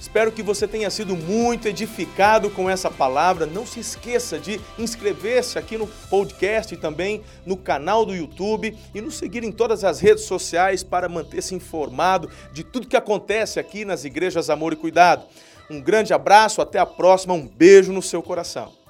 Espero 0.00 0.32
que 0.32 0.42
você 0.42 0.66
tenha 0.66 0.88
sido 0.88 1.14
muito 1.14 1.68
edificado 1.68 2.48
com 2.48 2.70
essa 2.70 2.90
palavra. 2.90 3.44
Não 3.44 3.66
se 3.66 3.80
esqueça 3.80 4.38
de 4.38 4.58
inscrever-se 4.78 5.58
aqui 5.58 5.76
no 5.76 5.86
podcast 5.86 6.72
e 6.72 6.78
também 6.78 7.20
no 7.44 7.54
canal 7.54 8.06
do 8.06 8.16
YouTube 8.16 8.74
e 8.94 9.00
nos 9.02 9.16
seguir 9.16 9.44
em 9.44 9.52
todas 9.52 9.84
as 9.84 10.00
redes 10.00 10.24
sociais 10.24 10.82
para 10.82 11.06
manter-se 11.06 11.54
informado 11.54 12.30
de 12.50 12.64
tudo 12.64 12.88
que 12.88 12.96
acontece 12.96 13.60
aqui 13.60 13.84
nas 13.84 14.06
igrejas 14.06 14.48
Amor 14.48 14.72
e 14.72 14.76
Cuidado. 14.76 15.26
Um 15.70 15.80
grande 15.80 16.12
abraço, 16.12 16.60
até 16.60 16.78
a 16.78 16.86
próxima, 16.86 17.34
um 17.34 17.46
beijo 17.46 17.92
no 17.92 18.02
seu 18.02 18.22
coração. 18.22 18.83